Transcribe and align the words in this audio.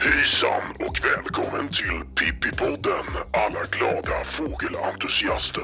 Hejsan 0.00 0.62
och 0.78 0.98
välkommen 1.04 1.68
till 1.68 2.00
Pippipodden 2.14 3.06
alla 3.32 3.62
glada 3.70 4.24
fågelentusiaster. 4.36 5.62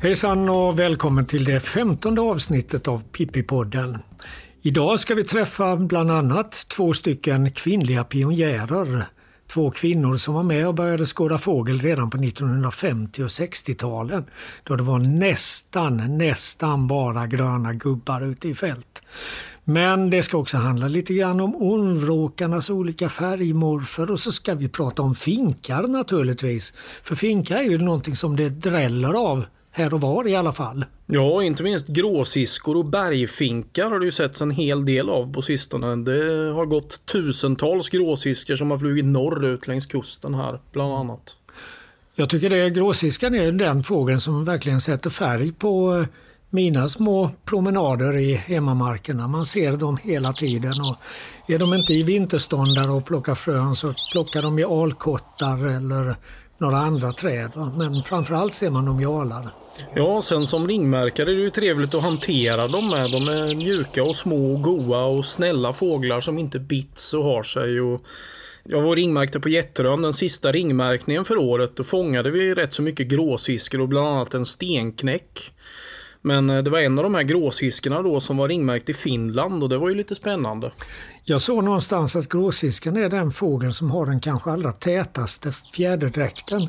Hejsan 0.00 0.48
och 0.48 0.78
välkommen 0.78 1.26
till 1.26 1.44
det 1.44 1.60
femtonde 1.60 2.20
avsnittet 2.20 2.88
av 2.88 3.02
Pippipodden. 3.02 3.98
Idag 4.62 5.00
ska 5.00 5.14
vi 5.14 5.24
träffa 5.24 5.76
bland 5.76 6.10
annat 6.10 6.66
två 6.68 6.92
stycken 6.92 7.50
kvinnliga 7.50 8.04
pionjärer. 8.04 9.04
Två 9.48 9.70
kvinnor 9.70 10.16
som 10.16 10.34
var 10.34 10.42
med 10.42 10.68
och 10.68 10.74
började 10.74 11.06
skåda 11.06 11.38
fågel 11.38 11.80
redan 11.80 12.10
på 12.10 12.18
1950 12.18 13.22
och 13.22 13.28
60-talen. 13.28 14.24
Då 14.62 14.76
det 14.76 14.82
var 14.82 14.98
nästan, 14.98 16.18
nästan 16.18 16.86
bara 16.86 17.26
gröna 17.26 17.72
gubbar 17.72 18.20
ute 18.20 18.48
i 18.48 18.54
fält. 18.54 19.02
Men 19.64 20.10
det 20.10 20.22
ska 20.22 20.38
också 20.38 20.56
handla 20.56 20.88
lite 20.88 21.14
grann 21.14 21.40
om 21.40 21.56
ormvråkarnas 21.56 22.70
olika 22.70 23.08
färgmorfer 23.08 24.10
och 24.10 24.20
så 24.20 24.32
ska 24.32 24.54
vi 24.54 24.68
prata 24.68 25.02
om 25.02 25.14
finkar 25.14 25.82
naturligtvis. 25.82 26.74
För 27.02 27.14
finkar 27.14 27.56
är 27.56 27.62
ju 27.62 27.78
någonting 27.78 28.16
som 28.16 28.36
det 28.36 28.48
dräller 28.48 29.14
av 29.14 29.44
här 29.78 29.94
och 29.94 30.00
var 30.00 30.28
i 30.28 30.36
alla 30.36 30.52
fall. 30.52 30.84
Ja, 31.06 31.42
inte 31.42 31.62
minst 31.62 31.88
gråsiskor 31.88 32.76
och 32.76 32.84
bergfinkar 32.84 33.90
har 33.90 33.98
det 33.98 34.06
ju 34.06 34.12
setts 34.12 34.40
en 34.40 34.50
hel 34.50 34.84
del 34.84 35.08
av 35.08 35.32
på 35.32 35.42
sistone. 35.42 35.96
Det 35.96 36.52
har 36.52 36.66
gått 36.66 37.06
tusentals 37.06 37.88
gråsiskor 37.88 38.56
som 38.56 38.70
har 38.70 38.78
flugit 38.78 39.04
norrut 39.04 39.66
längs 39.66 39.86
kusten 39.86 40.34
här, 40.34 40.60
bland 40.72 40.92
annat. 40.92 41.36
Jag 42.14 42.28
tycker 42.28 42.50
det 42.50 42.70
gråsiskan 42.70 43.34
är 43.34 43.52
den 43.52 43.82
fågeln 43.82 44.20
som 44.20 44.44
verkligen 44.44 44.80
sätter 44.80 45.10
färg 45.10 45.52
på 45.52 45.98
eh, 46.00 46.06
mina 46.50 46.88
små 46.88 47.30
promenader 47.44 48.16
i 48.16 48.34
hemmamarkerna. 48.34 49.28
Man 49.28 49.46
ser 49.46 49.72
dem 49.72 49.98
hela 50.02 50.32
tiden 50.32 50.72
och 50.80 50.96
är 51.52 51.58
de 51.58 51.74
inte 51.74 51.92
i 51.92 52.02
vinterståndare 52.02 52.90
och 52.90 53.06
plockar 53.06 53.34
frön 53.34 53.76
så 53.76 53.94
plockar 54.12 54.42
de 54.42 54.58
i 54.58 54.64
alkottar 54.64 55.66
eller 55.66 56.16
några 56.58 56.76
andra 56.76 57.12
träd. 57.12 57.50
Men 57.76 58.02
framförallt 58.02 58.54
ser 58.54 58.70
man 58.70 58.84
dem 58.84 59.00
i. 59.00 59.04
Ja, 59.94 60.22
sen 60.22 60.46
som 60.46 60.68
ringmärkare 60.68 61.30
är 61.30 61.34
det 61.34 61.40
ju 61.40 61.50
trevligt 61.50 61.94
att 61.94 62.02
hantera 62.02 62.68
dem 62.68 62.88
med. 62.88 63.10
De 63.10 63.28
är 63.28 63.56
mjuka 63.56 64.02
och 64.02 64.16
små 64.16 64.52
och 64.52 64.62
goa 64.62 65.04
och 65.04 65.24
snälla 65.24 65.72
fåglar 65.72 66.20
som 66.20 66.38
inte 66.38 66.58
bits 66.58 67.14
och 67.14 67.24
har 67.24 67.42
sig. 67.42 67.80
Och 67.80 68.02
jag 68.64 68.82
var 68.82 68.96
ringmärkte 68.96 69.40
på 69.40 69.48
Jätterön, 69.48 70.02
den 70.02 70.14
sista 70.14 70.52
ringmärkningen 70.52 71.24
för 71.24 71.36
året. 71.36 71.76
Då 71.76 71.84
fångade 71.84 72.30
vi 72.30 72.54
rätt 72.54 72.72
så 72.72 72.82
mycket 72.82 73.08
gråsiskor 73.08 73.80
och 73.80 73.88
bland 73.88 74.08
annat 74.08 74.34
en 74.34 74.46
stenknäck. 74.46 75.52
Men 76.22 76.50
eh, 76.50 76.62
det 76.62 76.70
var 76.70 76.78
en 76.78 76.98
av 76.98 77.04
de 77.04 77.14
här 77.14 77.22
gråsiskorna 77.22 78.02
då 78.02 78.20
som 78.20 78.36
var 78.36 78.48
ringmärkt 78.48 78.88
i 78.88 78.94
Finland 78.94 79.62
och 79.62 79.68
det 79.68 79.78
var 79.78 79.88
ju 79.88 79.94
lite 79.94 80.14
spännande. 80.14 80.72
Jag 81.30 81.40
såg 81.40 81.64
någonstans 81.64 82.16
att 82.16 82.28
gråsiskan 82.28 82.96
är 82.96 83.08
den 83.08 83.30
fågeln 83.30 83.72
som 83.72 83.90
har 83.90 84.06
den 84.06 84.20
kanske 84.20 84.50
allra 84.50 84.72
tätaste 84.72 85.52
fjäderdräkten. 85.72 86.68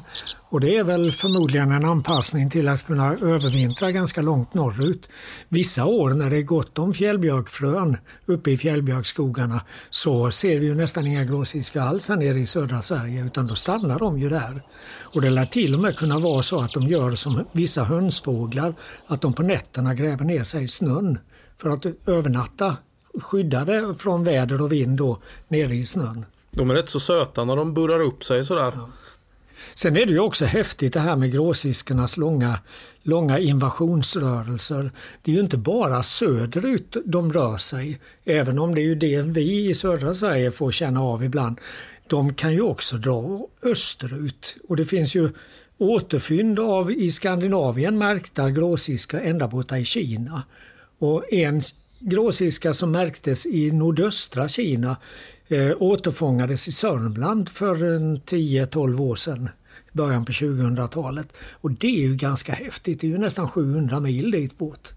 Och 0.50 0.60
det 0.60 0.78
är 0.78 0.84
väl 0.84 1.12
förmodligen 1.12 1.72
en 1.72 1.86
anpassning 1.86 2.50
till 2.50 2.68
att 2.68 2.86
kunna 2.86 3.14
övervintra 3.14 3.92
ganska 3.92 4.22
långt 4.22 4.54
norrut. 4.54 5.10
Vissa 5.50 5.86
år 5.86 6.10
när 6.10 6.30
det 6.30 6.38
är 6.38 6.42
gott 6.42 6.80
om 6.80 6.94
fjällbjörkfrön 6.94 7.98
uppe 8.26 8.52
i 8.52 8.58
fjällbjörkskogarna 8.58 9.62
så 9.90 10.32
ser 10.32 10.60
vi 10.60 10.66
ju 10.66 10.76
nästan 10.76 11.08
inga 11.08 11.24
gråsiskor 11.24 11.82
alls 11.82 12.10
här 12.10 12.16
nere 12.16 12.40
i 12.40 12.46
södra 12.46 12.82
Sverige 12.82 13.26
utan 13.26 13.48
då 13.48 13.56
stannar 13.56 14.00
de 14.00 14.20
ju 14.20 14.30
där. 14.30 14.62
Och 15.02 15.22
det 15.22 15.30
lär 15.30 15.46
till 15.46 15.76
och 15.76 15.82
med 15.82 15.98
kunna 15.98 16.20
vara 16.20 16.44
så 16.44 16.62
att 16.62 16.72
de 16.72 16.84
gör 16.84 17.12
som 17.12 17.46
vissa 17.52 17.84
hönsfåglar, 17.84 18.74
att 19.08 19.22
de 19.22 19.34
på 19.34 19.44
nätterna 19.44 19.94
gräver 19.94 20.26
ner 20.26 20.44
sig 20.44 20.64
i 20.64 20.68
snön 20.68 21.18
för 21.62 21.70
att 21.70 21.86
övernatta 22.08 22.78
skyddade 23.22 23.96
från 23.98 24.24
väder 24.24 24.62
och 24.62 24.72
vind 24.72 24.98
då 24.98 25.20
nere 25.48 25.76
i 25.76 25.86
snön. 25.86 26.26
De 26.52 26.70
är 26.70 26.76
rätt 26.76 26.90
så 26.90 27.00
söta 27.00 27.46
när 27.46 27.56
de 27.56 27.74
burrar 27.74 28.00
upp 28.00 28.24
sig 28.24 28.46
sådär. 28.46 28.74
Ja. 28.76 28.90
Sen 29.76 29.98
är 29.98 30.06
det 30.06 30.12
ju 30.12 30.20
också 30.20 30.46
häftigt 30.46 30.94
det 30.94 31.00
här 31.00 31.16
med 31.16 31.32
gråsiskornas 31.32 32.18
långa, 32.18 32.60
långa 33.04 33.40
invasionsrörelser. 33.40 34.92
Det 35.24 35.32
är 35.32 35.36
ju 35.36 35.42
inte 35.42 35.58
bara 35.58 36.04
söderut 36.04 36.98
de 37.06 37.34
rör 37.34 37.58
sig, 37.58 38.00
även 38.26 38.60
om 38.60 38.76
det 38.76 38.82
är 38.82 38.86
ju 38.86 38.96
det 38.96 39.22
vi 39.22 39.70
i 39.70 39.74
södra 39.74 40.14
Sverige 40.14 40.52
får 40.52 40.72
känna 40.72 41.02
av 41.02 41.24
ibland. 41.24 41.58
De 42.08 42.34
kan 42.34 42.54
ju 42.54 42.62
också 42.62 42.98
dra 42.98 43.48
österut 43.64 44.58
och 44.70 44.76
det 44.76 44.86
finns 44.86 45.16
ju 45.16 45.30
återfynd 45.78 46.60
av 46.60 46.92
i 46.92 47.12
Skandinavien 47.12 47.98
märkta 47.98 48.50
gråsiskor 48.50 49.20
ända 49.20 49.48
borta 49.48 49.78
i 49.78 49.86
Kina. 49.86 50.44
Och 51.00 51.34
en 51.34 51.62
gråsiska 52.00 52.74
som 52.74 52.92
märktes 52.92 53.46
i 53.46 53.72
nordöstra 53.72 54.48
Kina 54.48 54.98
eh, 55.48 55.72
återfångades 55.78 56.68
i 56.68 56.72
Sörmland 56.72 57.50
för 57.50 57.76
eh, 57.76 58.00
10-12 58.00 59.00
år 59.00 59.16
sedan, 59.16 59.50
början 59.94 60.26
på 60.26 60.32
2000-talet. 60.32 61.38
Och 61.52 61.72
det 61.72 61.88
är 61.88 62.08
ju 62.08 62.16
ganska 62.16 62.52
häftigt, 62.52 63.00
det 63.00 63.08
är 63.08 63.12
ju 63.12 63.18
nästan 63.18 63.50
700 63.50 64.00
mil 64.00 64.32
dit 64.32 64.58
bort 64.58 64.94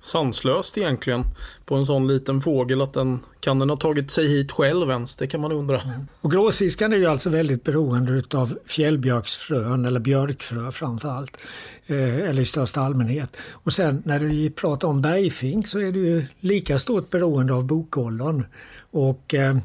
sanslöst 0.00 0.78
egentligen 0.78 1.24
på 1.66 1.74
en 1.74 1.86
sån 1.86 2.06
liten 2.06 2.40
fågel 2.40 2.80
att 2.80 2.92
den 2.92 3.20
kan 3.40 3.58
den 3.58 3.70
ha 3.70 3.76
tagit 3.76 4.10
sig 4.10 4.28
hit 4.28 4.52
själv 4.52 4.90
ens? 4.90 5.16
Det 5.16 5.26
kan 5.26 5.40
man 5.40 5.52
undra. 5.52 5.80
Och 6.20 6.30
gråsiskan 6.30 6.92
är 6.92 6.96
ju 6.96 7.06
alltså 7.06 7.30
väldigt 7.30 7.64
beroende 7.64 8.22
av 8.38 8.58
fjällbjörksfrön 8.66 9.84
eller 9.84 10.00
björkfrö 10.00 10.72
framförallt. 10.72 11.36
allt. 11.36 11.38
eller 11.86 12.42
i 12.42 12.44
största 12.44 12.80
allmänhet. 12.80 13.36
Och 13.50 13.72
sen 13.72 14.02
när 14.04 14.18
vi 14.18 14.50
pratar 14.50 14.88
om 14.88 15.02
bergfink 15.02 15.68
så 15.68 15.78
är 15.78 15.92
det 15.92 15.98
ju 15.98 16.26
lika 16.40 16.78
stort 16.78 17.10
beroende 17.10 17.54
av 17.54 17.64
bokollon. 17.64 18.44
Och 18.90 19.34
eh, 19.34 19.58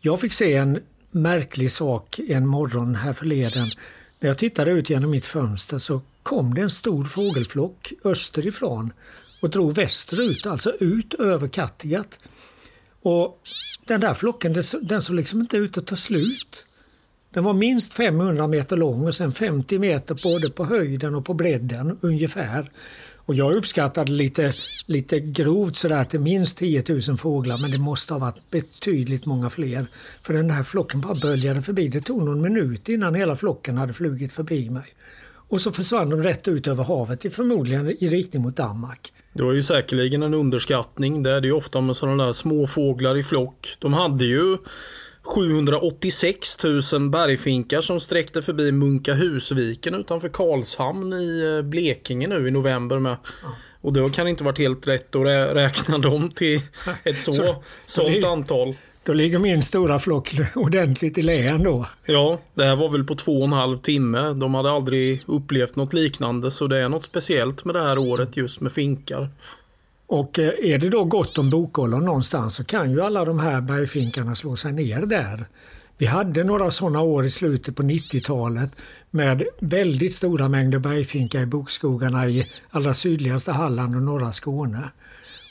jag 0.00 0.20
fick 0.20 0.32
se 0.32 0.54
en 0.54 0.78
märklig 1.10 1.72
sak 1.72 2.20
en 2.28 2.46
morgon 2.46 2.94
här 2.94 3.12
förleden. 3.12 3.66
När 4.20 4.28
jag 4.28 4.38
tittade 4.38 4.70
ut 4.70 4.90
genom 4.90 5.10
mitt 5.10 5.26
fönster 5.26 5.78
så 5.78 6.00
kom 6.22 6.54
det 6.54 6.60
en 6.60 6.70
stor 6.70 7.04
fågelflock 7.04 7.92
österifrån 8.04 8.90
och 9.46 9.52
drog 9.52 9.74
västerut, 9.74 10.46
alltså 10.46 10.70
ut 10.80 11.14
över 11.14 11.48
Kattegatt. 11.48 12.18
Och 13.02 13.38
den 13.86 14.00
där 14.00 14.14
flocken 14.14 14.62
den 14.82 15.02
såg 15.02 15.16
liksom 15.16 15.40
inte 15.40 15.56
ut 15.56 15.78
att 15.78 15.86
ta 15.86 15.96
slut. 15.96 16.66
Den 17.34 17.44
var 17.44 17.52
minst 17.52 17.92
500 17.92 18.46
meter 18.46 18.76
lång 18.76 19.06
och 19.06 19.14
sen 19.14 19.32
50 19.32 19.78
meter 19.78 20.20
både 20.22 20.50
på 20.50 20.64
höjden 20.64 21.14
och 21.14 21.24
på 21.24 21.34
bredden 21.34 21.98
ungefär. 22.00 22.66
Och 23.16 23.34
jag 23.34 23.56
uppskattade 23.56 24.12
lite, 24.12 24.52
lite 24.86 25.20
grovt 25.20 25.76
sådär 25.76 26.04
till 26.04 26.20
minst 26.20 26.58
10 26.58 26.84
000 27.08 27.18
fåglar 27.18 27.58
men 27.62 27.70
det 27.70 27.78
måste 27.78 28.14
ha 28.14 28.18
varit 28.18 28.50
betydligt 28.50 29.26
många 29.26 29.50
fler. 29.50 29.86
För 30.22 30.32
den 30.32 30.50
här 30.50 30.62
flocken 30.62 31.00
bara 31.00 31.14
böljade 31.14 31.62
förbi. 31.62 31.88
Det 31.88 32.00
tog 32.00 32.22
någon 32.22 32.42
minut 32.42 32.88
innan 32.88 33.14
hela 33.14 33.36
flocken 33.36 33.76
hade 33.76 33.92
flugit 33.92 34.32
förbi 34.32 34.70
mig. 34.70 34.86
Och 35.48 35.60
så 35.60 35.72
försvann 35.72 36.10
de 36.10 36.22
rätt 36.22 36.48
ut 36.48 36.66
över 36.66 36.84
havet, 36.84 37.34
förmodligen 37.34 37.90
i 37.90 38.08
riktning 38.08 38.42
mot 38.42 38.56
Danmark. 38.56 39.12
Det 39.36 39.42
var 39.42 39.52
ju 39.52 39.62
säkerligen 39.62 40.22
en 40.22 40.34
underskattning. 40.34 41.22
Det 41.22 41.30
är 41.30 41.40
det 41.40 41.46
ju 41.46 41.52
ofta 41.52 41.80
med 41.80 41.96
sådana 41.96 42.26
där 42.26 42.32
små 42.32 42.66
fåglar 42.66 43.16
i 43.16 43.22
flock. 43.22 43.76
De 43.78 43.92
hade 43.92 44.24
ju 44.24 44.56
786 45.22 46.64
000 46.92 47.10
bergfinkar 47.10 47.80
som 47.80 48.00
sträckte 48.00 48.42
förbi 48.42 48.72
Munkahusviken 48.72 49.94
utanför 49.94 50.28
Karlshamn 50.28 51.12
i 51.12 51.56
eh, 51.56 51.62
Blekinge 51.62 52.28
nu 52.28 52.48
i 52.48 52.50
november 52.50 52.98
med. 52.98 53.16
Och 53.80 53.92
det 53.92 54.12
kan 54.12 54.28
inte 54.28 54.44
varit 54.44 54.58
helt 54.58 54.86
rätt 54.86 55.16
att 55.16 55.26
räkna 55.56 55.98
dem 55.98 56.30
till 56.30 56.60
ett 57.04 57.20
så, 57.20 57.32
så 57.86 58.02
sånt 58.02 58.24
antal. 58.24 58.74
Då 59.06 59.12
ligger 59.12 59.38
min 59.38 59.62
stora 59.62 59.98
flock 59.98 60.34
ordentligt 60.54 61.18
i 61.18 61.22
lä 61.22 61.58
då. 61.58 61.86
Ja, 62.06 62.40
det 62.54 62.64
här 62.64 62.76
var 62.76 62.88
väl 62.88 63.04
på 63.04 63.14
två 63.14 63.38
och 63.38 63.44
en 63.44 63.52
halv 63.52 63.76
timme. 63.76 64.32
De 64.32 64.54
hade 64.54 64.70
aldrig 64.70 65.22
upplevt 65.26 65.76
något 65.76 65.92
liknande 65.92 66.50
så 66.50 66.66
det 66.66 66.78
är 66.78 66.88
något 66.88 67.04
speciellt 67.04 67.64
med 67.64 67.74
det 67.74 67.82
här 67.82 67.98
året 67.98 68.36
just 68.36 68.60
med 68.60 68.72
finkar. 68.72 69.28
Och 70.06 70.38
eh, 70.38 70.72
är 70.72 70.78
det 70.78 70.90
då 70.90 71.04
gott 71.04 71.38
om 71.38 71.50
bokollon 71.50 72.04
någonstans 72.04 72.54
så 72.54 72.64
kan 72.64 72.90
ju 72.90 73.00
alla 73.00 73.24
de 73.24 73.38
här 73.38 73.60
bergfinkarna 73.60 74.34
slå 74.34 74.56
sig 74.56 74.72
ner 74.72 75.00
där. 75.00 75.44
Vi 75.98 76.06
hade 76.06 76.44
några 76.44 76.70
sådana 76.70 77.00
år 77.00 77.26
i 77.26 77.30
slutet 77.30 77.76
på 77.76 77.82
90-talet 77.82 78.70
med 79.10 79.42
väldigt 79.60 80.14
stora 80.14 80.48
mängder 80.48 80.78
bergfinkar 80.78 81.40
i 81.40 81.46
bokskogarna 81.46 82.28
i 82.28 82.44
allra 82.70 82.94
sydligaste 82.94 83.52
Halland 83.52 83.96
och 83.96 84.02
norra 84.02 84.32
Skåne. 84.32 84.90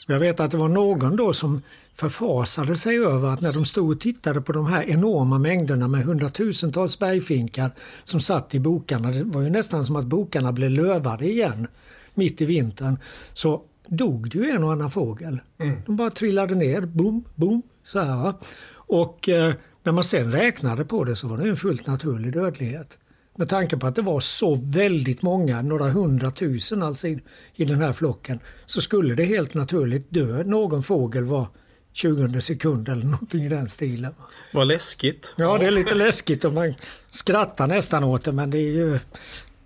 Jag 0.06 0.18
vet 0.18 0.40
att 0.40 0.50
det 0.50 0.56
var 0.56 0.68
någon 0.68 1.16
då 1.16 1.32
som 1.32 1.62
förfasade 1.94 2.76
sig 2.76 2.98
över 2.98 3.28
att 3.28 3.40
när 3.40 3.52
de 3.52 3.64
stod 3.64 3.90
och 3.90 4.00
tittade 4.00 4.40
på 4.40 4.52
de 4.52 4.66
här 4.66 4.82
enorma 4.82 5.38
mängderna 5.38 5.88
med 5.88 6.04
hundratusentals 6.04 6.98
bergfinkar 6.98 7.70
som 8.04 8.20
satt 8.20 8.54
i 8.54 8.60
bokarna, 8.60 9.10
det 9.10 9.24
var 9.24 9.42
ju 9.42 9.50
nästan 9.50 9.86
som 9.86 9.96
att 9.96 10.06
bokarna 10.06 10.52
blev 10.52 10.70
lövade 10.70 11.26
igen 11.26 11.66
mitt 12.14 12.40
i 12.40 12.44
vintern, 12.44 12.98
så 13.32 13.62
dog 13.86 14.30
det 14.30 14.38
ju 14.38 14.50
en 14.50 14.64
och 14.64 14.72
annan 14.72 14.90
fågel. 14.90 15.40
Mm. 15.58 15.82
De 15.86 15.96
bara 15.96 16.10
trillade 16.10 16.54
ner, 16.54 16.80
boom, 16.80 17.24
boom, 17.34 17.62
så 17.84 18.00
här. 18.00 18.34
Och 18.72 19.28
eh, 19.28 19.54
När 19.86 19.92
man 19.92 20.04
sen 20.04 20.32
räknade 20.32 20.84
på 20.84 21.04
det 21.04 21.16
så 21.16 21.28
var 21.28 21.38
det 21.38 21.48
en 21.48 21.56
fullt 21.56 21.86
naturlig 21.86 22.32
dödlighet. 22.32 22.98
Med 23.36 23.48
tanke 23.48 23.76
på 23.76 23.86
att 23.86 23.94
det 23.94 24.02
var 24.02 24.20
så 24.20 24.54
väldigt 24.54 25.22
många, 25.22 25.62
några 25.62 25.88
hundratusen 25.90 26.82
alltså 26.82 27.08
i, 27.08 27.20
i 27.54 27.64
den 27.64 27.80
här 27.80 27.92
flocken, 27.92 28.40
så 28.66 28.80
skulle 28.80 29.14
det 29.14 29.24
helt 29.24 29.54
naturligt 29.54 30.06
dö 30.08 30.42
någon 30.42 30.82
fågel 30.82 31.24
var 31.24 31.46
20 31.92 32.40
sekund 32.40 32.88
eller 32.88 33.04
någonting 33.04 33.42
i 33.42 33.48
den 33.48 33.68
stilen. 33.68 34.14
Vad 34.52 34.66
läskigt. 34.66 35.34
Ja, 35.36 35.58
det 35.58 35.66
är 35.66 35.70
lite 35.70 35.94
läskigt 35.94 36.44
och 36.44 36.52
man 36.52 36.74
skrattar 37.10 37.66
nästan 37.66 38.04
åt 38.04 38.24
det 38.24 38.32
men 38.32 38.50
det 38.50 38.58
är 38.58 38.72
ju, 38.72 38.98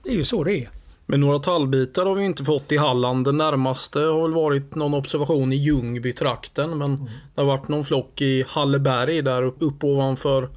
det 0.02 0.10
är 0.10 0.14
ju 0.14 0.24
så 0.24 0.44
det 0.44 0.58
är. 0.58 0.70
Men 1.10 1.20
några 1.20 1.38
tallbitar 1.38 2.06
har 2.06 2.14
vi 2.14 2.24
inte 2.24 2.44
fått 2.44 2.72
i 2.72 2.76
Halland. 2.76 3.24
Det 3.24 3.32
närmaste 3.32 4.00
har 4.00 4.22
väl 4.22 4.32
varit 4.32 4.74
någon 4.74 4.94
observation 4.94 5.52
i 5.52 5.56
Ljungby-trakten. 5.56 6.78
Men 6.78 6.94
mm. 6.94 7.04
det 7.34 7.40
har 7.40 7.46
varit 7.46 7.68
någon 7.68 7.84
flock 7.84 8.22
i 8.22 8.44
Halleberg 8.48 9.22
där 9.22 9.42
uppe 9.42 9.86
ovanför 9.86 10.48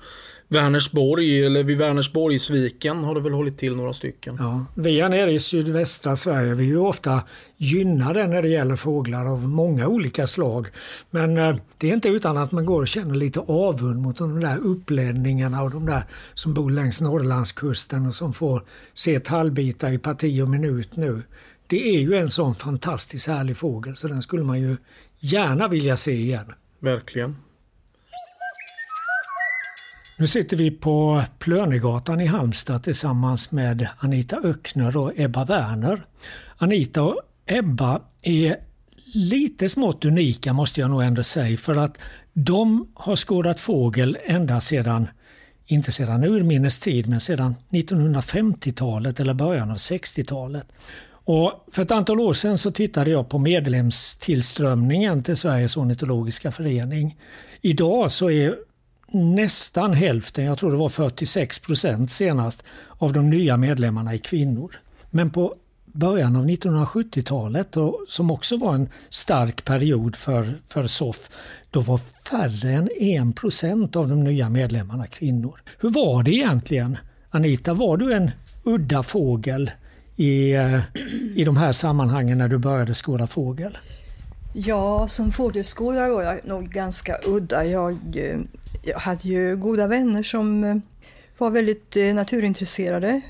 Vänersborg, 0.54 1.46
eller 1.46 1.64
vid 1.64 1.78
Vänersborgsviken 1.78 3.04
har 3.04 3.16
det 3.16 3.22
väl 3.22 3.34
hållit 3.34 3.58
till 3.58 3.76
några 3.76 3.94
stycken. 3.94 4.36
Ja, 4.40 4.66
vi 4.76 5.02
här 5.02 5.10
nere 5.10 5.32
i 5.32 5.40
sydvästra 5.40 6.16
Sverige, 6.16 6.54
vi 6.56 6.64
är 6.64 6.68
ju 6.68 6.78
ofta 6.78 7.22
gynnade 7.58 8.28
när 8.28 8.42
det 8.42 8.48
gäller 8.48 8.76
fåglar 8.76 9.26
av 9.26 9.50
många 9.50 9.88
olika 9.88 10.28
slag. 10.28 10.68
Men 11.10 11.38
eh, 11.38 11.56
det 11.78 11.90
är 11.90 11.94
inte 11.94 12.10
utan 12.10 12.38
att 12.38 12.52
man 12.52 12.66
går 12.66 12.82
och 12.82 12.88
känner 12.88 13.16
lite 13.16 13.40
avund 13.40 14.02
mot 14.02 14.18
de 14.18 14.40
där 14.40 14.58
upplänningarna 14.58 15.64
och 15.64 15.72
de 15.72 15.86
där 15.86 16.04
som 16.34 16.54
bor 16.54 16.72
längs 16.72 17.02
Norrlandskusten 17.02 18.06
och 18.06 18.16
som 18.16 18.34
får 18.34 18.64
se 18.94 19.20
tallbitar 19.20 19.92
i 19.92 19.98
parti 19.98 20.42
och 20.42 20.50
minut 20.50 20.96
nu. 20.96 21.22
Det 21.68 21.96
är 21.96 22.00
ju 22.00 22.16
en 22.16 22.30
sån 22.30 22.56
fantastiskt 22.56 23.28
härlig 23.28 23.58
fågel 23.58 23.96
så 23.96 24.08
den 24.08 24.22
skulle 24.22 24.44
man 24.44 24.62
ju 24.62 24.78
gärna 25.20 25.68
vilja 25.68 25.98
se 25.98 26.12
igen. 26.12 26.54
Verkligen. 26.80 27.36
Nu 30.18 30.28
sitter 30.28 30.58
vi 30.58 30.72
på 30.72 31.24
Plönegatan 31.40 32.22
i 32.22 32.26
Halmstad 32.26 32.84
tillsammans 32.84 33.52
med 33.52 33.88
Anita 33.98 34.38
Öckner 34.38 34.98
och 34.98 35.12
Ebba 35.16 35.46
Werner. 35.46 36.04
Anita 36.58 37.04
och 37.04 37.22
Ebba 37.46 38.02
är 38.22 38.56
lite 39.14 39.70
smått 39.70 40.06
unika 40.06 40.54
måste 40.54 40.82
jag 40.82 40.90
nog 40.90 41.04
ändå 41.04 41.24
säga 41.24 41.58
för 41.58 41.76
att 41.76 41.98
de 42.34 42.88
har 42.94 43.16
skådat 43.16 43.60
fågel 43.60 44.18
ända 44.26 44.62
sedan, 44.62 45.08
inte 45.66 45.92
sedan 45.92 46.24
urminnes 46.24 46.80
tid, 46.80 47.10
men 47.10 47.20
sedan 47.20 47.56
1950-talet 47.70 49.20
eller 49.20 49.34
början 49.34 49.72
av 49.72 49.78
60-talet. 49.78 50.68
Och 51.26 51.68
för 51.72 51.82
ett 51.82 51.92
antal 51.92 52.20
år 52.20 52.34
sedan 52.34 52.58
så 52.58 52.72
tittade 52.72 53.12
jag 53.12 53.30
på 53.30 53.40
medlemstillströmningen 53.40 55.24
till 55.24 55.38
Sveriges 55.38 55.78
ornitologiska 55.78 56.52
förening. 56.52 57.18
Idag 57.62 58.12
så 58.12 58.30
är 58.30 58.56
nästan 59.14 59.94
hälften, 59.94 60.46
jag 60.46 60.58
tror 60.58 60.72
det 60.72 60.78
var 60.78 60.90
46 60.90 61.60
procent 61.60 62.12
senast, 62.12 62.64
av 62.90 63.14
de 63.14 63.30
nya 63.30 63.58
medlemmarna 63.58 64.14
är 64.14 64.18
kvinnor. 64.18 64.76
Men 65.10 65.30
på 65.30 65.56
början 65.86 66.36
av 66.36 66.46
1970-talet, 66.46 67.76
som 68.08 68.32
också 68.32 68.58
var 68.58 68.76
en 68.76 68.90
stark 69.10 69.66
period 69.66 70.16
för, 70.16 70.54
för 70.68 70.88
SOF, 70.88 71.30
då 71.72 71.82
var 71.82 72.00
färre 72.30 72.72
än 72.72 72.90
1 73.30 73.36
procent 73.36 73.96
av 73.96 74.08
de 74.08 74.24
nya 74.24 74.50
medlemmarna 74.50 75.08
kvinnor. 75.08 75.62
Hur 75.80 75.90
var 75.90 76.24
det 76.24 76.32
egentligen? 76.32 76.98
Anita, 77.30 77.74
var 77.74 77.98
du 77.98 78.14
en 78.14 78.32
udda 78.64 79.04
fågel 79.04 79.72
i, 80.16 80.52
eh, 80.52 80.80
i 81.36 81.44
de 81.44 81.58
här 81.58 81.74
sammanhangen 81.74 82.38
när 82.38 82.48
du 82.48 82.58
började 82.58 82.94
skåda 82.94 83.28
fågel? 83.28 83.78
Ja, 84.54 85.08
som 85.08 85.32
fågelskådare 85.32 86.10
var 86.10 86.24
jag 86.24 86.46
nog 86.46 86.70
ganska 86.70 87.18
udda. 87.26 87.66
Jag 87.66 87.98
eh, 88.16 88.40
jag 88.82 89.00
hade 89.00 89.30
ju 89.30 89.58
goda 89.58 89.88
vänner 89.88 90.24
som 90.24 90.64
eh, 90.64 90.76
var 91.38 91.50
väldigt 91.50 91.98
eh, 91.98 92.14
naturintresserade. 92.14 93.22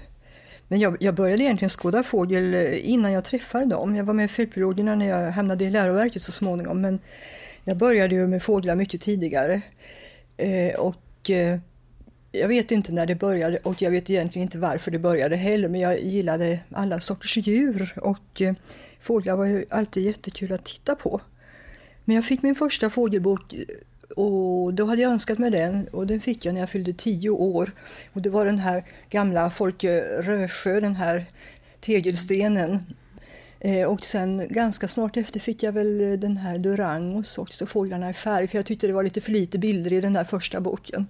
Men 0.67 0.79
jag, 0.79 0.97
jag 0.99 1.15
började 1.15 1.43
egentligen 1.43 1.69
skåda 1.69 2.03
fågel 2.03 2.53
eh, 2.53 2.89
innan 2.89 3.11
jag 3.11 3.23
träffade 3.23 3.65
dem. 3.65 3.95
Jag 3.95 4.03
var 4.03 4.13
med 4.13 4.25
i 4.25 4.27
fältbiologerna 4.27 4.95
när 4.95 5.07
jag 5.07 5.31
hamnade 5.31 5.65
i 5.65 5.69
läroverket 5.69 6.21
så 6.21 6.31
småningom. 6.31 6.81
Men 6.81 6.99
jag 7.63 7.77
började 7.77 8.15
ju 8.15 8.27
med 8.27 8.43
fåglar 8.43 8.75
mycket 8.75 9.01
tidigare. 9.01 9.61
Eh, 10.37 10.75
och 10.75 11.29
eh, 11.29 11.59
jag 12.31 12.47
vet 12.47 12.71
inte 12.71 12.91
när 12.91 13.05
det 13.05 13.15
började 13.15 13.57
och 13.57 13.81
jag 13.81 13.91
vet 13.91 14.09
egentligen 14.09 14.43
inte 14.43 14.57
varför 14.57 14.91
det 14.91 14.99
började 14.99 15.35
heller. 15.35 15.69
Men 15.69 15.81
jag 15.81 16.01
gillade 16.01 16.59
alla 16.71 16.99
sorters 16.99 17.37
djur 17.37 17.93
och 17.97 18.41
eh, 18.41 18.53
fåglar 18.99 19.35
var 19.35 19.45
ju 19.45 19.65
alltid 19.69 20.03
jättekul 20.03 20.53
att 20.53 20.65
titta 20.65 20.95
på. 20.95 21.21
Men 22.05 22.15
jag 22.15 22.25
fick 22.25 22.41
min 22.41 22.55
första 22.55 22.89
fågelbok 22.89 23.53
och 24.15 24.73
då 24.73 24.85
hade 24.85 25.01
jag 25.01 25.11
önskat 25.11 25.37
mig 25.37 25.51
den 25.51 25.87
och 25.87 26.07
den 26.07 26.19
fick 26.19 26.45
jag 26.45 26.53
när 26.53 26.61
jag 26.61 26.69
fyllde 26.69 26.93
tio 26.93 27.29
år. 27.29 27.71
Och 28.13 28.21
det 28.21 28.29
var 28.29 28.45
den 28.45 28.59
här 28.59 28.83
gamla 29.09 29.49
Folke 29.49 30.01
Rösjö, 30.21 30.79
den 30.79 30.95
här 30.95 31.25
tegelstenen. 31.81 32.79
Eh, 33.59 33.87
och 33.87 34.05
sen 34.05 34.47
ganska 34.49 34.87
snart 34.87 35.17
efter 35.17 35.39
fick 35.39 35.63
jag 35.63 35.71
väl 35.71 36.01
eh, 36.01 36.19
den 36.19 36.37
här 36.37 36.57
Durangos 36.57 37.37
också, 37.37 37.65
Fåglarna 37.65 38.09
i 38.09 38.13
färg, 38.13 38.47
för 38.47 38.57
jag 38.57 38.65
tyckte 38.65 38.87
det 38.87 38.93
var 38.93 39.03
lite 39.03 39.21
för 39.21 39.31
lite 39.31 39.59
bilder 39.59 39.93
i 39.93 40.01
den 40.01 40.13
där 40.13 40.23
första 40.23 40.61
boken. 40.61 41.07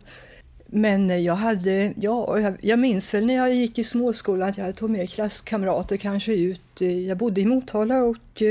Men 0.65 1.09
eh, 1.09 1.17
jag 1.17 1.35
hade, 1.35 1.93
ja, 1.99 2.39
jag, 2.39 2.55
jag 2.61 2.79
minns 2.79 3.13
väl 3.13 3.25
när 3.25 3.33
jag 3.33 3.53
gick 3.53 3.79
i 3.79 3.83
småskolan 3.83 4.49
att 4.49 4.57
jag 4.57 4.75
tog 4.75 4.89
med 4.89 5.09
klasskamrater 5.09 5.97
kanske 5.97 6.33
ut. 6.33 6.81
Eh, 6.81 7.07
jag 7.07 7.17
bodde 7.17 7.41
i 7.41 7.45
Motala 7.45 8.03
och 8.03 8.41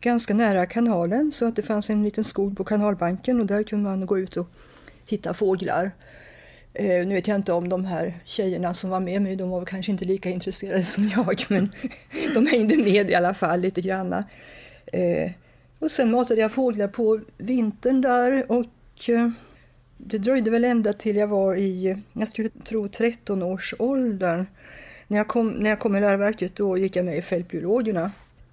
ganska 0.00 0.34
nära 0.34 0.66
kanalen 0.66 1.32
så 1.32 1.48
att 1.48 1.56
det 1.56 1.62
fanns 1.62 1.90
en 1.90 2.02
liten 2.02 2.24
skog 2.24 2.56
på 2.56 2.64
kanalbanken 2.64 3.40
och 3.40 3.46
där 3.46 3.62
kunde 3.62 3.84
man 3.84 4.06
gå 4.06 4.18
ut 4.18 4.36
och 4.36 4.48
hitta 5.06 5.34
fåglar. 5.34 5.90
Eh, 6.74 7.06
nu 7.06 7.14
vet 7.14 7.28
jag 7.28 7.34
inte 7.34 7.52
om 7.52 7.68
de 7.68 7.84
här 7.84 8.14
tjejerna 8.24 8.74
som 8.74 8.90
var 8.90 9.00
med 9.00 9.22
mig, 9.22 9.36
de 9.36 9.50
var 9.50 9.64
kanske 9.64 9.92
inte 9.92 10.04
lika 10.04 10.30
intresserade 10.30 10.84
som 10.84 11.08
jag, 11.08 11.44
men 11.48 11.72
de 12.34 12.46
hängde 12.46 12.76
med 12.76 13.10
i 13.10 13.14
alla 13.14 13.34
fall 13.34 13.60
lite 13.60 13.80
grann. 13.80 14.12
Eh, 14.86 15.30
och 15.78 15.90
sen 15.90 16.10
matade 16.10 16.40
jag 16.40 16.52
fåglar 16.52 16.88
på 16.88 17.20
vintern 17.38 18.00
där 18.00 18.52
och 18.52 19.08
eh, 19.08 19.30
det 19.96 20.18
dröjde 20.18 20.50
väl 20.50 20.64
ända 20.64 20.92
till 20.92 21.16
jag 21.16 21.26
var 21.26 21.56
i, 21.56 21.96
jag 22.12 22.28
skulle 22.28 22.48
tro 22.48 22.88
13 22.88 23.42
års 23.42 23.74
åldern. 23.78 24.46
När 25.06 25.18
jag 25.18 25.28
kom, 25.28 25.48
när 25.48 25.70
jag 25.70 25.78
kom 25.78 25.96
i 25.96 26.00
läroverket 26.00 26.56
då 26.56 26.78
gick 26.78 26.96
jag 26.96 27.04
med 27.04 27.18
i 27.18 27.22
fältbiologerna 27.22 28.10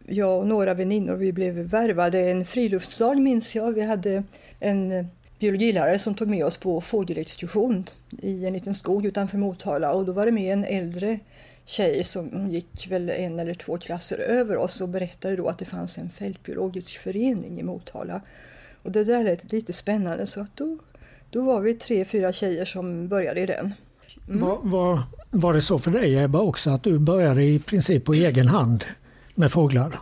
jag 0.07 0.39
och 0.39 0.47
några 0.47 0.73
väninnor 0.73 1.15
vi 1.15 1.33
blev 1.33 1.53
värvade 1.53 2.19
en 2.19 2.45
friluftsdag 2.45 3.21
minns 3.21 3.55
jag. 3.55 3.71
Vi 3.71 3.81
hade 3.81 4.23
en 4.59 4.91
eh, 4.91 5.05
biologilärare 5.39 5.99
som 5.99 6.15
tog 6.15 6.27
med 6.27 6.45
oss 6.45 6.57
på 6.57 6.81
fågelexkursion 6.81 7.83
i 8.21 8.45
en 8.45 8.53
liten 8.53 8.75
skog 8.75 9.05
utanför 9.05 9.37
Motala 9.37 9.91
och 9.91 10.05
då 10.05 10.11
var 10.11 10.25
det 10.25 10.31
med 10.31 10.53
en 10.53 10.63
äldre 10.63 11.19
tjej 11.65 12.03
som 12.03 12.49
gick 12.49 12.87
väl 12.91 13.09
en 13.09 13.39
eller 13.39 13.53
två 13.53 13.77
klasser 13.77 14.17
över 14.17 14.57
oss 14.57 14.81
och 14.81 14.89
berättade 14.89 15.35
då 15.35 15.47
att 15.47 15.59
det 15.59 15.65
fanns 15.65 15.97
en 15.97 16.09
fältbiologisk 16.09 16.97
förening 16.97 17.59
i 17.59 17.63
Motala. 17.63 18.21
Och 18.83 18.91
det 18.91 19.03
där 19.03 19.23
lät 19.23 19.51
lite 19.51 19.73
spännande 19.73 20.25
så 20.25 20.41
att 20.41 20.57
då, 20.57 20.77
då 21.29 21.41
var 21.41 21.61
vi 21.61 21.73
tre, 21.73 22.05
fyra 22.05 22.33
tjejer 22.33 22.65
som 22.65 23.07
började 23.07 23.41
i 23.41 23.45
den. 23.45 23.73
Mm. 24.27 24.39
Var, 24.39 24.59
var, 24.63 24.99
var 25.31 25.53
det 25.53 25.61
så 25.61 25.79
för 25.79 25.91
dig 25.91 26.23
Ebba 26.23 26.39
också 26.39 26.69
att 26.69 26.83
du 26.83 26.99
började 26.99 27.43
i 27.43 27.59
princip 27.59 28.05
på 28.05 28.13
egen 28.13 28.47
hand 28.47 28.85
med 29.35 29.51
fåglar? 29.51 29.99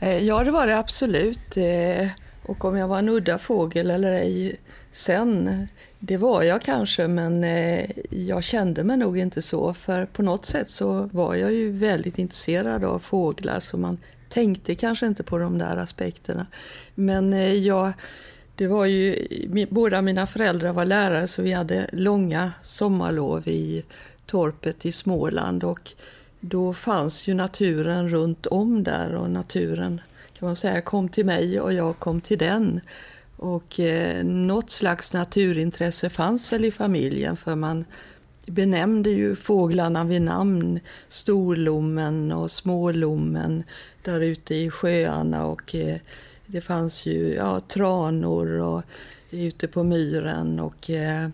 Eh, 0.00 0.18
ja, 0.18 0.44
det 0.44 0.50
var 0.50 0.66
det 0.66 0.78
absolut. 0.78 1.56
Eh, 1.56 2.08
och 2.42 2.64
om 2.64 2.76
jag 2.76 2.88
var 2.88 2.98
en 2.98 3.08
udda 3.08 3.38
fågel 3.38 3.90
eller 3.90 4.12
ej 4.12 4.60
sen, 4.90 5.66
det 5.98 6.16
var 6.16 6.42
jag 6.42 6.62
kanske, 6.62 7.08
men 7.08 7.44
eh, 7.44 7.90
jag 8.10 8.44
kände 8.44 8.84
mig 8.84 8.96
nog 8.96 9.18
inte 9.18 9.42
så. 9.42 9.74
För 9.74 10.06
på 10.06 10.22
något 10.22 10.46
sätt 10.46 10.70
så 10.70 11.08
var 11.12 11.34
jag 11.34 11.52
ju 11.52 11.70
väldigt 11.70 12.18
intresserad 12.18 12.84
av 12.84 12.98
fåglar, 12.98 13.60
så 13.60 13.76
man 13.76 13.98
tänkte 14.28 14.74
kanske 14.74 15.06
inte 15.06 15.22
på 15.22 15.38
de 15.38 15.58
där 15.58 15.76
aspekterna. 15.76 16.46
Men 16.94 17.32
jag, 17.64 17.92
det 18.56 18.66
var 18.66 18.84
ju, 18.84 19.26
båda 19.70 20.02
mina 20.02 20.26
föräldrar 20.26 20.72
var 20.72 20.84
lärare, 20.84 21.26
så 21.26 21.42
vi 21.42 21.52
hade 21.52 21.90
långa 21.92 22.52
sommarlov 22.62 23.48
i 23.48 23.84
torpet 24.26 24.86
i 24.86 24.92
Småland. 24.92 25.64
Och 25.64 25.90
då 26.40 26.72
fanns 26.72 27.28
ju 27.28 27.34
naturen 27.34 28.08
runt 28.08 28.46
om 28.46 28.84
där 28.84 29.14
och 29.14 29.30
naturen 29.30 30.00
kan 30.40 30.46
man 30.46 30.56
säga 30.56 30.80
kom 30.80 31.08
till 31.08 31.26
mig 31.26 31.60
och 31.60 31.72
jag 31.72 31.98
kom 31.98 32.20
till 32.20 32.38
den. 32.38 32.80
Och 33.36 33.80
eh, 33.80 34.24
något 34.24 34.70
slags 34.70 35.14
naturintresse 35.14 36.10
fanns 36.10 36.52
väl 36.52 36.64
i 36.64 36.70
familjen 36.70 37.36
för 37.36 37.56
man 37.56 37.84
benämnde 38.46 39.10
ju 39.10 39.36
fåglarna 39.36 40.04
vid 40.04 40.22
namn. 40.22 40.80
Storlommen 41.08 42.32
och 42.32 42.50
smålommen 42.50 43.64
där 44.02 44.20
ute 44.20 44.54
i 44.54 44.70
sjöarna 44.70 45.46
och 45.46 45.74
eh, 45.74 45.96
det 46.46 46.60
fanns 46.60 47.06
ju 47.06 47.34
ja, 47.34 47.60
tranor 47.60 48.60
och 48.60 48.82
ute 49.30 49.68
på 49.68 49.82
myren 49.82 50.60
och 50.60 50.90
eh, 50.90 51.28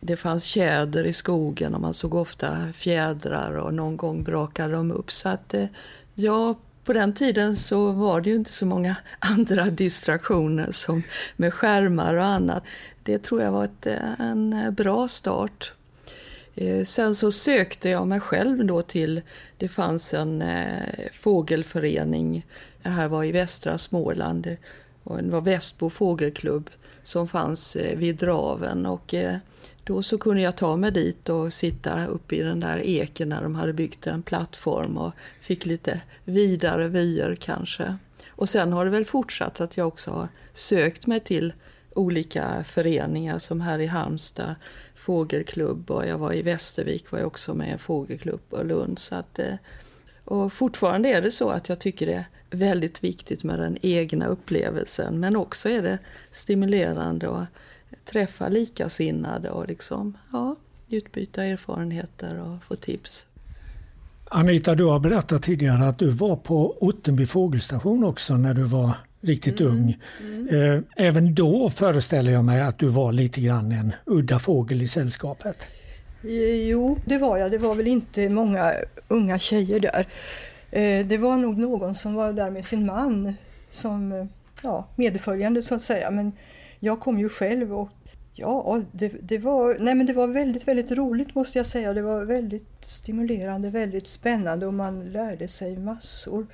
det 0.00 0.16
fanns 0.16 0.44
tjäder 0.44 1.04
i 1.04 1.12
skogen 1.12 1.74
och 1.74 1.80
man 1.80 1.94
såg 1.94 2.14
ofta 2.14 2.72
fjädrar 2.72 3.52
och 3.52 3.74
någon 3.74 3.96
gång 3.96 4.22
brakade 4.22 4.72
de 4.72 4.92
upp. 4.92 5.12
Så 5.12 5.28
att 5.28 5.54
eh, 5.54 5.66
ja, 6.14 6.54
på 6.84 6.92
den 6.92 7.14
tiden 7.14 7.56
så 7.56 7.92
var 7.92 8.20
det 8.20 8.30
ju 8.30 8.36
inte 8.36 8.52
så 8.52 8.66
många 8.66 8.96
andra 9.18 9.64
distraktioner 9.64 10.70
som 10.70 11.02
med 11.36 11.54
skärmar 11.54 12.14
och 12.14 12.24
annat. 12.24 12.62
Det 13.02 13.18
tror 13.18 13.42
jag 13.42 13.52
var 13.52 13.64
ett, 13.64 13.86
eh, 13.86 14.20
en 14.20 14.52
eh, 14.52 14.70
bra 14.70 15.08
start. 15.08 15.72
Sen 16.84 17.14
så 17.14 17.32
sökte 17.32 17.88
jag 17.88 18.06
mig 18.06 18.20
själv 18.20 18.66
då 18.66 18.82
till, 18.82 19.20
det 19.56 19.68
fanns 19.68 20.14
en 20.14 20.44
fågelförening, 21.12 22.46
det 22.82 22.88
här 22.88 23.08
var 23.08 23.24
i 23.24 23.32
västra 23.32 23.78
Småland, 23.78 24.56
och 25.04 25.22
det 25.22 25.30
var 25.30 25.40
Västbo 25.40 25.90
fågelklubb 25.90 26.70
som 27.02 27.28
fanns 27.28 27.76
vid 27.76 28.16
Draven 28.16 28.86
och 28.86 29.14
då 29.88 30.02
så 30.02 30.18
kunde 30.18 30.42
jag 30.42 30.56
ta 30.56 30.76
mig 30.76 30.90
dit 30.90 31.28
och 31.28 31.52
sitta 31.52 32.06
uppe 32.06 32.36
i 32.36 32.42
den 32.42 32.60
där 32.60 32.86
eken 32.86 33.28
när 33.28 33.42
de 33.42 33.54
hade 33.54 33.72
byggt 33.72 34.06
en 34.06 34.22
plattform 34.22 34.98
och 34.98 35.12
fick 35.40 35.66
lite 35.66 36.00
vidare 36.24 36.88
vyer 36.88 37.34
kanske. 37.34 37.96
Och 38.28 38.48
sen 38.48 38.72
har 38.72 38.84
det 38.84 38.90
väl 38.90 39.04
fortsatt 39.04 39.60
att 39.60 39.76
jag 39.76 39.88
också 39.88 40.10
har 40.10 40.28
sökt 40.52 41.06
mig 41.06 41.20
till 41.20 41.52
olika 41.94 42.64
föreningar 42.64 43.38
som 43.38 43.60
här 43.60 43.78
i 43.78 43.86
Halmstad, 43.86 44.54
fågelklubb 44.94 45.90
och 45.90 46.06
jag 46.06 46.18
var 46.18 46.32
i 46.32 46.42
Västervik 46.42 47.10
var 47.10 47.18
jag 47.18 47.26
också 47.26 47.54
med 47.54 47.68
i 47.68 47.72
en 47.72 47.78
fågelklubb 47.78 48.42
och 48.50 48.66
Lund. 48.66 48.98
Så 48.98 49.14
att, 49.14 49.38
eh, 49.38 49.54
och 50.24 50.52
fortfarande 50.52 51.08
är 51.08 51.22
det 51.22 51.30
så 51.30 51.50
att 51.50 51.68
jag 51.68 51.78
tycker 51.78 52.06
det 52.06 52.14
är 52.14 52.26
väldigt 52.50 53.04
viktigt 53.04 53.44
med 53.44 53.58
den 53.58 53.78
egna 53.82 54.26
upplevelsen 54.26 55.20
men 55.20 55.36
också 55.36 55.68
är 55.68 55.82
det 55.82 55.98
stimulerande 56.30 57.28
och 57.28 57.44
träffa 58.04 58.48
likasinnade 58.48 59.50
och 59.50 59.68
liksom, 59.68 60.16
ja, 60.32 60.56
utbyta 60.88 61.44
erfarenheter 61.44 62.40
och 62.40 62.64
få 62.64 62.76
tips. 62.76 63.26
Anita, 64.30 64.74
du 64.74 64.84
har 64.84 65.00
berättat 65.00 65.42
tidigare 65.42 65.88
att 65.88 65.98
du 65.98 66.10
var 66.10 66.36
på 66.36 66.76
Ottenby 66.80 67.26
fågelstation 67.26 68.04
också 68.04 68.36
när 68.36 68.54
du 68.54 68.62
var 68.62 68.90
riktigt 69.20 69.60
mm. 69.60 69.72
ung. 69.72 69.98
Mm. 70.20 70.48
Eh, 70.48 70.82
även 70.96 71.34
då 71.34 71.70
föreställer 71.70 72.32
jag 72.32 72.44
mig 72.44 72.60
att 72.60 72.78
du 72.78 72.86
var 72.86 73.12
lite 73.12 73.40
grann 73.40 73.72
en 73.72 73.94
udda 74.04 74.38
fågel 74.38 74.82
i 74.82 74.88
sällskapet. 74.88 75.56
Jo, 76.68 76.98
det 77.04 77.18
var 77.18 77.38
jag. 77.38 77.50
Det 77.50 77.58
var 77.58 77.74
väl 77.74 77.86
inte 77.86 78.28
många 78.28 78.74
unga 79.08 79.38
tjejer 79.38 79.80
där. 79.80 80.06
Eh, 80.70 81.06
det 81.06 81.18
var 81.18 81.36
nog 81.36 81.58
någon 81.58 81.94
som 81.94 82.14
var 82.14 82.32
där 82.32 82.50
med 82.50 82.64
sin 82.64 82.86
man 82.86 83.34
som 83.70 84.28
ja, 84.62 84.86
medföljande 84.96 85.62
så 85.62 85.74
att 85.74 85.82
säga. 85.82 86.10
Men 86.10 86.32
jag 86.80 87.00
kom 87.00 87.18
ju 87.18 87.28
själv 87.28 87.74
och 87.74 87.90
ja, 88.34 88.82
det, 88.92 89.08
det, 89.08 89.38
var, 89.38 89.76
nej 89.80 89.94
men 89.94 90.06
det 90.06 90.12
var 90.12 90.26
väldigt, 90.26 90.68
väldigt 90.68 90.90
roligt 90.90 91.34
måste 91.34 91.58
jag 91.58 91.66
säga. 91.66 91.92
Det 91.92 92.02
var 92.02 92.24
väldigt 92.24 92.84
stimulerande, 92.84 93.70
väldigt 93.70 94.06
spännande 94.06 94.66
och 94.66 94.74
man 94.74 95.12
lärde 95.12 95.48
sig 95.48 95.76
massor. 95.76 96.46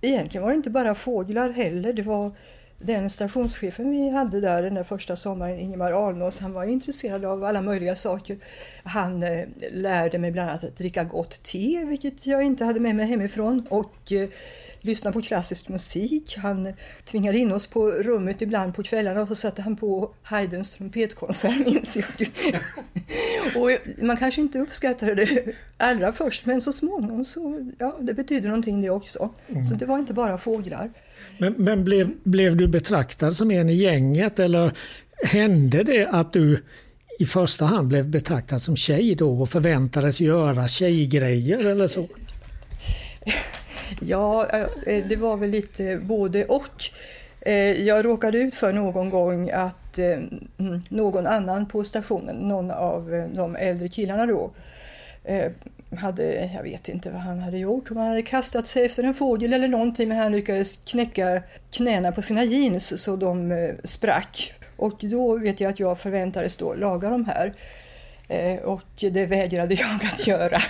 Egentligen 0.00 0.42
var 0.42 0.50
det 0.50 0.56
inte 0.56 0.70
bara 0.70 0.94
fåglar 0.94 1.50
heller. 1.50 1.92
Det 1.92 2.02
var 2.02 2.32
den 2.78 3.10
stationschefen 3.10 3.90
vi 3.90 4.10
hade 4.10 4.40
där 4.40 4.62
den 4.62 4.74
där 4.74 4.84
första 4.84 5.16
sommaren, 5.16 5.58
Ingemar 5.58 6.08
Alnås, 6.08 6.40
han 6.40 6.52
var 6.52 6.64
intresserad 6.64 7.24
av 7.24 7.44
alla 7.44 7.62
möjliga 7.62 7.96
saker. 7.96 8.38
Han 8.84 9.22
eh, 9.22 9.44
lärde 9.72 10.18
mig 10.18 10.30
bland 10.30 10.50
annat 10.50 10.64
att 10.64 10.76
dricka 10.76 11.04
gott 11.04 11.42
te, 11.42 11.84
vilket 11.84 12.26
jag 12.26 12.42
inte 12.42 12.64
hade 12.64 12.80
med 12.80 12.96
mig 12.96 13.06
hemifrån. 13.06 13.66
Och 13.70 14.12
eh, 14.12 14.28
lyssna 14.80 15.12
på 15.12 15.22
klassisk 15.22 15.68
musik. 15.68 16.36
Han 16.36 16.72
tvingade 17.04 17.38
in 17.38 17.52
oss 17.52 17.66
på 17.66 17.90
rummet 17.90 18.42
ibland 18.42 18.74
på 18.74 18.82
kvällarna 18.82 19.22
och 19.22 19.28
så 19.28 19.34
satte 19.34 19.62
han 19.62 19.76
på 19.76 20.14
Haydns 20.22 20.74
trumpetkonsert, 20.74 21.58
minns 21.66 21.96
jag. 21.96 22.28
och 23.56 23.70
man 24.04 24.16
kanske 24.16 24.40
inte 24.40 24.58
uppskattade 24.58 25.14
det 25.14 25.54
allra 25.76 26.12
först, 26.12 26.46
men 26.46 26.60
så 26.60 26.72
småningom 26.72 27.24
så, 27.24 27.70
ja, 27.78 27.96
det 28.00 28.14
betyder 28.14 28.48
någonting 28.48 28.80
det 28.80 28.90
också. 28.90 29.30
Mm. 29.48 29.64
Så 29.64 29.74
det 29.74 29.86
var 29.86 29.98
inte 29.98 30.14
bara 30.14 30.38
fåglar. 30.38 30.90
Men, 31.38 31.52
men 31.52 31.84
blev, 31.84 32.10
blev 32.22 32.56
du 32.56 32.68
betraktad 32.68 33.36
som 33.36 33.50
en 33.50 33.70
i 33.70 33.74
gänget 33.74 34.38
eller 34.38 34.72
hände 35.24 35.82
det 35.82 36.06
att 36.06 36.32
du 36.32 36.62
i 37.18 37.26
första 37.26 37.64
hand 37.64 37.88
blev 37.88 38.08
betraktad 38.08 38.62
som 38.62 38.76
tjej 38.76 39.14
då 39.14 39.40
och 39.40 39.50
förväntades 39.50 40.20
göra 40.20 40.68
tjejgrejer 40.68 41.66
eller 41.66 41.86
så? 41.86 42.08
Ja, 44.00 44.46
eh, 44.86 45.04
det 45.08 45.16
var 45.16 45.36
väl 45.36 45.50
lite 45.50 45.96
både 45.96 46.44
och. 46.44 46.84
Eh, 47.40 47.54
jag 47.54 48.04
råkade 48.04 48.38
ut 48.38 48.54
för 48.54 48.72
någon 48.72 49.10
gång 49.10 49.50
att 49.50 49.98
eh, 49.98 50.06
mm, 50.06 50.82
någon 50.90 51.26
annan 51.26 51.66
på 51.66 51.84
stationen, 51.84 52.36
någon 52.36 52.70
av 52.70 53.28
de 53.34 53.56
äldre 53.56 53.88
killarna 53.88 54.26
då, 54.26 54.50
hade, 55.96 56.50
jag 56.54 56.62
vet 56.62 56.88
inte 56.88 57.10
vad 57.10 57.20
han 57.20 57.38
hade 57.38 57.58
gjort, 57.58 57.90
om 57.90 57.96
han 57.96 58.08
hade 58.08 58.22
kastat 58.22 58.66
sig 58.66 58.86
efter 58.86 59.02
en 59.02 59.14
fågel 59.14 59.52
eller 59.52 59.68
någonting, 59.68 60.08
men 60.08 60.18
han 60.18 60.32
lyckades 60.32 60.76
knäcka 60.76 61.42
knäna 61.70 62.12
på 62.12 62.22
sina 62.22 62.44
jeans 62.44 63.02
så 63.02 63.16
de 63.16 63.72
sprack. 63.84 64.54
Och 64.76 64.98
då 65.00 65.36
vet 65.36 65.60
jag 65.60 65.70
att 65.70 65.80
jag 65.80 65.98
förväntades 65.98 66.56
då 66.56 66.74
laga 66.74 67.10
de 67.10 67.24
här. 67.24 67.52
Eh, 68.28 68.56
och 68.56 68.82
det 69.12 69.26
vägrade 69.26 69.74
jag 69.74 70.04
att 70.12 70.26
göra. 70.26 70.62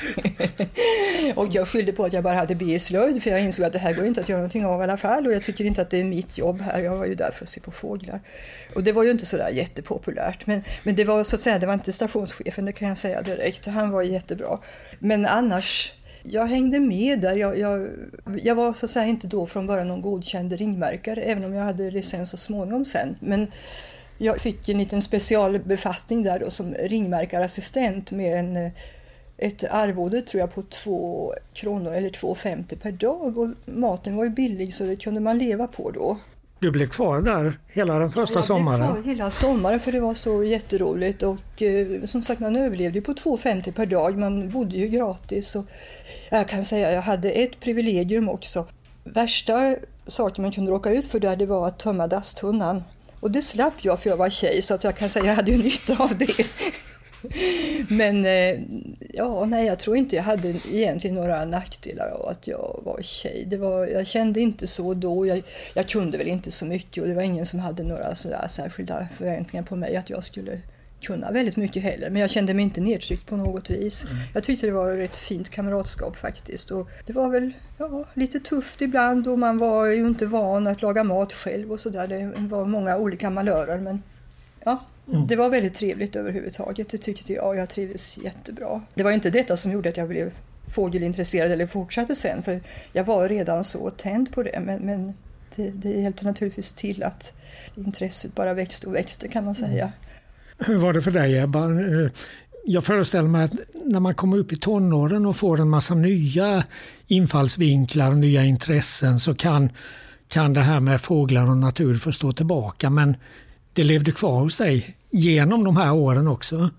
och 1.35 1.49
jag 1.50 1.69
skyllde 1.69 1.93
på 1.93 2.05
att 2.05 2.12
jag 2.12 2.25
bara 2.25 2.35
hade 2.35 2.55
B 2.55 2.65
i 2.65 2.79
slöjd 2.79 3.23
för 3.23 3.31
jag 3.31 3.41
insåg 3.41 3.65
att 3.65 3.73
det 3.73 3.79
här 3.79 3.95
går 3.95 4.07
inte 4.07 4.21
att 4.21 4.29
göra 4.29 4.38
någonting 4.38 4.67
av 4.67 4.81
i 4.81 4.85
alla 4.85 4.97
fall 4.97 5.27
och 5.27 5.33
jag 5.33 5.43
tycker 5.43 5.65
inte 5.65 5.83
att 5.83 5.91
det 5.91 6.00
är 6.00 6.05
mitt 6.05 6.38
jobb 6.38 6.61
här. 6.61 6.79
Jag 6.81 6.97
var 6.97 7.07
ju 7.07 7.15
där 7.15 7.31
för 7.31 7.45
att 7.45 7.49
se 7.49 7.61
på 7.61 7.71
fåglar. 7.71 8.21
Och 8.75 8.85
det 8.85 8.93
var 8.93 9.05
ju 9.05 9.11
inte 9.11 9.27
sådär 9.27 9.49
jättepopulärt 9.49 10.47
men, 10.47 10.65
men 10.83 10.95
det 10.95 11.05
var 11.05 11.25
så 11.25 11.37
att 11.37 11.43
säga, 11.43 11.59
det 11.59 11.67
var 11.67 11.75
inte 11.75 11.93
stationschefen, 11.93 12.65
det 12.65 12.73
kan 12.73 12.88
jag 12.88 12.99
säga 12.99 13.23
direkt. 13.23 13.67
Han 13.67 13.91
var 13.91 14.03
jättebra. 14.03 14.59
Men 14.99 15.27
annars 15.27 15.93
jag 16.23 16.47
hängde 16.47 16.81
med 16.81 17.21
där. 17.21 17.37
Jag, 17.37 17.59
jag, 17.59 17.88
jag, 18.43 18.55
var 18.55 18.73
så 18.73 18.87
att 18.87 18.91
säga 18.91 19.07
inte 19.07 19.27
då 19.27 19.47
från 19.47 19.67
början 19.67 19.88
någon 19.88 20.00
godkänd 20.00 20.53
ringmärkare 20.53 21.23
även 21.23 21.45
om 21.45 21.55
jag 21.55 21.65
hade 21.65 21.91
licens 21.91 22.31
så 22.31 22.37
småningom 22.37 22.85
sen. 22.85 23.17
Men 23.21 23.47
jag 24.18 24.40
fick 24.40 24.68
en 24.68 24.78
liten 24.78 25.02
specialbefattning 25.02 26.22
där 26.22 26.38
då 26.38 26.50
som 26.50 26.75
ringmärkarassistent 26.75 28.10
med 28.10 28.38
en, 28.38 28.56
eh, 28.56 28.72
ett 29.37 29.64
arvode 29.64 30.22
tror 30.22 30.40
jag 30.40 30.54
på 30.54 30.62
2 30.62 31.34
kronor 31.52 31.92
eller 31.94 32.10
2,50 32.10 32.76
per 32.76 32.92
dag 32.92 33.38
och 33.38 33.48
maten 33.64 34.16
var 34.16 34.25
ju 34.25 34.30
billig 34.30 34.75
så 34.75 34.84
det 34.84 34.96
kunde 34.96 35.20
man 35.20 35.38
leva 35.38 35.66
på 35.66 35.90
då. 35.90 36.18
Du 36.60 36.70
blev 36.70 36.88
kvar 36.88 37.20
där 37.20 37.58
hela 37.68 37.98
den 37.98 38.12
första 38.12 38.38
jag 38.38 38.44
sommaren? 38.44 38.80
Jag 38.80 38.92
blev 38.92 39.02
kvar 39.02 39.12
hela 39.12 39.30
sommaren 39.30 39.80
för 39.80 39.92
det 39.92 40.00
var 40.00 40.14
så 40.14 40.44
jätteroligt 40.44 41.22
och 41.22 41.62
eh, 41.62 42.04
som 42.04 42.22
sagt 42.22 42.40
man 42.40 42.56
överlevde 42.56 43.00
på 43.00 43.12
2,50 43.12 43.72
per 43.72 43.87
dag. 43.87 44.18
Man 44.18 44.50
bodde 44.50 44.76
ju 44.76 44.88
gratis 44.88 45.56
och 45.56 45.64
jag 46.30 46.48
kan 46.48 46.64
säga 46.64 46.92
jag 46.92 47.02
hade 47.02 47.30
ett 47.30 47.60
privilegium 47.60 48.28
också. 48.28 48.66
Värsta 49.04 49.76
saken 50.06 50.42
man 50.42 50.52
kunde 50.52 50.70
råka 50.70 50.90
ut 50.90 51.08
för 51.08 51.20
där 51.20 51.37
det 51.37 51.46
var 51.46 51.68
att 51.68 51.78
tömma 51.78 52.06
dasttunnan. 52.06 52.82
Och 53.20 53.30
det 53.30 53.42
slapp 53.42 53.75
jag 53.82 54.02
för 54.02 54.10
jag 54.10 54.16
var 54.16 54.30
tjej 54.30 54.62
så 54.62 54.75
att 54.75 54.84
jag 54.84 54.96
kan 54.96 55.08
säga 55.08 55.22
att 55.22 55.28
jag 55.28 55.34
hade 55.34 55.56
nytta 55.56 55.96
av 56.02 56.18
det. 56.18 56.46
Men 57.88 58.25
eh, 58.25 58.60
ja, 59.12 59.44
nej, 59.44 59.66
jag 59.66 59.78
tror 59.78 59.96
inte 59.96 60.16
jag 60.16 60.22
hade 60.22 60.48
egentligen 60.48 61.16
några 61.16 61.44
nackdelar 61.44 62.08
av 62.08 62.28
att 62.28 62.46
jag 62.46 62.80
var 62.84 63.02
tjej. 63.02 63.44
Det 63.46 63.56
var, 63.56 63.87
jag 63.87 64.06
kände 64.06 64.40
inte 64.40 64.66
så 64.66 64.94
då. 64.94 65.26
Jag, 65.26 65.42
jag 65.75 65.88
kunde 65.88 66.18
väl 66.18 66.28
inte 66.28 66.50
så 66.50 66.66
mycket 66.66 67.02
och 67.02 67.08
det 67.08 67.14
var 67.14 67.22
ingen 67.22 67.46
som 67.46 67.58
hade 67.58 67.82
några 67.82 68.14
sådär 68.14 68.46
särskilda 68.48 69.08
förväntningar 69.16 69.64
på 69.64 69.76
mig 69.76 69.96
att 69.96 70.10
jag 70.10 70.25
skulle 70.25 70.60
kunna 71.00 71.31
väldigt 71.31 71.57
mycket 71.57 71.83
heller. 71.83 72.11
Men 72.11 72.21
jag 72.21 72.31
kände 72.31 72.55
mig 72.55 72.62
inte 72.62 72.81
nedtryckt 72.81 73.26
på 73.26 73.37
något 73.37 73.71
vis. 73.71 74.05
Mm. 74.05 74.17
Jag 74.35 74.45
tyckte 74.45 74.67
det 74.67 74.73
var 74.73 74.97
ett 74.97 75.17
fint 75.17 75.50
kamratskap 75.50 76.17
faktiskt. 76.17 76.71
Och 76.71 76.90
det 77.07 77.12
var 77.12 77.28
väl 77.28 77.52
ja, 77.78 78.05
lite 78.14 78.40
tufft 78.40 78.83
ibland 78.83 79.28
och 79.28 79.38
man 79.38 79.59
var 79.59 79.87
ju 79.87 80.07
inte 80.07 80.26
van 80.26 80.67
att 80.67 80.83
laga 80.83 81.05
mat 81.05 81.33
själv 81.33 81.73
och 81.73 81.81
sådär. 81.81 82.07
Det 82.07 82.33
var 82.49 82.64
många 82.64 82.97
olika 82.97 83.31
malörer 83.31 83.78
men 83.78 84.02
ja, 84.64 84.85
mm. 85.09 85.26
det 85.26 85.37
var 85.37 85.50
väldigt 85.50 85.75
trevligt 85.75 86.17
överhuvudtaget. 86.17 86.88
Det 86.88 86.99
tyckte 86.99 87.33
jag. 87.33 87.57
Jag 87.57 87.69
trivdes 87.69 88.19
jättebra. 88.19 88.83
Det 88.95 89.02
var 89.02 89.11
inte 89.11 89.31
detta 89.31 89.57
som 89.57 89.73
gjorde 89.73 89.88
att 89.88 89.97
jag 89.97 90.09
blev 90.09 90.33
fågelintresserad 90.75 91.50
eller 91.50 91.67
fortsatte 91.67 92.14
sen 92.14 92.43
för 92.43 92.61
jag 92.93 93.05
var 93.05 93.28
redan 93.28 93.64
så 93.64 93.90
tänd 93.90 94.33
på 94.33 94.43
det 94.43 94.61
men, 94.61 94.81
men 94.81 95.14
det, 95.57 95.71
det 95.71 95.90
hjälpte 95.90 96.25
naturligtvis 96.25 96.73
till 96.73 97.02
att 97.02 97.33
intresset 97.75 98.35
bara 98.35 98.55
växte 98.55 98.87
och 98.87 98.95
växte 98.95 99.28
kan 99.28 99.45
man 99.45 99.55
säga. 99.55 99.85
Mm. 99.85 99.90
Hur 100.59 100.79
var 100.79 100.93
det 100.93 101.03
för 101.03 101.11
dig 101.11 101.38
Ebba? 101.38 101.65
Eh, 101.65 102.11
jag 102.65 102.85
föreställer 102.85 103.29
mig 103.29 103.45
att 103.45 103.53
när 103.85 104.00
man 104.00 104.15
kommer 104.15 104.38
upp 104.38 104.53
i 104.53 104.57
tonåren 104.57 105.27
och 105.27 105.37
får 105.37 105.61
en 105.61 105.69
massa 105.69 105.95
nya 105.95 106.65
infallsvinklar 107.07 108.11
och 108.11 108.17
nya 108.17 108.45
intressen 108.45 109.21
så 109.21 109.35
kan, 109.35 109.71
kan 110.29 110.53
det 110.53 110.61
här 110.61 110.81
med 110.81 111.00
fåglar 111.00 111.47
och 111.47 111.57
natur 111.57 111.97
få 111.97 112.12
stå 112.12 112.33
tillbaka. 112.33 112.91
Men 112.91 113.17
det 113.73 113.85
levde 113.85 114.12
kvar 114.12 114.41
hos 114.41 114.57
dig 114.57 114.97
genom 115.11 115.65
de 115.65 115.77
här 115.77 115.95
åren 115.95 116.29
också? 116.29 116.71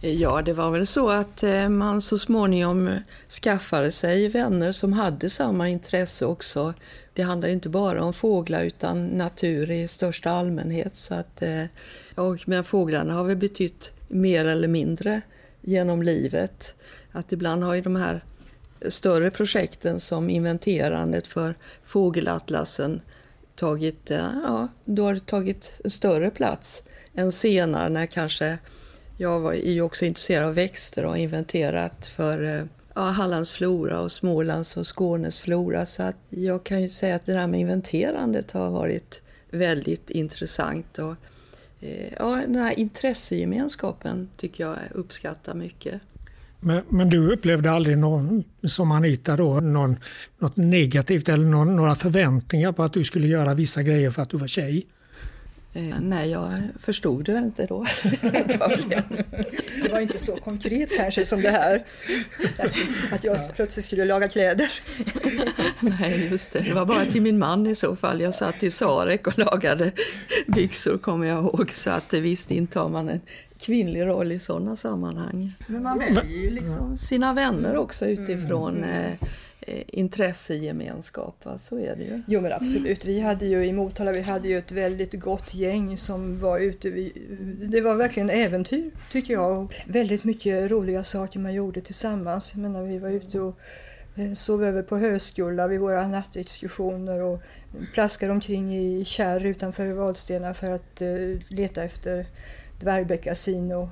Eh, 0.00 0.10
ja, 0.10 0.42
det 0.42 0.52
var 0.52 0.70
väl 0.70 0.86
så 0.86 1.08
att 1.08 1.42
eh, 1.42 1.68
man 1.68 2.00
så 2.00 2.18
småningom 2.18 2.98
skaffade 3.42 3.92
sig 3.92 4.28
vänner 4.28 4.72
som 4.72 4.92
hade 4.92 5.30
samma 5.30 5.68
intresse 5.68 6.26
också. 6.26 6.74
Det 7.14 7.22
handlar 7.22 7.48
inte 7.48 7.68
bara 7.68 8.04
om 8.04 8.12
fåglar 8.12 8.64
utan 8.64 9.06
natur 9.06 9.70
i 9.70 9.88
största 9.88 10.30
allmänhet. 10.30 10.96
Så 10.96 11.14
att, 11.14 11.42
eh, 11.42 11.64
och, 12.14 12.38
men 12.46 12.64
fåglarna 12.64 13.14
har 13.14 13.24
väl 13.24 13.36
betytt 13.36 13.92
mer 14.08 14.44
eller 14.44 14.68
mindre 14.68 15.20
genom 15.60 16.02
livet. 16.02 16.74
Att 17.12 17.32
ibland 17.32 17.62
har 17.62 17.74
ju 17.74 17.80
de 17.80 17.96
här 17.96 18.24
större 18.88 19.30
projekten 19.30 20.00
som 20.00 20.30
inventerandet 20.30 21.26
för 21.26 21.54
fågelatlasen 21.84 23.00
tagit, 23.54 24.10
eh, 24.10 24.28
ja, 24.42 24.68
då 24.84 25.04
har 25.04 25.14
det 25.14 25.26
tagit 25.26 25.80
större 25.84 26.30
plats 26.30 26.82
än 27.14 27.32
senare 27.32 27.88
när 27.88 28.06
kanske 28.06 28.58
jag 29.16 29.40
var 29.40 29.52
ju 29.52 29.82
också 29.82 30.04
intresserad 30.04 30.46
av 30.46 30.54
växter 30.54 31.04
och 31.04 31.10
har 31.10 31.16
inventerat 31.16 32.06
för 32.06 32.58
eh, 32.58 32.64
ja, 32.94 33.02
Hallands 33.02 33.52
flora 33.52 34.00
och 34.00 34.12
Smålands 34.12 34.76
och 34.76 34.96
Skånes 34.96 35.40
flora. 35.40 35.86
Så 35.86 36.02
att 36.02 36.16
jag 36.30 36.64
kan 36.64 36.82
ju 36.82 36.88
säga 36.88 37.14
att 37.14 37.26
det 37.26 37.32
där 37.32 37.46
med 37.46 37.60
inventerandet 37.60 38.50
har 38.50 38.70
varit 38.70 39.22
väldigt 39.50 40.10
intressant. 40.10 40.98
Och, 40.98 41.16
eh, 41.80 42.12
ja, 42.18 42.42
den 42.46 42.56
här 42.56 42.78
intressegemenskapen 42.78 44.28
tycker 44.36 44.64
jag 44.64 44.76
uppskattar 44.90 45.54
mycket. 45.54 46.00
Men, 46.60 46.82
men, 46.88 47.10
du 47.10 47.32
upplevde 47.32 47.70
aldrig 47.70 47.98
någon, 47.98 48.44
som 48.62 48.92
Anita 48.92 49.36
då, 49.36 49.60
någon, 49.60 49.96
något 50.38 50.56
negativt 50.56 51.28
eller 51.28 51.44
någon, 51.44 51.76
några 51.76 51.94
förväntningar 51.94 52.72
på 52.72 52.82
att 52.82 52.92
du 52.92 53.04
skulle 53.04 53.26
göra 53.26 53.54
vissa 53.54 53.82
grejer 53.82 54.10
för 54.10 54.22
att 54.22 54.30
du 54.30 54.36
var 54.36 54.46
tjej? 54.46 54.86
Eh, 55.76 56.00
nej, 56.00 56.30
jag 56.30 56.62
förstod 56.80 57.24
det 57.24 57.38
inte 57.38 57.66
då. 57.66 57.86
det 59.82 59.92
var 59.92 60.00
inte 60.00 60.18
så 60.18 60.36
konkret 60.36 60.96
kanske 60.96 61.24
som 61.24 61.42
det 61.42 61.50
här. 61.50 61.84
Att 63.12 63.24
jag 63.24 63.38
plötsligt 63.54 63.84
skulle 63.84 64.04
laga 64.04 64.28
kläder. 64.28 64.70
nej, 65.80 66.28
just 66.30 66.52
det. 66.52 66.60
Det 66.60 66.74
var 66.74 66.86
bara 66.86 67.04
till 67.04 67.22
min 67.22 67.38
man 67.38 67.66
i 67.66 67.74
så 67.74 67.96
fall. 67.96 68.20
Jag 68.20 68.34
satt 68.34 68.62
i 68.62 68.70
Sarek 68.70 69.26
och 69.26 69.38
lagade 69.38 69.92
byxor 70.46 70.98
kommer 70.98 71.26
jag 71.26 71.38
ihåg. 71.38 71.70
Så 71.72 71.90
att 71.90 72.14
visst 72.14 72.50
intar 72.50 72.88
man 72.88 73.08
en 73.08 73.20
kvinnlig 73.58 74.06
roll 74.06 74.32
i 74.32 74.38
sådana 74.38 74.76
sammanhang. 74.76 75.52
Men 75.66 75.82
man 75.82 75.98
väljer 75.98 76.42
ju 76.42 76.50
liksom 76.50 76.96
sina 76.96 77.32
vänner 77.32 77.76
också 77.76 78.06
utifrån 78.06 78.76
mm. 78.76 79.18
Eh, 79.66 79.82
intressegemenskap. 79.88 81.44
Va? 81.44 81.58
Så 81.58 81.78
är 81.78 81.96
det 81.96 82.02
ju. 82.02 82.22
Jo 82.26 82.40
men 82.40 82.52
absolut. 82.52 83.04
Vi 83.04 83.20
hade 83.20 83.46
ju 83.46 83.66
i 83.66 83.72
Motala 83.72 84.12
vi 84.12 84.20
hade 84.20 84.48
ju 84.48 84.58
ett 84.58 84.72
väldigt 84.72 85.20
gott 85.20 85.54
gäng 85.54 85.96
som 85.96 86.40
var 86.40 86.58
ute. 86.58 86.90
Vi, 86.90 87.12
det 87.70 87.80
var 87.80 87.94
verkligen 87.94 88.30
äventyr 88.30 88.90
tycker 89.10 89.32
jag. 89.32 89.58
Och 89.58 89.74
väldigt 89.86 90.24
mycket 90.24 90.70
roliga 90.70 91.04
saker 91.04 91.38
man 91.40 91.54
gjorde 91.54 91.80
tillsammans. 91.80 92.52
Jag 92.54 92.62
menar, 92.62 92.82
vi 92.82 92.98
var 92.98 93.08
ute 93.08 93.40
och 93.40 93.58
eh, 94.14 94.32
sov 94.32 94.64
över 94.64 94.82
på 94.82 94.96
Höskulla 94.96 95.66
vid 95.66 95.80
våra 95.80 96.08
nattexkursioner 96.08 97.22
och 97.22 97.40
plaskade 97.94 98.32
omkring 98.32 98.74
i 98.76 99.04
kärr 99.04 99.46
utanför 99.46 99.86
Vadstena 99.92 100.54
för 100.54 100.70
att 100.70 101.02
uh, 101.02 101.38
leta 101.48 101.84
efter 101.84 102.26
dvärgbeckasin 102.80 103.72
och 103.72 103.88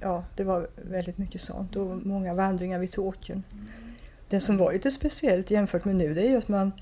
ja, 0.00 0.24
det 0.36 0.44
var 0.44 0.68
väldigt 0.76 1.18
mycket 1.18 1.40
sånt 1.40 1.76
och 1.76 2.06
många 2.06 2.34
vandringar 2.34 2.78
vid 2.78 2.90
Tåkern. 2.92 3.42
Det 4.32 4.40
som 4.40 4.56
var 4.56 4.72
lite 4.72 4.90
speciellt 4.90 5.50
jämfört 5.50 5.84
med 5.84 5.96
nu 5.96 6.14
det 6.14 6.22
är 6.22 6.30
ju 6.30 6.36
att 6.36 6.48
man, 6.48 6.72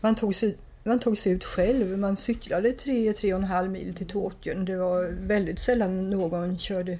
man, 0.00 0.14
tog 0.14 0.34
sig, 0.34 0.56
man 0.84 1.00
tog 1.00 1.18
sig 1.18 1.32
ut 1.32 1.44
själv. 1.44 1.98
Man 1.98 2.16
cyklade 2.16 2.68
3-3,5 2.68 3.68
mil 3.68 3.94
till 3.94 4.06
Tåkern. 4.06 4.64
Det 4.64 4.76
var 4.76 5.04
väldigt 5.20 5.58
sällan 5.58 6.10
någon 6.10 6.58
körde 6.58 6.98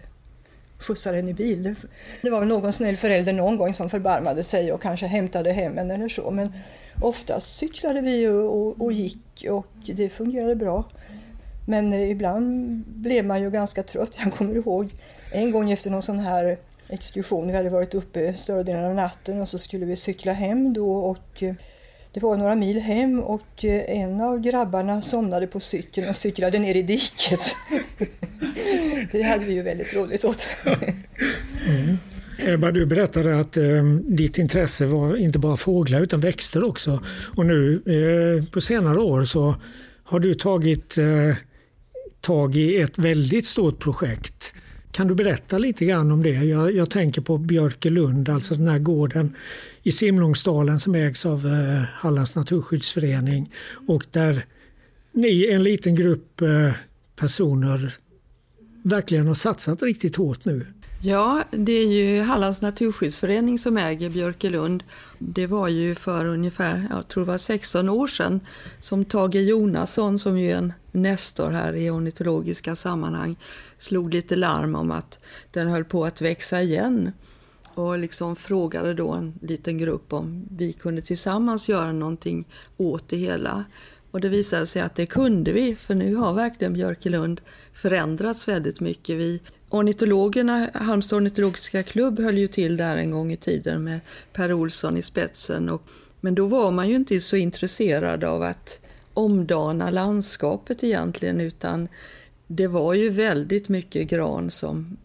skjutsade 0.78 1.18
en 1.18 1.28
i 1.28 1.34
bil. 1.34 1.74
Det 2.22 2.30
var 2.30 2.40
väl 2.40 2.48
någon 2.48 2.72
snäll 2.72 2.96
förälder 2.96 3.32
någon 3.32 3.56
gång 3.56 3.74
som 3.74 3.90
förbarmade 3.90 4.42
sig 4.42 4.72
och 4.72 4.82
kanske 4.82 5.06
hämtade 5.06 5.52
hem 5.52 5.78
en 5.78 5.90
eller 5.90 6.08
så. 6.08 6.30
Men 6.30 6.52
oftast 7.00 7.56
cyklade 7.56 8.00
vi 8.00 8.28
och, 8.28 8.56
och, 8.56 8.80
och 8.80 8.92
gick 8.92 9.46
och 9.50 9.66
det 9.86 10.08
fungerade 10.08 10.56
bra. 10.56 10.84
Men 11.66 11.92
ibland 11.92 12.76
blev 12.86 13.24
man 13.24 13.42
ju 13.42 13.50
ganska 13.50 13.82
trött. 13.82 14.12
Jag 14.24 14.34
kommer 14.34 14.54
ihåg 14.54 14.90
en 15.32 15.50
gång 15.50 15.70
efter 15.70 15.90
någon 15.90 16.02
sån 16.02 16.18
här 16.18 16.58
exkursion, 16.90 17.46
vi 17.46 17.56
hade 17.56 17.70
varit 17.70 17.94
uppe 17.94 18.34
större 18.34 18.62
delen 18.62 18.84
av 18.84 18.94
natten 18.94 19.40
och 19.40 19.48
så 19.48 19.58
skulle 19.58 19.86
vi 19.86 19.96
cykla 19.96 20.32
hem 20.32 20.72
då 20.72 20.96
och 20.96 21.42
eh, 21.42 21.54
det 22.12 22.20
var 22.20 22.36
några 22.36 22.54
mil 22.54 22.80
hem 22.80 23.20
och 23.20 23.64
eh, 23.64 24.00
en 24.00 24.20
av 24.20 24.40
grabbarna 24.40 25.02
somnade 25.02 25.46
på 25.46 25.60
cykeln 25.60 26.08
och 26.08 26.16
cyklade 26.16 26.58
ner 26.58 26.74
i 26.74 26.82
diket. 26.82 27.56
Det 29.12 29.22
hade 29.22 29.44
vi 29.44 29.52
ju 29.52 29.62
väldigt 29.62 29.94
roligt 29.94 30.24
åt. 30.24 30.46
Mm. 31.66 31.96
Ebba, 32.38 32.70
du 32.70 32.86
berättade 32.86 33.40
att 33.40 33.56
eh, 33.56 33.84
ditt 34.04 34.38
intresse 34.38 34.86
var 34.86 35.16
inte 35.16 35.38
bara 35.38 35.56
fåglar 35.56 36.00
utan 36.00 36.20
växter 36.20 36.64
också. 36.64 37.02
Och 37.36 37.46
nu 37.46 37.74
eh, 37.74 38.44
på 38.50 38.60
senare 38.60 38.98
år 38.98 39.24
så 39.24 39.54
har 40.04 40.20
du 40.20 40.34
tagit 40.34 40.98
eh, 40.98 41.36
tag 42.20 42.56
i 42.56 42.80
ett 42.80 42.98
väldigt 42.98 43.46
stort 43.46 43.78
projekt. 43.78 44.54
Kan 44.92 45.08
du 45.08 45.14
berätta 45.14 45.58
lite 45.58 45.84
grann 45.84 46.10
om 46.10 46.22
det? 46.22 46.30
Jag, 46.30 46.76
jag 46.76 46.90
tänker 46.90 47.20
på 47.20 47.38
Björkelund, 47.38 48.28
alltså 48.28 48.54
den 48.54 48.68
här 48.68 48.78
gården 48.78 49.36
i 49.82 49.92
Simlångsdalen 49.92 50.80
som 50.80 50.94
ägs 50.94 51.26
av 51.26 51.46
eh, 51.46 51.82
Hallands 51.82 52.34
naturskyddsförening 52.34 53.52
och 53.88 54.06
där 54.10 54.44
ni, 55.12 55.48
en 55.50 55.62
liten 55.62 55.94
grupp 55.94 56.40
eh, 56.40 56.72
personer, 57.16 57.94
verkligen 58.82 59.26
har 59.26 59.34
satsat 59.34 59.82
riktigt 59.82 60.16
hårt 60.16 60.44
nu. 60.44 60.66
Ja, 61.02 61.44
det 61.50 61.72
är 61.72 61.86
ju 61.86 62.20
Hallands 62.20 62.62
naturskyddsförening 62.62 63.58
som 63.58 63.76
äger 63.76 64.10
Björkelund. 64.10 64.82
Det 65.18 65.46
var 65.46 65.68
ju 65.68 65.94
för 65.94 66.26
ungefär, 66.26 66.86
jag 66.90 67.08
tror 67.08 67.24
det 67.24 67.30
var 67.30 67.38
16 67.38 67.88
år 67.88 68.06
sedan, 68.06 68.40
som 68.80 69.04
Tage 69.04 69.34
Jonasson, 69.34 70.18
som 70.18 70.38
ju 70.38 70.50
är 70.50 70.56
en 70.56 70.72
nestor 70.92 71.50
här 71.50 71.74
i 71.76 71.90
ornitologiska 71.90 72.76
sammanhang, 72.76 73.36
slog 73.82 74.14
lite 74.14 74.36
larm 74.36 74.74
om 74.74 74.90
att 74.90 75.18
den 75.50 75.68
höll 75.68 75.84
på 75.84 76.04
att 76.04 76.20
växa 76.20 76.62
igen. 76.62 77.12
Och 77.74 77.98
liksom 77.98 78.36
frågade 78.36 78.94
då 78.94 79.12
en 79.12 79.34
liten 79.42 79.78
grupp 79.78 80.12
om 80.12 80.46
vi 80.50 80.72
kunde 80.72 81.02
tillsammans 81.02 81.68
göra 81.68 81.92
någonting 81.92 82.48
åt 82.76 83.08
det 83.08 83.16
hela. 83.16 83.64
Och 84.10 84.20
det 84.20 84.28
visade 84.28 84.66
sig 84.66 84.82
att 84.82 84.94
det 84.94 85.06
kunde 85.06 85.52
vi, 85.52 85.76
för 85.76 85.94
nu 85.94 86.14
har 86.14 86.32
verkligen 86.34 86.72
Björkelund 86.72 87.40
förändrats 87.72 88.48
väldigt 88.48 88.80
mycket. 88.80 89.16
Vi 89.16 89.40
Ornitologerna, 89.72 90.70
Halmstad 90.74 91.16
ornitologiska 91.16 91.82
klubb 91.82 92.20
höll 92.20 92.38
ju 92.38 92.46
till 92.46 92.76
där 92.76 92.96
en 92.96 93.10
gång 93.10 93.32
i 93.32 93.36
tiden 93.36 93.84
med 93.84 94.00
Per 94.32 94.52
Olsson 94.52 94.96
i 94.96 95.02
spetsen. 95.02 95.68
Och, 95.68 95.82
men 96.20 96.34
då 96.34 96.46
var 96.46 96.70
man 96.70 96.88
ju 96.88 96.96
inte 96.96 97.20
så 97.20 97.36
intresserad 97.36 98.24
av 98.24 98.42
att 98.42 98.80
omdana 99.14 99.90
landskapet 99.90 100.84
egentligen 100.84 101.40
utan 101.40 101.88
det 102.52 102.66
var 102.66 102.94
ju 102.94 103.10
väldigt 103.10 103.68
mycket 103.68 104.10
gran 104.10 104.50
som 104.50 104.96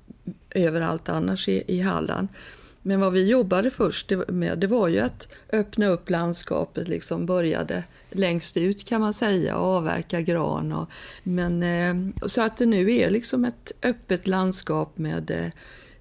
överallt 0.49 1.09
annars 1.09 1.47
i, 1.47 1.63
i 1.67 1.81
Halland. 1.81 2.27
Men 2.81 2.99
vad 2.99 3.13
vi 3.13 3.27
jobbade 3.27 3.71
först 3.71 4.11
med 4.27 4.59
det 4.59 4.67
var 4.67 4.87
ju 4.87 4.99
att 4.99 5.27
öppna 5.53 5.87
upp 5.87 6.09
landskapet, 6.09 6.87
liksom 6.87 7.25
började 7.25 7.83
längst 8.11 8.57
ut 8.57 8.85
kan 8.85 9.01
man 9.01 9.13
säga 9.13 9.57
och 9.57 9.67
avverka 9.67 10.21
gran. 10.21 10.71
Och, 10.71 10.89
men, 11.23 11.63
eh, 11.63 12.27
så 12.27 12.41
att 12.41 12.57
det 12.57 12.65
nu 12.65 12.95
är 12.95 13.09
liksom 13.09 13.45
ett 13.45 13.71
öppet 13.81 14.27
landskap 14.27 14.97
med 14.97 15.31
eh, 15.31 15.51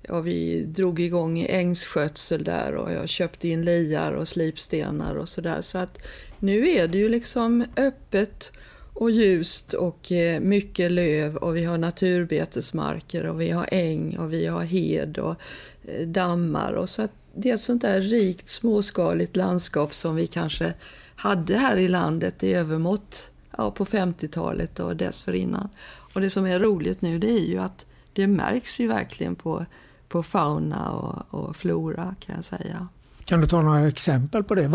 Ja, 0.08 0.20
vi 0.20 0.64
drog 0.64 1.00
igång 1.00 1.46
ängsskötsel 1.48 2.44
där 2.44 2.74
och 2.74 2.92
jag 2.92 3.08
köpte 3.08 3.48
in 3.48 3.64
liar 3.64 4.12
och 4.12 4.28
slipstenar 4.28 5.14
och 5.14 5.28
sådär. 5.28 5.60
Så 5.60 5.78
att 5.78 5.98
nu 6.38 6.68
är 6.68 6.88
det 6.88 6.98
ju 6.98 7.08
liksom 7.08 7.64
öppet 7.76 8.50
och 8.94 9.10
ljust 9.10 9.74
och 9.74 10.12
eh, 10.12 10.40
mycket 10.40 10.92
löv 10.92 11.36
och 11.36 11.56
vi 11.56 11.64
har 11.64 11.78
naturbetesmarker 11.78 13.26
och 13.26 13.40
vi 13.40 13.50
har 13.50 13.68
äng 13.72 14.18
och 14.18 14.32
vi 14.32 14.46
har 14.46 14.62
hed 14.62 15.18
och 15.18 15.36
eh, 15.84 16.06
dammar. 16.06 16.72
Och 16.72 16.88
så 16.88 17.02
att 17.02 17.12
det 17.34 17.50
är 17.50 17.54
ett 17.54 17.60
sånt 17.60 17.82
där 17.82 18.00
rikt 18.00 18.48
småskaligt 18.48 19.36
landskap 19.36 19.94
som 19.94 20.16
vi 20.16 20.26
kanske 20.26 20.74
hade 21.16 21.56
här 21.56 21.76
i 21.76 21.88
landet 21.88 22.44
i 22.44 22.54
övermått 22.54 23.30
ja, 23.56 23.70
på 23.70 23.84
50-talet 23.84 24.80
och 24.80 24.96
dessförinnan. 24.96 25.68
Och 26.14 26.20
det 26.20 26.30
som 26.30 26.46
är 26.46 26.60
roligt 26.60 27.02
nu 27.02 27.18
det 27.18 27.30
är 27.30 27.46
ju 27.46 27.58
att 27.58 27.86
det 28.12 28.26
märks 28.26 28.80
ju 28.80 28.86
verkligen 28.86 29.34
på, 29.34 29.66
på 30.08 30.22
fauna 30.22 30.90
och, 30.90 31.40
och 31.40 31.56
flora 31.56 32.14
kan 32.20 32.34
jag 32.34 32.44
säga. 32.44 32.88
Kan 33.24 33.40
du 33.40 33.46
ta 33.46 33.62
några 33.62 33.88
exempel 33.88 34.44
på 34.44 34.54
det? 34.54 34.68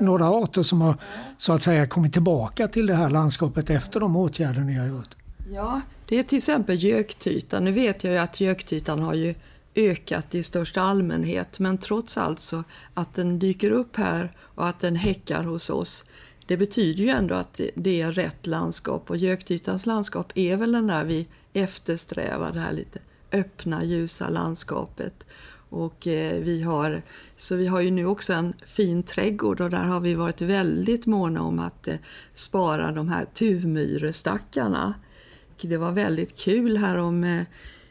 Några 0.00 0.28
arter 0.28 0.62
som 0.62 0.80
har 0.80 0.96
så 1.36 1.52
att 1.52 1.62
säga 1.62 1.86
kommit 1.86 2.12
tillbaka 2.12 2.68
till 2.68 2.86
det 2.86 2.94
här 2.94 3.10
landskapet 3.10 3.70
efter 3.70 4.00
de 4.00 4.16
åtgärder 4.16 4.60
ni 4.60 4.74
har 4.74 4.86
gjort? 4.86 5.16
Ja, 5.52 5.80
det 6.06 6.18
är 6.18 6.22
till 6.22 6.38
exempel 6.38 6.84
göktytan. 6.84 7.64
Nu 7.64 7.72
vet 7.72 8.04
jag 8.04 8.12
ju 8.12 8.18
att 8.18 8.40
göktytan 8.40 9.02
har 9.02 9.14
ju 9.14 9.34
ökat 9.74 10.34
i 10.34 10.42
största 10.42 10.82
allmänhet 10.82 11.58
men 11.58 11.78
trots 11.78 12.18
allt 12.18 12.40
så 12.40 12.64
att 12.94 13.14
den 13.14 13.38
dyker 13.38 13.70
upp 13.70 13.96
här 13.96 14.32
och 14.40 14.68
att 14.68 14.78
den 14.78 14.96
häckar 14.96 15.44
hos 15.44 15.70
oss 15.70 16.04
det 16.48 16.56
betyder 16.56 17.04
ju 17.04 17.10
ändå 17.10 17.34
att 17.34 17.60
det 17.74 18.00
är 18.00 18.12
rätt 18.12 18.46
landskap 18.46 19.10
och 19.10 19.16
Göktytans 19.16 19.86
landskap 19.86 20.32
är 20.34 20.56
väl 20.56 20.72
den 20.72 20.86
där 20.86 21.04
vi 21.04 21.26
eftersträvar, 21.52 22.52
det 22.52 22.60
här 22.60 22.72
lite 22.72 22.98
öppna 23.32 23.84
ljusa 23.84 24.28
landskapet. 24.28 25.26
Och 25.70 26.06
eh, 26.06 26.40
vi 26.40 26.62
har, 26.62 27.02
så 27.36 27.56
vi 27.56 27.66
har 27.66 27.80
ju 27.80 27.90
nu 27.90 28.06
också 28.06 28.32
en 28.32 28.52
fin 28.66 29.02
trädgård 29.02 29.60
och 29.60 29.70
där 29.70 29.84
har 29.84 30.00
vi 30.00 30.14
varit 30.14 30.40
väldigt 30.40 31.06
måna 31.06 31.42
om 31.42 31.58
att 31.58 31.88
eh, 31.88 31.96
spara 32.34 32.92
de 32.92 33.08
här 33.08 33.24
tuvmyrestackarna. 33.34 34.94
Det 35.60 35.76
var 35.76 35.92
väldigt 35.92 36.36
kul 36.36 36.76
här 36.76 36.96
om 36.96 37.24
eh, 37.24 37.42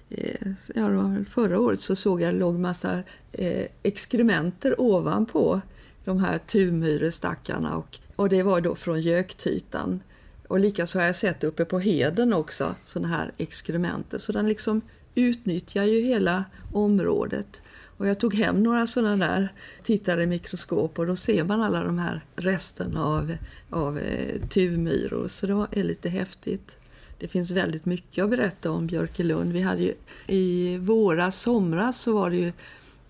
eh 0.09 0.47
ja, 0.75 1.15
förra 1.29 1.59
året 1.59 1.81
så 1.81 1.95
såg 1.95 2.21
jag 2.21 2.33
det 2.33 2.39
låg 2.39 2.59
massa 2.59 3.03
eh, 3.31 3.65
exkrementer 3.83 4.81
ovanpå 4.81 5.61
de 6.03 6.19
här 6.19 6.37
tuvmyrestackarna 6.37 7.77
och, 7.77 7.99
och 8.15 8.29
det 8.29 8.43
var 8.43 8.61
då 8.61 8.75
från 8.75 9.01
göktytan. 9.01 9.99
Och 10.47 10.59
likaså 10.59 10.99
har 10.99 11.05
jag 11.05 11.15
sett 11.15 11.43
uppe 11.43 11.65
på 11.65 11.79
heden 11.79 12.33
också 12.33 12.75
sådana 12.85 13.07
här 13.07 13.31
exkrementer. 13.37 14.17
Så 14.17 14.31
den 14.31 14.47
liksom 14.47 14.81
utnyttjar 15.15 15.83
ju 15.83 16.01
hela 16.01 16.45
området. 16.73 17.61
Och 17.97 18.07
jag 18.07 18.19
tog 18.19 18.33
hem 18.33 18.63
några 18.63 18.87
sådana 18.87 19.27
där, 19.27 19.53
tittade 19.83 20.23
i 20.23 20.25
mikroskop 20.25 20.99
och 20.99 21.07
då 21.07 21.15
ser 21.15 21.43
man 21.43 21.61
alla 21.61 21.83
de 21.83 21.99
här 21.99 22.21
resterna 22.35 23.05
av, 23.05 23.37
av 23.69 23.99
eh, 23.99 24.41
tuvmyror. 24.49 25.27
Så 25.27 25.47
det 25.47 25.79
är 25.79 25.83
lite 25.83 26.09
häftigt. 26.09 26.77
Det 27.19 27.27
finns 27.27 27.51
väldigt 27.51 27.85
mycket 27.85 28.23
att 28.23 28.29
berätta 28.29 28.71
om 28.71 28.87
Björkelund. 28.87 29.53
Vi 29.53 29.61
hade 29.61 29.81
ju, 29.81 29.93
I 30.27 30.77
våras, 30.77 31.41
somras 31.41 32.01
så 32.01 32.13
var 32.13 32.29
det 32.29 32.37
ju 32.37 32.51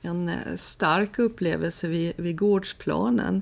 en 0.02 0.30
eh, 0.30 0.56
stark 0.56 1.20
upplevelse 1.20 1.88
vid, 1.88 2.14
vid 2.18 2.38
gårdsplanen. 2.38 3.42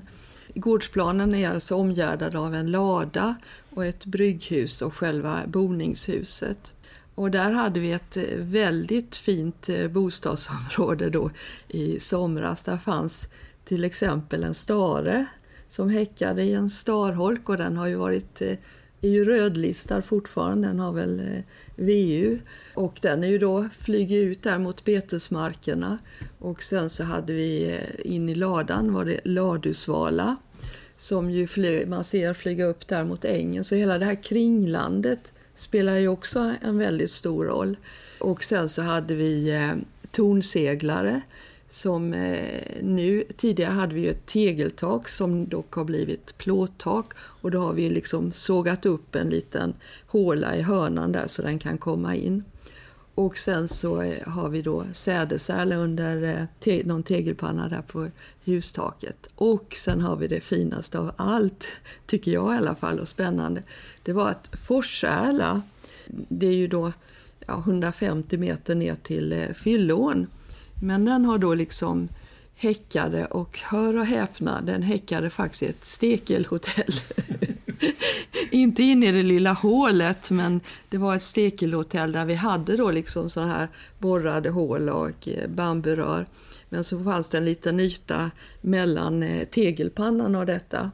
Gårdsplanen 0.54 1.34
är 1.34 1.50
alltså 1.50 1.76
omgärdad 1.76 2.36
av 2.36 2.54
en 2.54 2.70
lada 2.70 3.34
och 3.74 3.84
ett 3.84 4.04
brygghus 4.04 4.82
och 4.82 4.94
själva 4.94 5.40
boningshuset. 5.46 6.72
Och 7.16 7.30
där 7.30 7.52
hade 7.52 7.80
vi 7.80 7.92
ett 7.92 8.16
eh, 8.16 8.24
väldigt 8.38 9.16
fint 9.16 9.68
eh, 9.68 9.88
bostadsområde 9.88 11.10
då 11.10 11.30
i 11.68 12.00
somras. 12.00 12.62
Där 12.62 12.78
fanns 12.78 13.28
till 13.64 13.84
exempel 13.84 14.44
en 14.44 14.54
stare 14.54 15.26
som 15.68 15.90
häckade 15.90 16.42
i 16.42 16.54
en 16.54 16.70
starholk 16.70 17.48
och 17.48 17.56
den 17.56 17.76
har 17.76 17.86
ju 17.86 17.94
varit 17.94 18.42
eh, 18.42 18.58
är 19.00 19.08
ju 19.08 19.24
rödlistad 19.24 20.02
fortfarande, 20.02 20.68
den 20.68 20.78
har 20.78 20.92
väl 20.92 21.42
VU. 21.76 22.38
Och 22.74 22.98
den 23.02 23.24
är 23.24 23.28
ju 23.28 23.38
då, 23.38 23.68
flyger 23.78 24.18
ut 24.18 24.42
där 24.42 24.58
mot 24.58 24.84
betesmarkerna. 24.84 25.98
Och 26.38 26.62
sen 26.62 26.90
så 26.90 27.04
hade 27.04 27.32
vi 27.32 27.80
in 28.04 28.28
i 28.28 28.34
ladan 28.34 28.92
var 28.92 29.04
det 29.04 29.20
ladusvala 29.24 30.36
som 30.96 31.30
ju 31.30 31.46
fly, 31.46 31.86
man 31.86 32.04
ser 32.04 32.34
flyga 32.34 32.64
upp 32.64 32.88
där 32.88 33.04
mot 33.04 33.24
ängen. 33.24 33.64
Så 33.64 33.74
hela 33.74 33.98
det 33.98 34.04
här 34.04 34.22
kringlandet 34.22 35.32
spelar 35.56 35.96
ju 35.96 36.08
också 36.08 36.54
en 36.62 36.78
väldigt 36.78 37.10
stor 37.10 37.44
roll. 37.44 37.76
Och 38.20 38.44
sen 38.44 38.68
så 38.68 38.82
hade 38.82 39.14
vi 39.14 39.54
eh, 39.54 39.72
tornseglare 40.10 41.20
som 41.68 42.14
eh, 42.14 42.60
nu, 42.82 43.24
tidigare 43.36 43.72
hade 43.72 43.94
vi 43.94 44.08
ett 44.08 44.26
tegeltak 44.26 45.08
som 45.08 45.48
dock 45.48 45.74
har 45.74 45.84
blivit 45.84 46.38
plåttak 46.38 47.12
och 47.18 47.50
då 47.50 47.60
har 47.60 47.72
vi 47.72 47.90
liksom 47.90 48.32
sågat 48.32 48.86
upp 48.86 49.14
en 49.14 49.28
liten 49.28 49.74
håla 50.06 50.56
i 50.56 50.62
hörnan 50.62 51.12
där 51.12 51.26
så 51.26 51.42
den 51.42 51.58
kan 51.58 51.78
komma 51.78 52.14
in. 52.14 52.44
Och 53.16 53.38
sen 53.38 53.68
så 53.68 54.02
eh, 54.02 54.28
har 54.28 54.48
vi 54.48 54.62
då 54.62 54.84
sädesärl 54.92 55.72
under 55.72 56.22
eh, 56.22 56.44
te 56.60 56.82
någon 56.84 57.02
tegelpanna 57.02 57.68
där 57.68 57.82
på 57.82 58.08
hustaket. 58.44 59.28
Och 59.34 59.74
sen 59.76 60.00
har 60.00 60.16
vi 60.16 60.28
det 60.28 60.40
finaste 60.40 60.98
av 60.98 61.12
allt, 61.16 61.68
tycker 62.06 62.30
jag 62.30 62.54
i 62.54 62.56
alla 62.56 62.74
fall, 62.74 63.00
och 63.00 63.08
spännande. 63.08 63.62
Det 64.02 64.12
var 64.12 64.28
att 64.28 64.50
forsärla, 64.52 65.62
det 66.28 66.46
är 66.46 66.54
ju 66.54 66.68
då 66.68 66.92
ja, 67.46 67.58
150 67.58 68.36
meter 68.36 68.74
ner 68.74 68.94
till 68.94 69.32
eh, 69.32 69.48
Fyllån. 69.54 70.26
Men 70.82 71.04
den 71.04 71.24
har 71.24 71.38
då 71.38 71.54
liksom 71.54 72.08
häckade 72.54 73.24
och 73.24 73.58
hör 73.58 73.96
och 73.96 74.06
häpna, 74.06 74.60
den 74.60 74.82
häckade 74.82 75.30
faktiskt 75.30 75.62
i 75.62 75.66
ett 75.66 75.84
stekelhotell. 75.84 76.94
Inte 78.50 78.82
inne 78.82 79.08
i 79.08 79.12
det 79.12 79.22
lilla 79.22 79.52
hålet, 79.52 80.30
men 80.30 80.60
det 80.88 80.98
var 80.98 81.14
ett 81.16 81.22
stekelhotell 81.22 82.12
där 82.12 82.24
vi 82.24 82.34
hade 82.34 82.76
då 82.76 82.90
liksom 82.90 83.30
så 83.30 83.40
här 83.40 83.68
borrade 83.98 84.50
hål 84.50 84.88
och 84.88 85.28
eh, 85.28 85.48
bamburör. 85.48 86.26
Men 86.68 86.84
så 86.84 87.04
fanns 87.04 87.28
det 87.28 87.38
en 87.38 87.44
liten 87.44 87.80
yta 87.80 88.30
mellan 88.60 89.22
eh, 89.22 89.44
tegelpannan 89.44 90.34
och 90.36 90.46
detta. 90.46 90.90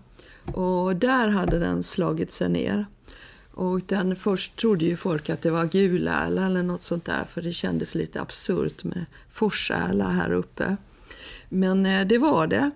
Och 0.53 0.97
där 0.97 1.29
hade 1.29 1.59
den 1.59 1.83
slagit 1.83 2.33
sig 2.33 2.49
ner. 2.49 2.87
Och 3.55 3.81
den, 3.81 4.17
först 4.17 4.57
trodde 4.57 4.85
ju 4.85 4.97
folk 4.97 5.31
att 5.31 5.43
det 5.43 5.51
var 5.51 5.65
gulärla 5.65 6.47
eller 6.47 6.63
något 6.63 6.83
sånt 6.83 7.05
där 7.05 7.25
för 7.25 7.43
det 7.43 7.53
kändes 7.53 7.95
lite 7.95 8.21
absurt 8.21 8.85
med 8.85 9.05
forsärla 9.29 10.09
här 10.09 10.33
uppe. 10.33 10.77
Men 11.49 11.87
eh, 11.87 12.07
det 12.07 12.19
var 12.19 12.47
det. 12.47 12.71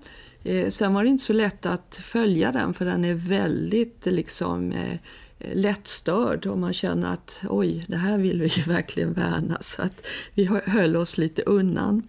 Eh, 0.47 0.69
sen 0.69 0.95
var 0.95 1.03
det 1.03 1.09
inte 1.09 1.25
så 1.25 1.33
lätt 1.33 1.67
att 1.67 2.01
följa 2.03 2.53
den 2.53 2.75
för 2.75 2.85
den 2.85 3.05
är 3.05 3.15
väldigt 3.15 4.07
liksom 4.07 4.73
eh, 4.73 4.99
lättstörd 5.39 6.47
och 6.47 6.59
man 6.59 6.73
känner 6.73 7.13
att 7.13 7.39
oj, 7.49 7.85
det 7.89 7.97
här 7.97 8.19
vill 8.19 8.41
vi 8.41 8.49
ju 8.49 8.63
verkligen 8.67 9.13
värna 9.13 9.59
så 9.61 9.83
att 9.83 10.07
vi 10.35 10.45
höll 10.67 10.97
oss 10.97 11.19
lite 11.19 11.43
undan. 11.43 12.03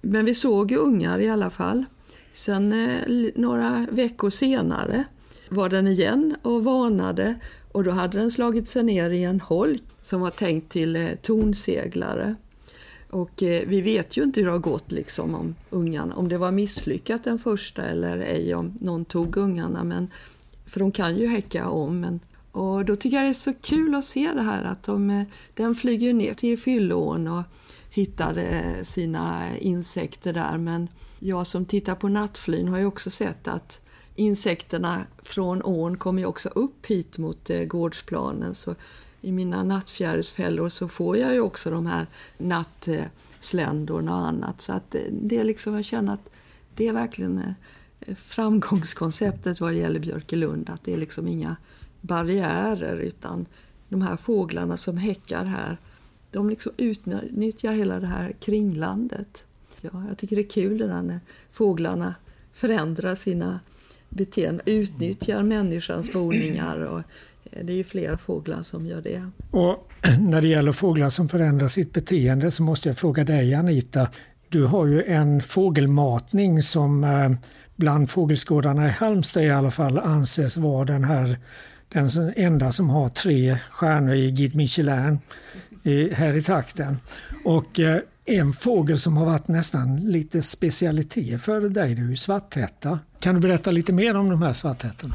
Men 0.00 0.24
vi 0.24 0.34
såg 0.34 0.70
ju 0.70 0.76
ungar 0.76 1.18
i 1.18 1.28
alla 1.28 1.50
fall. 1.50 1.84
Sen 2.32 2.72
eh, 2.72 3.30
några 3.34 3.86
veckor 3.90 4.30
senare 4.30 5.04
var 5.48 5.68
den 5.68 5.86
igen 5.86 6.36
och 6.42 6.64
varnade 6.64 7.34
och 7.72 7.84
då 7.84 7.90
hade 7.90 8.18
den 8.18 8.30
slagit 8.30 8.68
sig 8.68 8.82
ner 8.82 9.10
i 9.10 9.24
en 9.24 9.40
holk 9.40 9.82
som 10.02 10.20
var 10.20 10.30
tänkt 10.30 10.72
till 10.72 11.16
tornseglare. 11.22 12.36
Och 13.12 13.42
eh, 13.42 13.68
vi 13.68 13.80
vet 13.80 14.16
ju 14.16 14.22
inte 14.22 14.40
hur 14.40 14.46
det 14.46 14.52
har 14.52 14.58
gått 14.58 14.92
liksom 14.92 15.34
om 15.34 15.54
ungarna, 15.70 16.14
om 16.14 16.28
det 16.28 16.38
var 16.38 16.52
misslyckat 16.52 17.24
den 17.24 17.38
första 17.38 17.84
eller 17.84 18.18
ej, 18.18 18.54
om 18.54 18.78
någon 18.80 19.04
tog 19.04 19.36
ungarna. 19.36 19.84
Men, 19.84 20.10
för 20.66 20.80
de 20.80 20.92
kan 20.92 21.16
ju 21.16 21.26
häcka 21.26 21.68
om. 21.68 22.00
Men, 22.00 22.20
och 22.52 22.84
då 22.84 22.96
tycker 22.96 23.16
jag 23.16 23.24
det 23.24 23.28
är 23.28 23.32
så 23.32 23.54
kul 23.54 23.94
att 23.94 24.04
se 24.04 24.30
det 24.34 24.42
här 24.42 24.64
att 24.64 24.82
de, 24.82 25.10
eh, 25.10 25.22
den 25.54 25.74
flyger 25.74 26.12
ner 26.12 26.34
till 26.34 26.58
Fyllån 26.58 27.28
och 27.28 27.42
hittar 27.90 28.36
eh, 28.36 28.82
sina 28.82 29.58
insekter 29.58 30.32
där. 30.32 30.58
Men 30.58 30.88
jag 31.18 31.46
som 31.46 31.64
tittar 31.64 31.94
på 31.94 32.08
nattflyn 32.08 32.68
har 32.68 32.78
ju 32.78 32.86
också 32.86 33.10
sett 33.10 33.48
att 33.48 33.80
insekterna 34.14 35.00
från 35.22 35.62
ån 35.62 35.96
kommer 35.96 36.22
ju 36.22 36.26
också 36.26 36.48
upp 36.48 36.86
hit 36.86 37.18
mot 37.18 37.50
gårdsplanen. 37.66 38.54
Så 38.54 38.74
i 39.22 39.32
mina 39.32 39.64
nattfjärilsfällor 39.64 40.68
så 40.68 40.88
får 40.88 41.16
jag 41.16 41.34
ju 41.34 41.40
också 41.40 41.70
de 41.70 41.86
här 41.86 42.06
nattsländorna 42.38 44.16
och 44.16 44.26
annat. 44.26 44.60
Så 44.60 44.72
att 44.72 44.96
det 45.10 45.38
är 45.38 45.44
liksom, 45.44 45.74
jag 45.74 45.84
känner 45.84 46.14
att 46.14 46.30
det 46.74 46.88
är 46.88 46.92
verkligen 46.92 47.38
eh, 48.00 48.14
framgångskonceptet 48.14 49.60
vad 49.60 49.72
det 49.72 49.78
gäller 49.78 50.00
Björkelund. 50.00 50.70
Att 50.70 50.84
det 50.84 50.92
är 50.92 50.98
liksom 50.98 51.28
inga 51.28 51.56
barriärer 52.00 52.96
utan 52.96 53.46
de 53.88 54.02
här 54.02 54.16
fåglarna 54.16 54.76
som 54.76 54.96
häckar 54.96 55.44
här 55.44 55.78
de 56.30 56.50
liksom 56.50 56.72
utnyttjar 56.76 57.72
hela 57.72 58.00
det 58.00 58.06
här 58.06 58.32
kringlandet. 58.40 59.44
Ja, 59.80 60.04
jag 60.08 60.18
tycker 60.18 60.36
det 60.36 60.42
är 60.42 60.48
kul 60.48 60.78
det 60.78 60.86
där 60.86 61.02
när 61.02 61.20
fåglarna 61.50 62.14
förändrar 62.52 63.14
sina 63.14 63.60
beteenden, 64.08 64.66
utnyttjar 64.66 65.42
människans 65.42 66.12
boningar 66.12 66.80
och 66.80 67.02
det 67.62 67.72
är 67.72 67.76
ju 67.76 67.84
flera 67.84 68.18
fåglar 68.18 68.62
som 68.62 68.86
gör 68.86 69.02
det. 69.02 69.30
Och 69.50 69.92
när 70.18 70.40
det 70.40 70.48
gäller 70.48 70.72
fåglar 70.72 71.10
som 71.10 71.28
förändrar 71.28 71.68
sitt 71.68 71.92
beteende 71.92 72.50
så 72.50 72.62
måste 72.62 72.88
jag 72.88 72.98
fråga 72.98 73.24
dig 73.24 73.54
Anita. 73.54 74.08
Du 74.48 74.64
har 74.64 74.86
ju 74.86 75.02
en 75.02 75.42
fågelmatning 75.42 76.62
som 76.62 77.04
eh, 77.04 77.32
bland 77.76 78.10
fågelskådarna 78.10 78.86
i 78.86 78.90
Halmstad 78.90 79.44
i 79.44 79.50
alla 79.50 79.70
fall 79.70 79.98
anses 79.98 80.56
vara 80.56 80.84
den 80.84 81.04
här 81.04 81.38
den 81.88 82.32
enda 82.36 82.72
som 82.72 82.90
har 82.90 83.08
tre 83.08 83.58
stjärnor 83.70 84.14
i 84.14 84.30
Guide 84.30 84.54
Michelin 84.54 85.18
här 86.12 86.36
i 86.36 86.42
trakten. 86.42 86.96
Och 87.44 87.80
eh, 87.80 88.00
en 88.24 88.52
fågel 88.52 88.98
som 88.98 89.16
har 89.16 89.26
varit 89.26 89.48
nästan 89.48 89.96
lite 89.96 90.42
specialitet 90.42 91.42
för 91.42 91.60
dig 91.60 91.94
det 91.94 92.02
är 92.02 92.08
ju 92.08 92.16
svarthätta. 92.16 92.98
Kan 93.20 93.34
du 93.34 93.40
berätta 93.40 93.70
lite 93.70 93.92
mer 93.92 94.16
om 94.16 94.30
de 94.30 94.42
här 94.42 94.52
svarthättorna? 94.52 95.14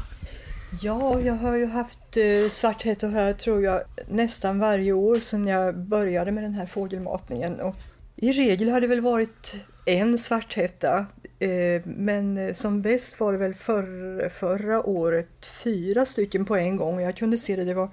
Ja, 0.70 1.20
jag 1.20 1.34
har 1.34 1.56
ju 1.56 1.66
haft 1.66 2.16
eh, 2.16 2.22
svarthet 2.22 2.52
svarthättor 2.52 3.08
här 3.08 3.32
tror 3.32 3.62
jag 3.62 3.82
nästan 4.08 4.58
varje 4.58 4.92
år 4.92 5.16
sedan 5.16 5.46
jag 5.46 5.78
började 5.78 6.32
med 6.32 6.44
den 6.44 6.54
här 6.54 6.66
fågelmatningen. 6.66 7.60
Och 7.60 7.74
I 8.16 8.32
regel 8.32 8.68
har 8.68 8.80
det 8.80 8.86
väl 8.86 9.00
varit 9.00 9.54
en 9.86 10.18
svarthätta, 10.18 11.06
eh, 11.38 11.82
men 11.84 12.38
eh, 12.38 12.52
som 12.52 12.82
bäst 12.82 13.20
var 13.20 13.32
det 13.32 13.38
väl 13.38 13.54
för, 13.54 14.28
förra 14.28 14.86
året 14.86 15.46
fyra 15.64 16.04
stycken 16.04 16.44
på 16.44 16.56
en 16.56 16.76
gång. 16.76 17.00
Jag 17.00 17.16
kunde 17.16 17.38
se 17.38 17.56
det, 17.56 17.64
det 17.64 17.74
var, 17.74 17.90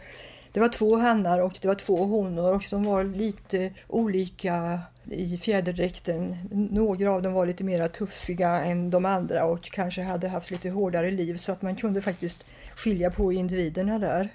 det 0.51 0.59
var 0.59 0.69
två 0.69 0.97
hannar 0.97 1.39
och 1.39 1.57
det 1.61 1.67
var 1.67 1.75
två 1.75 2.05
honor 2.05 2.55
och 2.55 2.63
de 2.71 2.83
var 2.83 3.03
lite 3.03 3.73
olika 3.87 4.79
i 5.09 5.37
fjäderdräkten. 5.37 6.35
Några 6.51 7.11
av 7.11 7.21
dem 7.21 7.33
var 7.33 7.45
lite 7.45 7.63
mer 7.63 7.87
tufsiga 7.87 8.49
än 8.49 8.89
de 8.89 9.05
andra 9.05 9.45
och 9.45 9.63
kanske 9.63 10.01
hade 10.01 10.27
haft 10.27 10.51
lite 10.51 10.69
hårdare 10.69 11.11
liv 11.11 11.37
så 11.37 11.51
att 11.51 11.61
man 11.61 11.75
kunde 11.75 12.01
faktiskt 12.01 12.47
skilja 12.75 13.11
på 13.11 13.33
individerna 13.33 13.99
där. 13.99 14.29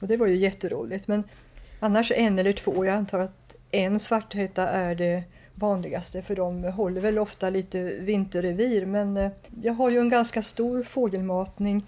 Och 0.00 0.08
det 0.08 0.16
var 0.16 0.26
ju 0.26 0.36
jätteroligt. 0.36 1.08
Men 1.08 1.24
annars 1.80 2.12
en 2.12 2.38
eller 2.38 2.52
två. 2.52 2.84
Jag 2.84 2.94
antar 2.94 3.18
att 3.18 3.56
en 3.70 4.00
svarthätta 4.00 4.68
är 4.68 4.94
det 4.94 5.22
vanligaste 5.54 6.22
för 6.22 6.36
de 6.36 6.64
håller 6.64 7.00
väl 7.00 7.18
ofta 7.18 7.50
lite 7.50 7.82
vinterrevir. 7.82 8.86
Men 8.86 9.16
eh, 9.16 9.30
jag 9.62 9.72
har 9.72 9.90
ju 9.90 9.98
en 9.98 10.08
ganska 10.08 10.42
stor 10.42 10.82
fågelmatning, 10.82 11.86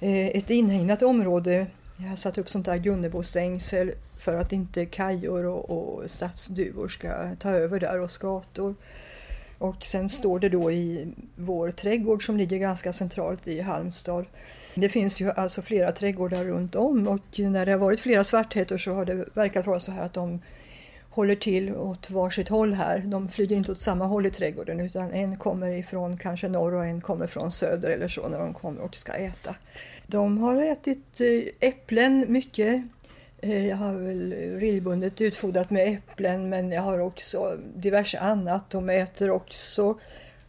eh, 0.00 0.26
ett 0.26 0.50
inhägnat 0.50 1.02
område 1.02 1.66
jag 1.96 2.08
har 2.08 2.16
satt 2.16 2.38
upp 2.38 2.50
sånt 2.50 2.66
där 2.66 2.76
Gunnebostängsel 2.76 3.92
för 4.18 4.38
att 4.38 4.52
inte 4.52 4.86
kajor 4.86 5.44
och, 5.44 5.70
och 5.70 6.10
stadsduvor 6.10 6.88
ska 6.88 7.36
ta 7.38 7.50
över 7.50 7.80
där 7.80 8.00
och 8.00 8.10
skator. 8.10 8.74
Och 9.58 9.84
sen 9.84 10.08
står 10.08 10.38
det 10.38 10.48
då 10.48 10.72
i 10.72 11.12
vår 11.36 11.70
trädgård 11.70 12.26
som 12.26 12.36
ligger 12.36 12.58
ganska 12.58 12.92
centralt 12.92 13.48
i 13.48 13.60
Halmstad. 13.60 14.24
Det 14.74 14.88
finns 14.88 15.20
ju 15.20 15.30
alltså 15.30 15.62
flera 15.62 15.92
trädgårdar 15.92 16.44
runt 16.44 16.74
om 16.74 17.08
och 17.08 17.38
när 17.38 17.66
det 17.66 17.72
har 17.72 17.78
varit 17.78 18.00
flera 18.00 18.24
svartheter 18.24 18.78
så 18.78 18.94
har 18.94 19.04
det 19.04 19.24
verkat 19.34 19.66
vara 19.66 19.80
så 19.80 19.92
här 19.92 20.04
att 20.04 20.12
de 20.12 20.40
håller 21.16 21.34
till 21.34 21.76
åt 21.76 22.10
varsitt 22.10 22.48
håll 22.48 22.74
här. 22.74 22.98
De 22.98 23.28
flyger 23.28 23.56
inte 23.56 23.72
åt 23.72 23.80
samma 23.80 24.04
håll 24.04 24.26
i 24.26 24.30
trädgården 24.30 24.80
utan 24.80 25.12
en 25.12 25.36
kommer 25.36 25.68
ifrån 25.68 26.16
kanske 26.16 26.48
norr 26.48 26.74
och 26.74 26.86
en 26.86 27.00
kommer 27.00 27.26
från 27.26 27.50
söder 27.50 27.90
eller 27.90 28.08
så 28.08 28.28
när 28.28 28.38
de 28.38 28.54
kommer 28.54 28.80
och 28.80 28.96
ska 28.96 29.12
äta. 29.12 29.54
De 30.06 30.38
har 30.38 30.62
ätit 30.62 31.20
eh, 31.20 31.68
äpplen 31.68 32.24
mycket. 32.28 32.82
Eh, 33.38 33.66
jag 33.66 33.76
har 33.76 33.92
väl 33.92 34.32
regelbundet 34.32 35.20
utfodrat 35.20 35.70
med 35.70 35.92
äpplen 35.92 36.48
men 36.48 36.72
jag 36.72 36.82
har 36.82 36.98
också 36.98 37.58
diverse 37.74 38.18
annat. 38.18 38.70
De 38.70 38.90
äter 38.90 39.30
också 39.30 39.98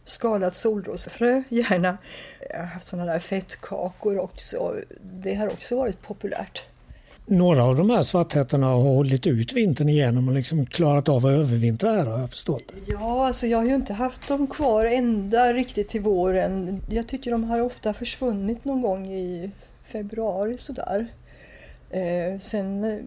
skalat 0.04 0.54
solrosfrö 0.54 1.42
gärna. 1.48 1.98
Jag 2.50 2.58
har 2.58 2.66
haft 2.66 2.86
sådana 2.86 3.12
där 3.12 3.18
fettkakor 3.18 4.18
också. 4.18 4.76
Det 5.00 5.34
har 5.34 5.46
också 5.46 5.76
varit 5.76 6.02
populärt 6.02 6.62
några 7.28 7.64
av 7.64 7.76
de 7.76 7.90
här 7.90 8.02
svarthättarna 8.02 8.66
har 8.66 8.80
hållit 8.80 9.26
ut 9.26 9.52
vintern 9.52 9.88
igenom 9.88 10.28
och 10.28 10.34
liksom 10.34 10.66
klarat 10.66 11.08
av 11.08 11.26
att 11.26 11.32
övervintra 11.32 11.90
här 11.90 12.06
har 12.06 12.18
jag 12.18 12.30
förstått. 12.30 12.62
Ja, 12.86 13.26
alltså 13.26 13.46
jag 13.46 13.58
har 13.58 13.64
ju 13.64 13.74
inte 13.74 13.92
haft 13.92 14.28
dem 14.28 14.46
kvar 14.46 14.84
ända 14.84 15.52
riktigt 15.52 15.88
till 15.88 16.00
våren. 16.00 16.82
Jag 16.90 17.06
tycker 17.06 17.30
de 17.30 17.44
har 17.44 17.60
ofta 17.60 17.92
försvunnit 17.92 18.64
någon 18.64 18.82
gång 18.82 19.06
i 19.06 19.50
februari 19.84 20.58
sådär. 20.58 21.06
Eh, 21.90 22.38
sen, 22.38 22.84
eh, 22.84 22.98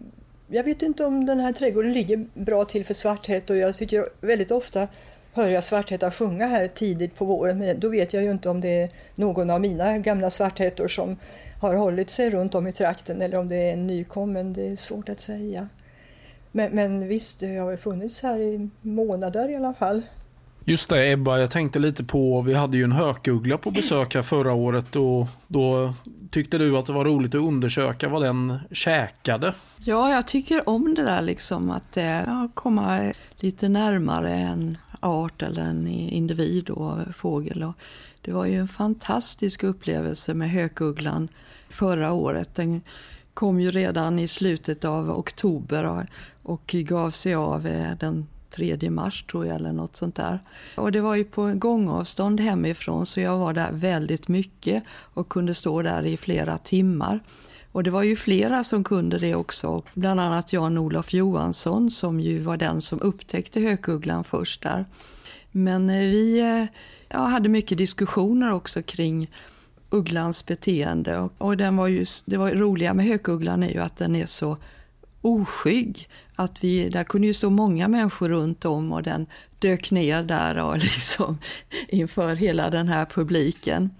jag 0.48 0.64
vet 0.64 0.82
inte 0.82 1.04
om 1.04 1.26
den 1.26 1.40
här 1.40 1.52
trädgården 1.52 1.92
ligger 1.92 2.26
bra 2.34 2.64
till 2.64 2.84
för 2.84 2.94
svarthätt 2.94 3.50
och 3.50 3.56
jag 3.56 3.76
tycker 3.76 4.06
väldigt 4.20 4.50
ofta 4.50 4.88
hör 5.32 5.48
jag 5.48 5.64
svarthättar 5.64 6.10
sjunga 6.10 6.46
här 6.46 6.66
tidigt 6.66 7.16
på 7.16 7.24
våren 7.24 7.58
men 7.58 7.80
då 7.80 7.88
vet 7.88 8.12
jag 8.12 8.22
ju 8.22 8.32
inte 8.32 8.48
om 8.48 8.60
det 8.60 8.82
är 8.82 8.90
någon 9.14 9.50
av 9.50 9.60
mina 9.60 9.98
gamla 9.98 10.30
svarthättor 10.30 10.88
som 10.88 11.16
har 11.62 11.74
hållit 11.74 12.10
sig 12.10 12.30
runt 12.30 12.54
om 12.54 12.66
i 12.66 12.72
trakten 12.72 13.22
eller 13.22 13.38
om 13.38 13.48
det 13.48 13.56
är 13.56 13.72
en 13.72 13.86
nykommen, 13.86 14.52
det 14.52 14.68
är 14.68 14.76
svårt 14.76 15.08
att 15.08 15.20
säga. 15.20 15.68
Men, 16.52 16.70
men 16.72 17.08
visst, 17.08 17.40
det 17.40 17.56
har 17.56 17.76
funnits 17.76 18.22
här 18.22 18.40
i 18.40 18.68
månader 18.82 19.48
i 19.48 19.56
alla 19.56 19.74
fall. 19.74 20.02
Just 20.64 20.88
det 20.88 21.12
Ebba, 21.12 21.38
jag 21.38 21.50
tänkte 21.50 21.78
lite 21.78 22.04
på, 22.04 22.40
vi 22.40 22.54
hade 22.54 22.76
ju 22.76 22.84
en 22.84 22.92
hökuggla 22.92 23.58
på 23.58 23.70
besök 23.70 24.14
här 24.14 24.22
förra 24.22 24.52
året 24.52 24.96
och 24.96 25.26
då 25.48 25.94
tyckte 26.30 26.58
du 26.58 26.76
att 26.76 26.86
det 26.86 26.92
var 26.92 27.04
roligt 27.04 27.34
att 27.34 27.40
undersöka 27.40 28.08
vad 28.08 28.22
den 28.22 28.58
käkade. 28.70 29.54
Ja, 29.84 30.14
jag 30.14 30.26
tycker 30.26 30.68
om 30.68 30.94
det 30.94 31.02
där 31.02 31.22
liksom 31.22 31.70
att 31.70 31.96
ja, 32.26 32.48
komma 32.54 33.12
lite 33.36 33.68
närmare 33.68 34.32
en 34.32 34.78
art 35.00 35.42
eller 35.42 35.62
en 35.62 35.86
individ 35.86 36.70
och 36.70 37.14
fågel. 37.14 37.62
Och 37.62 37.74
det 38.20 38.32
var 38.32 38.46
ju 38.46 38.58
en 38.58 38.68
fantastisk 38.68 39.62
upplevelse 39.62 40.34
med 40.34 40.50
hökugglan 40.50 41.28
förra 41.72 42.12
året. 42.12 42.54
Den 42.54 42.80
kom 43.34 43.60
ju 43.60 43.70
redan 43.70 44.18
i 44.18 44.28
slutet 44.28 44.84
av 44.84 45.10
oktober 45.10 46.06
och 46.42 46.66
gav 46.66 47.10
sig 47.10 47.34
av 47.34 47.66
eh, 47.66 47.96
den 48.00 48.26
3 48.50 48.90
mars 48.90 49.22
tror 49.22 49.46
jag 49.46 49.56
eller 49.56 49.72
något 49.72 49.96
sånt 49.96 50.14
där. 50.14 50.38
Och 50.76 50.92
det 50.92 51.00
var 51.00 51.14
ju 51.14 51.24
på 51.24 51.52
gångavstånd 51.54 52.40
hemifrån 52.40 53.06
så 53.06 53.20
jag 53.20 53.38
var 53.38 53.52
där 53.52 53.72
väldigt 53.72 54.28
mycket 54.28 54.84
och 54.88 55.28
kunde 55.28 55.54
stå 55.54 55.82
där 55.82 56.02
i 56.02 56.16
flera 56.16 56.58
timmar. 56.58 57.20
Och 57.72 57.82
det 57.82 57.90
var 57.90 58.02
ju 58.02 58.16
flera 58.16 58.64
som 58.64 58.84
kunde 58.84 59.18
det 59.18 59.34
också, 59.34 59.82
bland 59.94 60.20
annat 60.20 60.52
Jan-Olof 60.52 61.14
Johansson 61.14 61.90
som 61.90 62.20
ju 62.20 62.40
var 62.40 62.56
den 62.56 62.82
som 62.82 63.00
upptäckte 63.00 63.60
hökugglan 63.60 64.24
först 64.24 64.62
där. 64.62 64.84
Men 65.50 65.90
eh, 65.90 65.96
vi 65.96 66.40
eh, 66.40 66.78
ja, 67.08 67.18
hade 67.18 67.48
mycket 67.48 67.78
diskussioner 67.78 68.52
också 68.52 68.82
kring 68.82 69.30
ugglans 69.92 70.46
beteende. 70.46 71.18
Och, 71.18 71.32
och 71.38 71.56
den 71.56 71.76
var 71.76 71.88
ju, 71.88 72.04
det 72.24 72.36
var 72.36 72.50
roliga 72.50 72.94
med 72.94 73.06
hökugglan 73.06 73.62
är 73.62 73.70
ju 73.70 73.78
att 73.78 73.96
den 73.96 74.16
är 74.16 74.26
så 74.26 74.56
oskygg. 75.20 76.08
Att 76.34 76.64
vi, 76.64 76.88
där 76.88 77.04
kunde 77.04 77.26
ju 77.26 77.34
stå 77.34 77.50
många 77.50 77.88
människor 77.88 78.28
runt 78.28 78.64
om 78.64 78.92
och 78.92 79.02
den 79.02 79.26
dök 79.58 79.90
ner 79.90 80.22
där 80.22 80.58
och 80.58 80.78
liksom 80.78 81.38
inför 81.88 82.34
hela 82.34 82.70
den 82.70 82.88
här 82.88 83.04
publiken. 83.04 83.90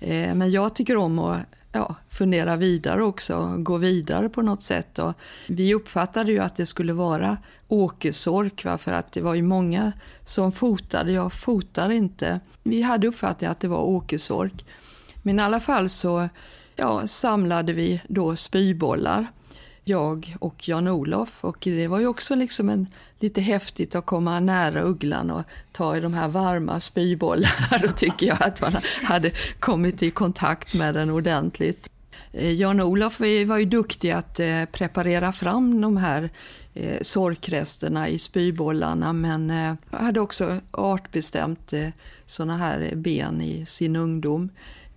Eh, 0.00 0.34
men 0.34 0.50
jag 0.50 0.74
tycker 0.74 0.96
om 0.96 1.18
att 1.18 1.38
ja, 1.72 1.94
fundera 2.08 2.56
vidare 2.56 3.02
också, 3.02 3.54
gå 3.58 3.76
vidare 3.76 4.28
på 4.28 4.42
något 4.42 4.62
sätt. 4.62 4.98
Och 4.98 5.12
vi 5.48 5.74
uppfattade 5.74 6.32
ju 6.32 6.38
att 6.38 6.56
det 6.56 6.66
skulle 6.66 6.92
vara 6.92 7.38
åkersork 7.68 8.64
va? 8.64 8.78
för 8.78 8.92
att 8.92 9.12
det 9.12 9.20
var 9.20 9.34
ju 9.34 9.42
många 9.42 9.92
som 10.24 10.52
fotade. 10.52 11.12
Jag 11.12 11.32
fotar 11.32 11.90
inte. 11.90 12.40
Vi 12.62 12.82
hade 12.82 13.06
uppfattningen 13.06 13.52
att 13.52 13.60
det 13.60 13.68
var 13.68 13.82
åkersork. 13.82 14.64
Men 15.28 15.40
i 15.40 15.42
alla 15.42 15.60
fall 15.60 15.88
så 15.88 16.28
ja, 16.76 17.06
samlade 17.06 17.72
vi 17.72 18.00
då 18.08 18.36
spybollar 18.36 19.26
jag 19.84 20.36
och 20.40 20.68
Jan-Olof. 20.68 21.44
Och 21.44 21.56
det 21.60 21.86
var 21.86 21.98
ju 22.00 22.06
också 22.06 22.34
liksom 22.34 22.68
en, 22.68 22.86
lite 23.20 23.40
häftigt 23.40 23.94
att 23.94 24.06
komma 24.06 24.40
nära 24.40 24.82
ugglan 24.82 25.30
och 25.30 25.42
ta 25.72 25.96
i 25.96 26.00
de 26.00 26.14
här 26.14 26.28
varma 26.28 26.80
spybollarna. 26.80 27.78
Då 27.82 27.88
tycker 27.88 28.26
jag 28.26 28.42
att 28.42 28.60
man 28.60 28.72
hade 29.02 29.30
kommit 29.58 30.02
i 30.02 30.10
kontakt 30.10 30.74
med 30.74 30.94
den 30.94 31.10
ordentligt. 31.10 31.90
Eh, 32.32 32.52
Jan-Olof 32.52 33.20
var 33.20 33.58
ju 33.58 33.64
duktig 33.64 34.10
att 34.10 34.40
eh, 34.40 34.64
preparera 34.72 35.32
fram 35.32 35.80
de 35.80 35.96
här 35.96 36.30
eh, 36.74 37.02
sorkresterna 37.02 38.08
i 38.08 38.18
spybollarna 38.18 39.12
men 39.12 39.52
hade 39.90 40.20
också 40.20 40.60
artbestämt 40.70 41.72
såna 42.26 42.56
här 42.56 42.92
ben 42.94 43.40
i 43.40 43.66
sin 43.66 43.96
ungdom. 43.96 44.50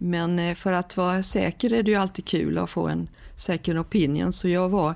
Men 0.04 0.40
eh, 0.40 0.56
för 0.56 0.72
att 0.72 0.98
vara 0.98 1.24
säker 1.24 1.74
är 1.74 1.84
det 1.84 1.92
ju 1.92 1.98
alltid 1.98 2.26
kul 2.26 2.58
att 2.58 2.70
få 2.70 2.88
en 2.88 3.10
second 3.36 3.80
opinion. 3.80 4.34
Så 4.34 4.48
jag 4.48 4.70
var 4.70 4.96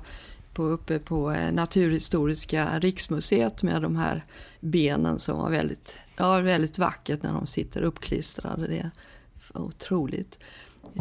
på, 0.53 0.63
uppe 0.63 0.99
på 0.99 1.31
eh, 1.31 1.51
Naturhistoriska 1.51 2.79
riksmuseet 2.79 3.63
med 3.63 3.81
de 3.81 3.95
här 3.95 4.25
benen 4.59 5.19
som 5.19 5.37
var 5.37 5.49
väldigt, 5.49 5.95
ja, 6.17 6.39
väldigt 6.39 6.79
vackert 6.79 7.23
när 7.23 7.33
de 7.33 7.47
sitter 7.47 7.81
uppklistrade. 7.81 8.67
Det 8.67 8.77
är 8.77 8.91
otroligt. 9.53 10.39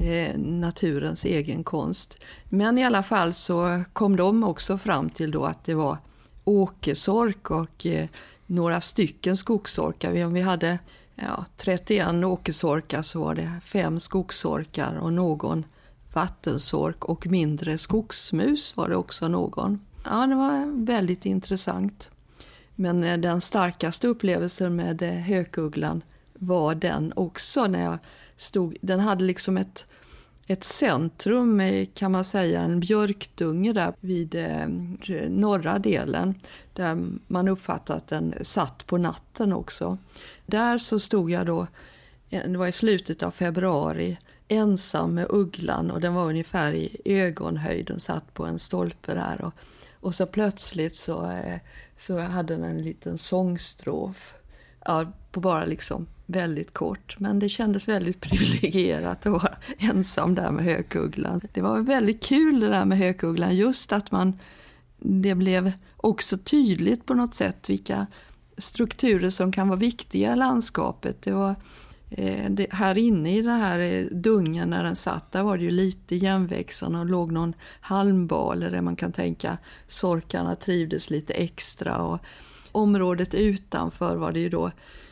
Eh, 0.02 0.38
naturens 0.38 1.24
egen 1.24 1.64
konst. 1.64 2.18
Men 2.48 2.78
i 2.78 2.84
alla 2.84 3.02
fall 3.02 3.32
så 3.32 3.82
kom 3.92 4.16
de 4.16 4.44
också 4.44 4.78
fram 4.78 5.10
till 5.10 5.30
då 5.30 5.44
att 5.44 5.64
det 5.64 5.74
var 5.74 5.96
åkersork 6.44 7.50
och 7.50 7.86
eh, 7.86 8.08
några 8.46 8.80
stycken 8.80 9.36
skogsorkar. 9.36 10.28
Vi 10.28 10.40
hade 10.40 10.78
ja, 11.14 11.44
31 11.56 12.24
åkersorkar 12.24 13.02
så 13.02 13.20
var 13.20 13.34
det 13.34 13.52
fem 13.62 14.00
skogsorkar 14.00 14.98
och 14.98 15.12
någon 15.12 15.64
vattensork 16.12 17.04
och 17.04 17.26
mindre 17.26 17.78
skogsmus 17.78 18.76
var 18.76 18.88
det 18.88 18.96
också 18.96 19.28
någon. 19.28 19.80
Ja, 20.04 20.26
det 20.26 20.34
var 20.34 20.84
väldigt 20.84 21.26
intressant. 21.26 22.10
Men 22.74 23.04
eh, 23.04 23.18
den 23.18 23.40
starkaste 23.40 24.08
upplevelsen 24.08 24.76
med 24.76 25.02
eh, 25.02 25.10
hökugglan 25.10 26.02
var 26.34 26.74
den 26.74 27.12
också 27.16 27.66
när 27.66 27.84
jag 27.84 27.98
stod, 28.36 28.76
den 28.80 29.00
hade 29.00 29.24
liksom 29.24 29.56
ett, 29.56 29.86
ett 30.46 30.64
centrum 30.64 31.62
kan 31.94 32.12
man 32.12 32.24
säga, 32.24 32.60
en 32.60 32.80
björkdunge 32.80 33.72
där 33.72 33.92
vid 34.00 34.34
eh, 34.34 34.68
norra 35.28 35.78
delen 35.78 36.34
där 36.72 36.98
man 37.26 37.48
uppfattat 37.48 37.96
att 37.96 38.08
den 38.08 38.34
satt 38.42 38.86
på 38.86 38.98
natten 38.98 39.52
också. 39.52 39.98
Där 40.46 40.78
så 40.78 40.98
stod 40.98 41.30
jag 41.30 41.46
då, 41.46 41.66
eh, 42.30 42.50
det 42.50 42.58
var 42.58 42.66
i 42.66 42.72
slutet 42.72 43.22
av 43.22 43.30
februari, 43.30 44.18
ensam 44.48 45.14
med 45.14 45.26
ugglan 45.30 45.90
och 45.90 46.00
den 46.00 46.14
var 46.14 46.24
ungefär 46.24 46.72
i 46.72 46.96
ögonhöjd. 47.04 47.86
Den 47.86 48.00
satt 48.00 48.34
på 48.34 48.46
en 48.46 48.58
stolpe 48.58 49.14
där. 49.14 49.44
Och, 49.44 49.52
och 50.00 50.14
så 50.14 50.26
plötsligt 50.26 50.96
så, 50.96 51.30
eh, 51.30 51.58
så 51.96 52.18
hade 52.18 52.54
den 52.54 52.64
en 52.64 52.82
liten 52.82 53.18
sångstrof. 53.18 54.34
Ja, 54.84 55.12
på 55.32 55.40
bara 55.40 55.64
liksom 55.64 56.06
väldigt 56.26 56.74
kort. 56.74 57.16
Men 57.18 57.38
det 57.38 57.48
kändes 57.48 57.88
väldigt 57.88 58.20
privilegierat 58.30 59.26
att 59.26 59.32
vara 59.32 59.56
ensam 59.78 60.34
där 60.34 60.50
med 60.50 60.64
hökugglan. 60.64 61.40
Det 61.52 61.60
var 61.60 61.80
väldigt 61.80 62.22
kul 62.22 62.60
det 62.60 62.68
där 62.68 62.84
med 62.84 62.98
hökugglan. 62.98 63.56
Just 63.56 63.92
att 63.92 64.10
man, 64.10 64.38
det 64.98 65.34
blev 65.34 65.72
också 65.96 66.38
tydligt 66.38 67.06
på 67.06 67.14
något 67.14 67.34
sätt 67.34 67.70
vilka 67.70 68.06
strukturer 68.56 69.30
som 69.30 69.52
kan 69.52 69.68
vara 69.68 69.78
viktiga 69.78 70.32
i 70.32 70.36
landskapet. 70.36 71.22
Det 71.22 71.32
var 71.32 71.54
eh, 72.10 72.50
det, 72.50 72.66
här 72.70 72.98
inne 72.98 73.36
i 73.36 73.42
den 73.42 73.60
här 73.60 73.78
eh, 73.78 74.04
dungen 74.04 74.70
när 74.70 74.84
den 74.84 74.96
satt, 74.96 75.32
där 75.32 75.42
var 75.42 75.56
det 75.56 75.64
ju 75.64 75.70
lite 75.70 76.14
igenväxande 76.14 76.98
och 76.98 77.06
låg 77.06 77.32
någon 77.32 77.54
halmbale 77.80 78.70
där 78.70 78.80
man 78.80 78.96
kan 78.96 79.12
tänka 79.12 79.58
sorkarna 79.86 80.54
trivdes 80.54 81.10
lite 81.10 81.32
extra. 81.32 81.96
Och 81.98 82.18
området 82.72 83.34
utanför 83.34 84.16
var 84.16 84.32
det 84.32 84.40
ju 84.40 84.48
då 84.48 84.70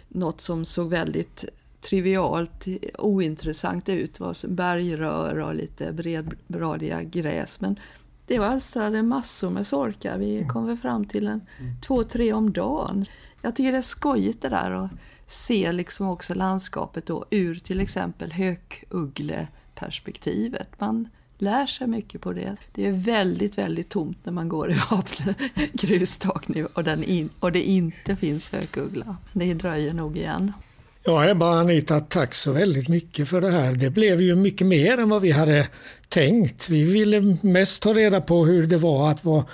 något 0.09 0.41
som 0.41 0.65
såg 0.65 0.91
väldigt 0.91 1.45
trivialt 1.81 2.67
ointressant 2.99 3.89
ut. 3.89 4.15
Det 4.15 4.25
var 4.25 4.49
bergrör 4.49 5.39
och 5.39 5.55
lite 5.55 5.93
bredbradiga 5.93 7.03
gräs. 7.03 7.61
Men 7.61 7.77
det 8.27 8.39
alstrade 8.39 9.03
massor 9.03 9.51
med 9.51 9.67
sorkar. 9.67 10.19
Vi 10.19 10.37
mm. 10.37 10.49
kom 10.49 10.67
väl 10.67 10.77
fram 10.77 11.05
till 11.05 11.27
en 11.27 11.41
mm. 11.59 11.81
två, 11.81 12.05
tre 12.05 12.33
om 12.33 12.53
dagen. 12.53 13.05
Jag 13.43 13.57
tycker 13.57 13.73
det 13.73 13.79
är 13.79 13.83
skojigt 13.83 14.43
det 14.43 14.49
där 14.49 14.71
att 14.71 14.91
se 15.27 15.73
liksom 15.73 16.09
också 16.09 16.35
landskapet 16.35 17.07
då 17.07 17.25
ur 17.31 17.55
till 17.55 17.81
exempel 17.81 18.33
hökuggleperspektivet. 18.33 20.69
Man 20.79 21.09
lär 21.39 21.67
sig 21.67 21.87
mycket 21.87 22.21
på 22.21 22.33
det. 22.33 22.57
Det 22.73 22.87
är 22.87 22.93
väldigt, 22.93 23.59
väldigt 23.59 23.89
tomt 23.89 24.19
när 24.25 24.33
man 24.33 24.49
går 24.49 24.71
i 24.71 24.75
Vapnö 24.91 25.35
grustak 25.73 26.49
nu 26.49 26.67
och, 26.67 26.85
den 26.85 27.05
in, 27.05 27.31
och 27.41 27.53
det 27.53 27.63
inte 27.63 28.17
finns 28.17 28.53
hökuggla. 28.53 29.17
Det 29.33 29.55
dröjer 29.55 29.95
nog 29.95 30.17
igen. 30.17 30.53
Ja, 31.05 31.31
Ebba 31.31 31.51
och 31.51 31.57
Anita, 31.57 32.01
tack 32.01 32.35
så 32.35 32.53
väldigt 32.53 32.89
mycket 32.89 33.29
för 33.29 33.41
det 33.41 33.51
här. 33.51 33.73
Det 33.73 33.91
blev 33.91 34.21
ju 34.21 34.37
mycket 34.37 34.67
mer 34.67 34.99
än 34.99 35.09
vad 35.09 35.23
vi 35.23 35.31
hade 35.31 35.69
tänkt. 36.09 36.69
Vi 36.69 36.85
ville 36.85 37.37
mest 37.41 37.83
ta 37.83 37.93
reda 37.93 38.21
på 38.21 38.47
hur 38.47 38.67
det 38.67 38.77
var 38.77 39.11
att 39.11 39.25
vara 39.25 39.45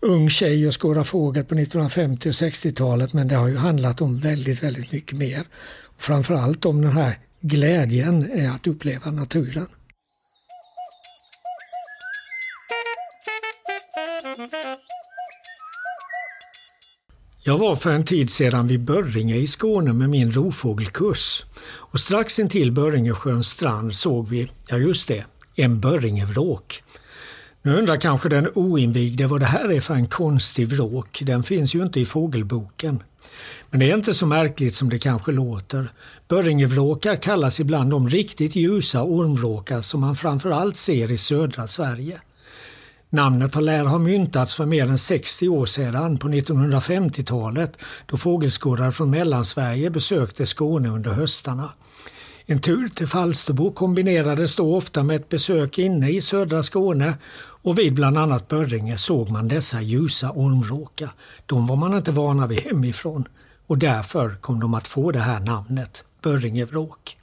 ung 0.00 0.30
tjej 0.30 0.66
och 0.66 0.82
skåda 0.82 1.04
fågel 1.04 1.44
på 1.44 1.54
1950 1.54 2.28
och 2.28 2.32
60-talet 2.32 3.12
men 3.12 3.28
det 3.28 3.34
har 3.34 3.48
ju 3.48 3.56
handlat 3.56 4.00
om 4.00 4.18
väldigt, 4.18 4.62
väldigt 4.62 4.92
mycket 4.92 5.18
mer. 5.18 5.42
Framförallt 5.98 6.64
om 6.64 6.82
den 6.82 6.92
här 6.92 7.18
glädjen 7.40 8.30
är 8.30 8.50
att 8.50 8.66
uppleva 8.66 9.10
naturen. 9.10 9.66
Jag 17.48 17.58
var 17.58 17.76
för 17.76 17.90
en 17.90 18.04
tid 18.04 18.30
sedan 18.30 18.66
vid 18.66 18.84
Börringe 18.84 19.36
i 19.36 19.46
Skåne 19.46 19.92
med 19.92 20.10
min 20.10 20.32
rovfågelkurs. 20.32 21.44
Och 21.66 22.00
strax 22.00 22.38
intill 22.38 22.72
Börringesjöns 22.72 23.48
strand 23.48 23.94
såg 23.94 24.28
vi, 24.28 24.50
ja 24.68 24.76
just 24.76 25.08
det, 25.08 25.24
en 25.54 25.80
Börringevråk. 25.80 26.82
Nu 27.62 27.76
undrar 27.76 27.96
kanske 27.96 28.28
den 28.28 28.48
oinvigde 28.54 29.26
vad 29.26 29.40
det 29.40 29.46
här 29.46 29.72
är 29.72 29.80
för 29.80 29.94
en 29.94 30.08
konstig 30.08 30.68
vråk. 30.68 31.22
Den 31.26 31.42
finns 31.42 31.74
ju 31.74 31.82
inte 31.82 32.00
i 32.00 32.06
fågelboken. 32.06 33.02
Men 33.70 33.80
det 33.80 33.90
är 33.90 33.94
inte 33.94 34.14
så 34.14 34.26
märkligt 34.26 34.74
som 34.74 34.88
det 34.88 34.98
kanske 34.98 35.32
låter. 35.32 35.88
Börringevråkar 36.28 37.16
kallas 37.16 37.60
ibland 37.60 37.90
de 37.90 38.08
riktigt 38.08 38.56
ljusa 38.56 39.02
ormvråkar 39.02 39.80
som 39.80 40.00
man 40.00 40.16
framförallt 40.16 40.76
ser 40.76 41.10
i 41.10 41.16
södra 41.16 41.66
Sverige. 41.66 42.20
Namnet 43.10 43.54
har 43.54 43.62
lär 43.62 43.84
ha 43.84 43.98
myntats 43.98 44.54
för 44.54 44.66
mer 44.66 44.86
än 44.86 44.98
60 44.98 45.48
år 45.48 45.66
sedan 45.66 46.18
på 46.18 46.28
1950-talet 46.28 47.78
då 48.06 48.16
fågelskådare 48.16 48.92
från 48.92 49.10
Mellansverige 49.10 49.90
besökte 49.90 50.46
Skåne 50.46 50.88
under 50.88 51.10
höstarna. 51.10 51.70
En 52.46 52.60
tur 52.60 52.88
till 52.88 53.06
Falsterbo 53.06 53.72
kombinerades 53.72 54.56
då 54.56 54.76
ofta 54.76 55.02
med 55.02 55.16
ett 55.16 55.28
besök 55.28 55.78
inne 55.78 56.10
i 56.10 56.20
södra 56.20 56.62
Skåne 56.62 57.14
och 57.38 57.78
vid 57.78 57.94
bland 57.94 58.18
annat 58.18 58.48
Börringe 58.48 58.96
såg 58.96 59.30
man 59.30 59.48
dessa 59.48 59.82
ljusa 59.82 60.30
ormvråkar. 60.30 61.10
De 61.46 61.66
var 61.66 61.76
man 61.76 61.94
inte 61.94 62.12
vana 62.12 62.46
vid 62.46 62.60
hemifrån 62.60 63.28
och 63.66 63.78
därför 63.78 64.34
kom 64.40 64.60
de 64.60 64.74
att 64.74 64.88
få 64.88 65.10
det 65.10 65.18
här 65.18 65.40
namnet, 65.40 66.04
Börringevråk. 66.22 67.16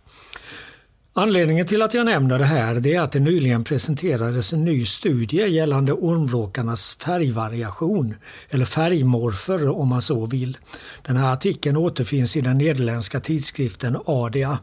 Anledningen 1.16 1.66
till 1.66 1.82
att 1.82 1.94
jag 1.94 2.06
nämner 2.06 2.40
det 2.40 2.46
här 2.46 2.88
är 2.88 3.00
att 3.00 3.12
det 3.12 3.20
nyligen 3.20 3.64
presenterades 3.64 4.54
en 4.54 4.66
ny 4.66 4.86
studie 4.86 5.48
gällande 5.48 5.94
ormvråkarnas 5.94 6.94
färgvariation, 6.94 8.16
eller 8.50 8.66
färgmorfer 8.66 9.70
om 9.70 9.88
man 9.88 10.02
så 10.02 10.26
vill. 10.26 10.58
Den 11.02 11.18
här 11.18 11.34
artikeln 11.34 11.78
återfinns 11.78 12.36
i 12.36 12.42
den 12.42 12.58
nederländska 12.58 13.20
tidskriften 13.20 13.98
Adia. 14.06 14.60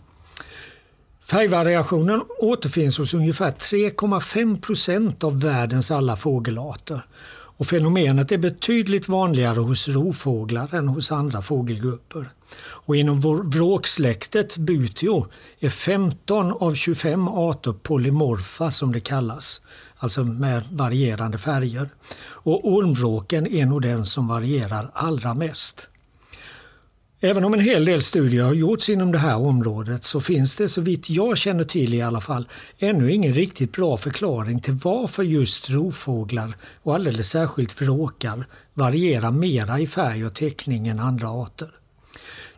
Färgvariationen 1.25 2.23
återfinns 2.39 2.99
hos 2.99 3.15
ungefär 3.15 3.51
3,5 3.51 4.61
procent 4.61 5.25
av 5.25 5.41
världens 5.41 5.91
alla 5.91 6.17
fågelarter. 6.17 7.07
Och 7.33 7.67
fenomenet 7.67 8.33
är 8.33 8.39
betydligt 8.39 9.09
vanligare 9.09 9.59
hos 9.59 9.89
rovfåglar 9.89 10.75
än 10.75 10.89
hos 10.89 11.13
andra 11.13 11.43
fågelgrupper. 11.43 12.31
Och 12.59 12.97
inom 12.97 13.21
vråksläktet 13.51 14.57
Butio 14.57 15.27
är 15.61 15.69
15 15.69 16.53
av 16.53 16.75
25 16.75 17.29
arter 17.29 17.73
polymorfa 17.73 18.71
som 18.71 18.93
det 18.93 19.01
kallas, 19.01 19.61
alltså 19.97 20.25
med 20.25 20.63
varierande 20.73 21.39
färger. 21.39 21.91
Och 22.21 22.69
ormvråken 22.69 23.47
är 23.47 23.67
nog 23.67 23.83
den 23.83 24.07
som 24.07 24.29
varierar 24.29 24.91
allra 24.95 25.35
mest. 25.35 25.91
Även 27.23 27.45
om 27.45 27.55
en 27.55 27.61
hel 27.61 27.85
del 27.85 28.03
studier 28.03 28.45
har 28.45 28.55
gjorts 28.55 28.89
inom 28.89 29.13
det 29.13 29.19
här 29.19 29.37
området 29.37 30.05
så 30.05 30.21
finns 30.21 30.57
det 30.57 30.69
så 30.69 30.81
vitt 30.81 31.11
jag 31.11 31.39
känner 31.39 31.65
till 31.65 31.95
i 31.95 32.03
alla 32.03 32.21
fall 32.21 32.49
ännu 32.79 33.13
ingen 33.13 33.35
riktigt 33.35 33.73
bra 33.73 33.97
förklaring 33.97 34.61
till 34.61 34.79
varför 34.85 35.23
just 35.23 35.71
rovfåglar 35.71 36.57
och 36.83 36.95
alldeles 36.95 37.29
särskilt 37.29 37.83
vråkar 37.83 38.47
varierar 38.75 39.31
mera 39.31 39.81
i 39.81 39.87
färg 39.87 40.27
och 40.27 40.35
teckning 40.35 40.89
än 40.89 41.01
andra 41.01 41.29
arter. 41.29 41.80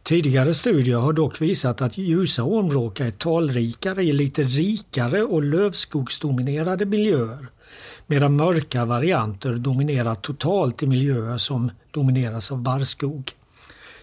Tidigare 0.02 0.54
studier 0.54 0.96
har 0.96 1.12
dock 1.12 1.40
visat 1.40 1.82
att 1.82 1.98
ljusa 1.98 2.42
ormvråkar 2.42 3.06
är 3.06 3.10
talrikare 3.10 4.02
i 4.02 4.12
lite 4.12 4.42
rikare 4.42 5.22
och 5.22 5.42
lövskogsdominerade 5.42 6.86
miljöer 6.86 7.46
medan 8.06 8.36
mörka 8.36 8.84
varianter 8.84 9.52
dominerar 9.52 10.14
totalt 10.14 10.82
i 10.82 10.86
miljöer 10.86 11.38
som 11.38 11.70
domineras 11.90 12.52
av 12.52 12.62
barrskog. 12.62 13.32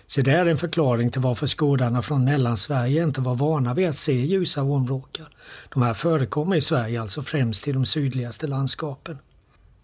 Så 0.08 0.22
det 0.22 0.32
är 0.32 0.46
en 0.46 0.58
förklaring 0.58 1.12
till 1.12 1.22
varför 1.22 1.48
skådarna 1.48 2.02
från 2.02 2.26
Mellansverige 2.26 3.04
inte 3.04 3.22
var 3.22 3.36
vana 3.36 3.74
vid 3.74 3.90
att 3.90 3.98
se 3.98 4.14
ljusa 4.14 4.64
ormvråkar. 4.64 5.28
De 5.74 5.82
här 5.82 5.94
förekommer 5.94 6.56
i 6.56 6.62
Sverige 6.62 7.02
alltså 7.02 7.22
främst 7.22 7.68
i 7.68 7.72
de 7.72 7.86
sydligaste 7.86 8.48
landskapen. 8.48 9.18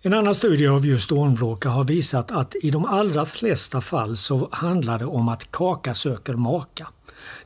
En 0.05 0.13
annan 0.13 0.35
studie 0.35 0.67
av 0.67 0.85
just 0.85 1.11
ormvråka 1.11 1.69
har 1.69 1.83
visat 1.83 2.31
att 2.31 2.55
i 2.61 2.71
de 2.71 2.85
allra 2.85 3.25
flesta 3.25 3.81
fall 3.81 4.17
så 4.17 4.49
handlar 4.51 4.99
det 4.99 5.05
om 5.05 5.29
att 5.29 5.51
kaka 5.51 5.93
söker 5.93 6.33
maka. 6.33 6.87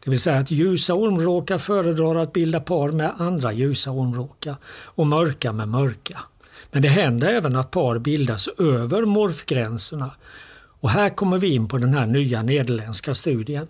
Det 0.03 0.09
vill 0.09 0.19
säga 0.19 0.37
att 0.37 0.51
ljusa 0.51 0.93
ormvråkar 0.93 1.57
föredrar 1.57 2.15
att 2.15 2.33
bilda 2.33 2.59
par 2.59 2.91
med 2.91 3.13
andra 3.17 3.53
ljusa 3.53 3.91
ormvråkar 3.91 4.55
och 4.67 5.07
mörka 5.07 5.51
med 5.51 5.67
mörka. 5.67 6.19
Men 6.71 6.81
det 6.81 6.87
händer 6.87 7.27
även 7.27 7.55
att 7.55 7.71
par 7.71 7.99
bildas 7.99 8.47
över 8.47 9.05
morfgränserna 9.05 10.11
och 10.79 10.89
här 10.89 11.09
kommer 11.09 11.37
vi 11.37 11.53
in 11.53 11.67
på 11.67 11.77
den 11.77 11.93
här 11.93 12.07
nya 12.07 12.41
nederländska 12.41 13.15
studien. 13.15 13.67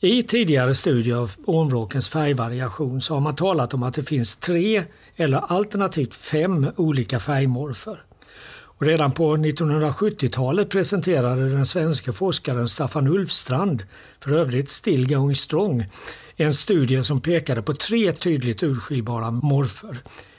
I 0.00 0.22
tidigare 0.22 0.74
studier 0.74 1.16
av 1.16 1.32
ormvråkens 1.44 2.08
färgvariation 2.08 3.00
så 3.00 3.14
har 3.14 3.20
man 3.20 3.36
talat 3.36 3.74
om 3.74 3.82
att 3.82 3.94
det 3.94 4.02
finns 4.02 4.36
tre 4.36 4.84
eller 5.20 5.38
alternativt 5.38 6.14
fem 6.14 6.70
olika 6.76 7.20
färgmorfer. 7.20 8.02
Och 8.80 8.86
redan 8.86 9.12
på 9.12 9.36
1970-talet 9.36 10.70
presenterade 10.70 11.50
den 11.50 11.66
svenska 11.66 12.12
forskaren 12.12 12.68
Staffan 12.68 13.08
Ulfstrand, 13.08 13.82
för 14.20 14.32
övrigt 14.32 14.70
still 14.70 15.08
going 15.08 15.34
strong, 15.34 15.84
en 16.36 16.54
studie 16.54 17.02
som 17.02 17.20
pekade 17.20 17.62
på 17.62 17.74
tre 17.74 18.12
tydligt 18.12 18.62
urskiljbara 18.62 19.30
morfer. 19.30 19.98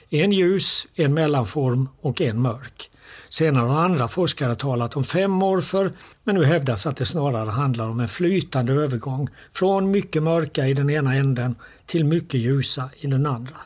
En 0.09 0.31
ljus, 0.31 0.87
en 0.95 1.13
mellanform 1.13 1.89
och 2.01 2.21
en 2.21 2.41
mörk. 2.41 2.89
Senare 3.29 3.67
har 3.67 3.81
andra 3.81 4.07
forskare 4.07 4.55
talat 4.55 4.95
om 4.95 5.03
fem 5.03 5.31
morfer 5.31 5.91
men 6.23 6.35
nu 6.35 6.45
hävdas 6.45 6.85
att 6.85 6.97
det 6.97 7.05
snarare 7.05 7.49
handlar 7.49 7.89
om 7.89 7.99
en 7.99 8.07
flytande 8.07 8.73
övergång 8.73 9.29
från 9.53 9.91
mycket 9.91 10.23
mörka 10.23 10.67
i 10.67 10.73
den 10.73 10.89
ena 10.89 11.15
änden 11.15 11.55
till 11.85 12.05
mycket 12.05 12.39
ljusa 12.39 12.89
i 12.99 13.07
den 13.07 13.25
andra. 13.25 13.57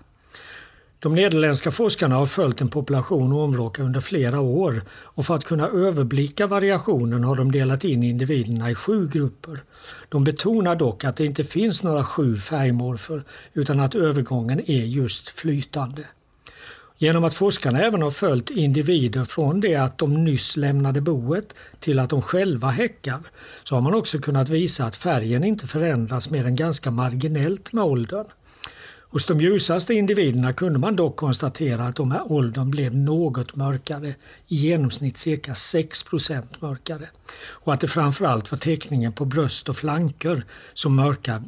De 0.99 1.15
nederländska 1.15 1.71
forskarna 1.71 2.15
har 2.15 2.25
följt 2.25 2.61
en 2.61 2.69
population 2.69 3.33
ormvråka 3.33 3.83
under 3.83 3.99
flera 3.99 4.39
år 4.39 4.81
och 4.89 5.25
för 5.25 5.35
att 5.35 5.45
kunna 5.45 5.67
överblicka 5.67 6.47
variationen 6.47 7.23
har 7.23 7.35
de 7.35 7.51
delat 7.51 7.83
in 7.83 8.03
individerna 8.03 8.71
i 8.71 8.75
sju 8.75 9.07
grupper. 9.07 9.63
De 10.09 10.23
betonar 10.23 10.75
dock 10.75 11.03
att 11.03 11.17
det 11.17 11.25
inte 11.25 11.43
finns 11.43 11.83
några 11.83 12.03
sju 12.03 12.37
färgmorfer 12.37 13.23
utan 13.53 13.79
att 13.79 13.95
övergången 13.95 14.59
är 14.71 14.85
just 14.85 15.29
flytande. 15.29 16.05
Genom 16.97 17.23
att 17.23 17.33
forskarna 17.33 17.79
även 17.81 18.01
har 18.01 18.11
följt 18.11 18.49
individer 18.49 19.25
från 19.25 19.61
det 19.61 19.75
att 19.75 19.97
de 19.97 20.23
nyss 20.23 20.57
lämnade 20.57 21.01
boet 21.01 21.55
till 21.79 21.99
att 21.99 22.09
de 22.09 22.21
själva 22.21 22.69
häckar 22.69 23.19
så 23.63 23.75
har 23.75 23.81
man 23.81 23.95
också 23.95 24.19
kunnat 24.19 24.49
visa 24.49 24.85
att 24.85 24.95
färgen 24.95 25.43
inte 25.43 25.67
förändras 25.67 26.29
mer 26.29 26.45
än 26.45 26.55
ganska 26.55 26.91
marginellt 26.91 27.73
med 27.73 27.83
åldern. 27.83 28.25
Hos 29.15 29.25
de 29.25 29.41
ljusaste 29.41 29.93
individerna 29.93 30.53
kunde 30.53 30.79
man 30.79 30.95
dock 30.95 31.15
konstatera 31.15 31.83
att 31.83 31.95
de 31.95 32.11
här 32.11 32.31
åldern 32.31 32.71
blev 32.71 32.95
något 32.95 33.55
mörkare, 33.55 34.07
i 34.47 34.55
genomsnitt 34.55 35.17
cirka 35.17 35.53
6% 35.53 36.43
mörkare. 36.59 37.03
Och 37.47 37.73
att 37.73 37.79
det 37.79 37.87
framförallt 37.87 38.51
var 38.51 38.59
teckningen 38.59 39.13
på 39.13 39.25
bröst 39.25 39.69
och 39.69 39.77
flanker 39.77 40.45
som 40.73 40.95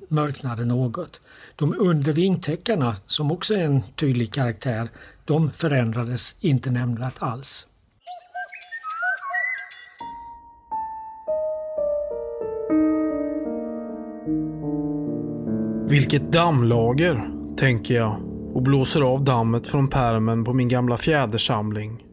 mörknade 0.09 0.65
något. 0.65 1.21
De 1.55 1.75
under 1.79 2.13
vingtäckarna, 2.13 2.95
som 3.07 3.31
också 3.31 3.53
är 3.53 3.63
en 3.63 3.83
tydlig 3.95 4.33
karaktär, 4.33 4.89
de 5.25 5.51
förändrades 5.51 6.35
inte 6.39 6.71
nämnvärt 6.71 7.15
alls. 7.19 7.67
Vilket 15.89 16.31
dammlager, 16.31 17.36
tänker 17.57 17.95
jag 17.95 18.15
och 18.53 18.61
blåser 18.61 19.01
av 19.01 19.23
dammet 19.23 19.67
från 19.67 19.87
pärmen 19.87 20.43
på 20.43 20.53
min 20.53 20.67
gamla 20.67 20.97
fjädersamling. 20.97 22.03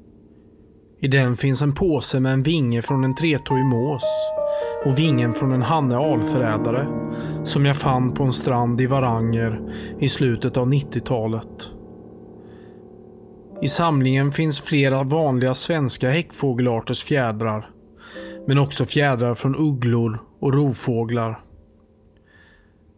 I 1.01 1.09
den 1.09 1.37
finns 1.37 1.63
en 1.63 1.75
påse 1.75 2.21
med 2.21 2.33
en 2.33 2.43
vinge 2.43 2.83
från 2.83 3.05
en 3.05 3.15
tretåig 3.15 3.65
mås 3.65 4.03
och 4.85 4.99
vingen 4.99 5.35
från 5.35 5.53
en 5.53 5.63
hanne 5.63 5.97
alförrädare 5.97 6.87
som 7.45 7.67
jag 7.67 7.77
fann 7.77 8.15
på 8.15 8.25
en 8.25 8.33
strand 8.33 8.81
i 8.81 8.87
Varanger 8.87 9.61
i 9.99 10.09
slutet 10.09 10.57
av 10.57 10.69
90-talet. 10.69 11.71
I 13.63 13.69
samlingen 13.69 14.33
finns 14.33 14.61
flera 14.61 15.03
vanliga 15.03 15.55
svenska 15.55 16.11
häckfågelarters 16.11 17.05
fjädrar 17.05 17.71
men 18.47 18.59
också 18.59 18.87
fjädrar 18.87 19.35
från 19.35 19.57
ugglor 19.57 20.19
och 20.41 20.55
rovfåglar. 20.55 21.44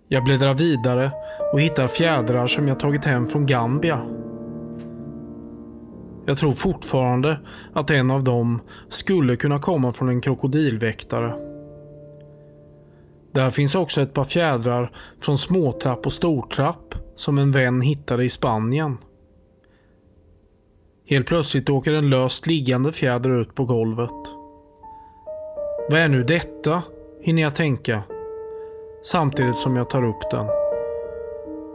Jag 0.09 0.25
bläddrar 0.25 0.55
vidare 0.55 1.11
och 1.53 1.61
hittar 1.61 1.87
fjädrar 1.87 2.47
som 2.47 2.69
jag 2.69 2.81
tagit 2.81 3.05
hem 3.05 3.29
från 3.29 3.47
Gambia. 3.47 4.01
Jag 6.27 6.39
tror 6.39 6.53
fortfarande 6.53 7.41
att 7.73 7.91
en 7.91 8.11
av 8.11 8.25
dem 8.25 8.61
skulle 8.89 9.37
kunna 9.37 9.59
komma 9.59 9.93
från 9.93 10.09
en 10.09 10.21
krokodilväktare. 10.21 11.35
Där 13.33 13.51
finns 13.51 13.75
också 13.75 14.01
ett 14.01 14.15
par 14.15 14.25
fjädrar 14.25 14.93
från 15.21 15.39
småtrapp 15.39 16.07
och 16.07 16.13
stortrapp 16.13 16.95
som 17.15 17.39
en 17.39 17.53
vän 17.53 17.81
hittade 17.81 18.25
i 18.25 18.29
Spanien. 18.29 18.99
Helt 21.09 21.27
plötsligt 21.27 21.69
åker 21.69 21.93
en 21.93 22.11
löst 22.11 22.47
liggande 22.47 22.93
fjäder 22.93 23.41
ut 23.41 23.55
på 23.55 23.65
golvet. 23.65 24.11
Vad 25.91 26.01
är 26.01 26.09
nu 26.09 26.25
detta? 26.25 26.83
hinner 27.23 27.43
jag 27.43 27.55
tänka. 27.55 28.03
Samtidigt 29.07 29.57
som 29.57 29.77
jag 29.77 29.91
tar 29.91 30.05
upp 30.05 30.31
den. 30.31 30.47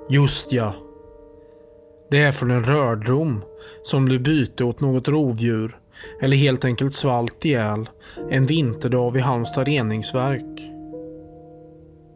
Just 0.09 0.51
ja. 0.51 0.73
Det 2.09 2.17
är 2.17 2.31
från 2.31 2.51
en 2.51 2.63
rördrom 2.63 3.43
som 3.83 4.05
blev 4.05 4.23
byte 4.23 4.63
åt 4.63 4.79
något 4.79 5.07
rovdjur 5.07 5.77
eller 6.21 6.37
helt 6.37 6.65
enkelt 6.65 6.93
svalt 6.93 7.45
ihjäl 7.45 7.89
en 8.29 8.45
vinterdag 8.45 9.11
vid 9.11 9.23
Halmstad 9.23 9.67
reningsverk. 9.67 10.71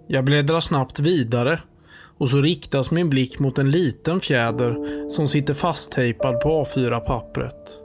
Jag 0.08 0.26
bläddrar 0.26 0.60
snabbt 0.60 1.00
vidare 1.00 1.60
och 2.18 2.30
så 2.30 2.38
riktas 2.38 2.92
min 2.92 3.10
blick 3.10 3.40
mot 3.40 3.58
en 3.58 3.72
liten 3.72 4.20
fjäder 4.20 4.78
som 5.10 5.28
sitter 5.28 5.54
fasttejpad 5.54 6.42
på 6.42 6.64
A4-pappret. 6.64 7.78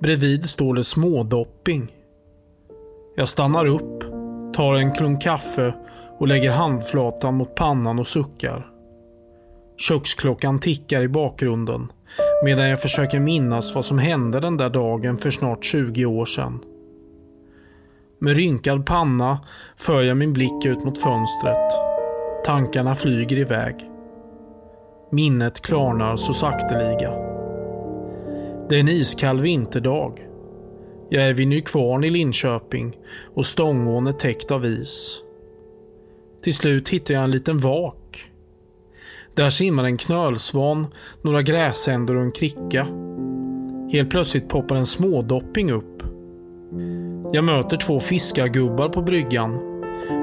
Bredvid 0.00 0.48
står 0.48 0.74
det 0.74 0.84
smådopping. 0.84 1.92
Jag 3.16 3.28
stannar 3.28 3.66
upp, 3.66 4.02
tar 4.54 4.74
en 4.74 4.92
klunk 4.94 5.22
kaffe 5.22 5.74
och 6.18 6.28
lägger 6.28 6.50
handflatan 6.50 7.34
mot 7.34 7.54
pannan 7.54 7.98
och 7.98 8.06
suckar. 8.06 8.70
Köksklockan 9.78 10.58
tickar 10.58 11.02
i 11.02 11.08
bakgrunden 11.08 11.92
medan 12.44 12.68
jag 12.68 12.80
försöker 12.80 13.20
minnas 13.20 13.74
vad 13.74 13.84
som 13.84 13.98
hände 13.98 14.40
den 14.40 14.56
där 14.56 14.70
dagen 14.70 15.18
för 15.18 15.30
snart 15.30 15.64
20 15.64 16.06
år 16.06 16.26
sedan. 16.26 16.58
Med 18.18 18.36
rynkad 18.36 18.86
panna 18.86 19.40
för 19.76 20.02
jag 20.02 20.16
min 20.16 20.32
blick 20.32 20.64
ut 20.64 20.84
mot 20.84 20.98
fönstret. 20.98 21.72
Tankarna 22.44 22.94
flyger 22.94 23.36
iväg. 23.36 23.74
Minnet 25.10 25.60
klarnar 25.60 26.16
så 26.16 26.32
sakteliga. 26.32 27.10
Det 28.68 28.76
är 28.76 28.80
en 28.80 28.88
iskall 28.88 29.40
vinterdag. 29.40 30.20
Jag 31.10 31.28
är 31.28 31.34
vid 31.34 31.48
Nykvarn 31.48 32.04
i 32.04 32.10
Linköping 32.10 32.96
och 33.34 33.46
Stångån 33.46 34.06
är 34.06 34.12
täckt 34.12 34.50
av 34.50 34.64
is. 34.64 35.22
Till 36.46 36.54
slut 36.54 36.88
hittar 36.88 37.14
jag 37.14 37.24
en 37.24 37.30
liten 37.30 37.58
vak. 37.58 38.30
Där 39.34 39.50
simmar 39.50 39.84
en 39.84 39.96
knölsvan, 39.96 40.86
några 41.22 41.42
gräsänder 41.42 42.16
och 42.16 42.22
en 42.22 42.32
kricka. 42.32 42.86
Helt 43.92 44.10
plötsligt 44.10 44.48
poppar 44.48 44.76
en 44.76 44.86
smådopping 44.86 45.72
upp. 45.72 46.02
Jag 47.32 47.44
möter 47.44 47.76
två 47.76 48.00
fiskargubbar 48.00 48.88
på 48.88 49.02
bryggan, 49.02 49.58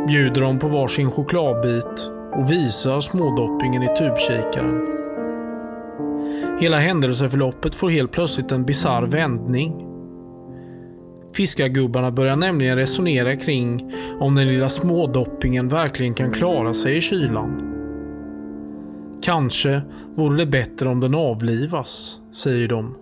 bjuder 0.08 0.42
dem 0.42 0.60
på 0.60 0.68
varsin 0.68 1.12
chokladbit 1.12 2.12
och 2.36 2.52
visar 2.52 3.00
smådoppingen 3.00 3.84
i 3.84 3.88
tubkikaren. 3.98 4.88
Hela 6.60 6.78
händelseförloppet 6.78 7.76
får 7.76 7.90
helt 7.90 8.12
plötsligt 8.12 8.52
en 8.52 8.66
bizarr 8.66 9.04
vändning. 9.04 9.93
Fiskargubbarna 11.34 12.12
börjar 12.12 12.36
nämligen 12.36 12.78
resonera 12.78 13.36
kring 13.36 13.94
om 14.20 14.36
den 14.36 14.48
lilla 14.48 14.70
smådoppingen 14.70 15.68
verkligen 15.68 16.14
kan 16.14 16.32
klara 16.32 16.74
sig 16.74 16.98
i 16.98 17.02
kylan. 17.02 17.70
Kanske 19.24 19.82
vore 20.16 20.38
det 20.38 20.46
bättre 20.46 20.90
om 20.90 21.00
den 21.00 21.16
avlivas, 21.16 22.20
säger 22.32 22.68
de. 22.68 22.96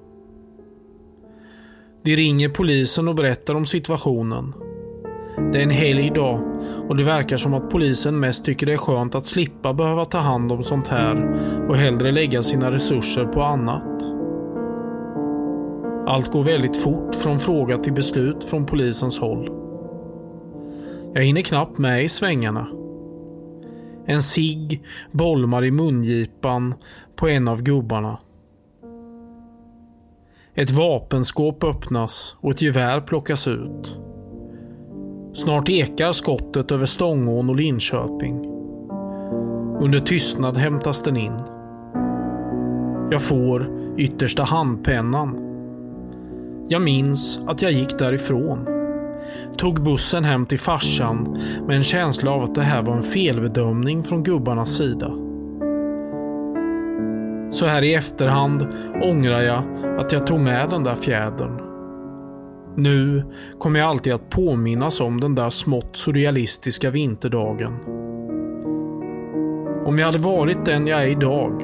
De 2.03 2.15
ringer 2.15 2.49
polisen 2.49 3.07
och 3.07 3.15
berättar 3.15 3.55
om 3.55 3.65
situationen. 3.65 4.53
Det 5.53 5.59
är 5.59 5.63
en 5.63 5.69
helgdag 5.69 6.41
och 6.87 6.97
det 6.97 7.03
verkar 7.03 7.37
som 7.37 7.53
att 7.53 7.69
polisen 7.69 8.19
mest 8.19 8.45
tycker 8.45 8.65
det 8.65 8.73
är 8.73 8.77
skönt 8.77 9.15
att 9.15 9.25
slippa 9.25 9.73
behöva 9.73 10.05
ta 10.05 10.17
hand 10.17 10.51
om 10.51 10.63
sånt 10.63 10.87
här 10.87 11.39
och 11.69 11.77
hellre 11.77 12.11
lägga 12.11 12.43
sina 12.43 12.71
resurser 12.71 13.25
på 13.25 13.43
annat. 13.43 14.20
Allt 16.11 16.31
går 16.31 16.43
väldigt 16.43 16.77
fort 16.77 17.15
från 17.15 17.39
fråga 17.39 17.77
till 17.77 17.93
beslut 17.93 18.43
från 18.43 18.65
polisens 18.65 19.19
håll. 19.19 19.49
Jag 21.13 21.23
hinner 21.23 21.41
knappt 21.41 21.77
med 21.77 22.03
i 22.03 22.09
svängarna. 22.09 22.67
En 24.05 24.21
sig 24.21 24.81
bolmar 25.11 25.65
i 25.65 25.71
mungipan 25.71 26.73
på 27.15 27.27
en 27.27 27.47
av 27.47 27.63
gubbarna. 27.63 28.17
Ett 30.53 30.71
vapenskåp 30.71 31.63
öppnas 31.63 32.35
och 32.39 32.51
ett 32.51 32.61
gevär 32.61 33.01
plockas 33.01 33.47
ut. 33.47 33.99
Snart 35.33 35.69
ekar 35.69 36.11
skottet 36.11 36.71
över 36.71 36.85
Stångån 36.85 37.49
och 37.49 37.55
Linköping. 37.55 38.45
Under 39.79 39.99
tystnad 39.99 40.57
hämtas 40.57 41.01
den 41.03 41.17
in. 41.17 41.37
Jag 43.11 43.21
får 43.21 43.79
yttersta 43.97 44.43
handpennan. 44.43 45.50
Jag 46.71 46.81
minns 46.81 47.39
att 47.47 47.61
jag 47.61 47.71
gick 47.71 47.97
därifrån. 47.99 48.67
Tog 49.57 49.83
bussen 49.83 50.23
hem 50.23 50.45
till 50.45 50.59
farsan 50.59 51.37
med 51.67 51.75
en 51.75 51.83
känsla 51.83 52.31
av 52.31 52.43
att 52.43 52.55
det 52.55 52.61
här 52.61 52.81
var 52.81 52.95
en 52.95 53.03
felbedömning 53.03 54.03
från 54.03 54.23
gubbarnas 54.23 54.69
sida. 54.69 55.11
Så 57.51 57.65
här 57.65 57.81
i 57.81 57.93
efterhand 57.93 58.67
ångrar 59.03 59.41
jag 59.41 59.63
att 59.99 60.11
jag 60.11 60.27
tog 60.27 60.39
med 60.39 60.69
den 60.69 60.83
där 60.83 60.95
fjädern. 60.95 61.61
Nu 62.75 63.23
kommer 63.59 63.79
jag 63.79 63.89
alltid 63.89 64.13
att 64.13 64.29
påminnas 64.29 65.01
om 65.01 65.21
den 65.21 65.35
där 65.35 65.49
smått 65.49 65.97
surrealistiska 65.97 66.89
vinterdagen. 66.89 67.73
Om 69.85 69.99
jag 69.99 70.05
hade 70.05 70.17
varit 70.17 70.65
den 70.65 70.87
jag 70.87 71.03
är 71.03 71.07
idag 71.07 71.63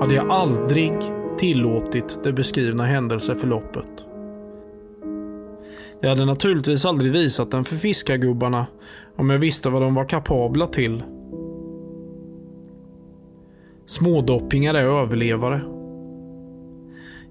hade 0.00 0.14
jag 0.14 0.30
aldrig 0.30 0.92
tillåtit 1.38 2.18
det 2.24 2.32
beskrivna 2.32 2.84
händelseförloppet. 2.84 4.06
Jag 6.02 6.08
hade 6.08 6.24
naturligtvis 6.24 6.84
aldrig 6.84 7.12
visat 7.12 7.50
den 7.50 7.64
för 7.64 7.76
fiskargubbarna 7.76 8.66
om 9.16 9.30
jag 9.30 9.38
visste 9.38 9.68
vad 9.68 9.82
de 9.82 9.94
var 9.94 10.04
kapabla 10.04 10.66
till. 10.66 11.02
Smådoppingar 13.86 14.74
är 14.74 15.02
överlevare. 15.02 15.60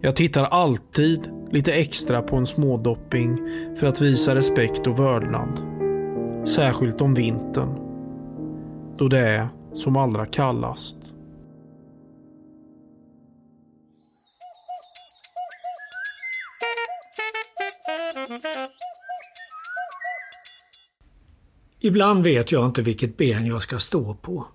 Jag 0.01 0.15
tittar 0.15 0.45
alltid 0.45 1.29
lite 1.51 1.73
extra 1.73 2.21
på 2.21 2.35
en 2.35 2.45
smådopping 2.45 3.37
för 3.75 3.87
att 3.87 4.01
visa 4.01 4.35
respekt 4.35 4.87
och 4.87 4.99
vördnad. 4.99 5.61
Särskilt 6.47 7.01
om 7.01 7.13
vintern. 7.13 7.75
Då 8.97 9.07
det 9.07 9.19
är 9.19 9.47
som 9.73 9.97
allra 9.97 10.25
kallast. 10.25 10.97
Ibland 21.83 22.23
vet 22.23 22.51
jag 22.51 22.65
inte 22.65 22.81
vilket 22.81 23.17
ben 23.17 23.45
jag 23.45 23.63
ska 23.63 23.79
stå 23.79 24.13
på. 24.13 24.47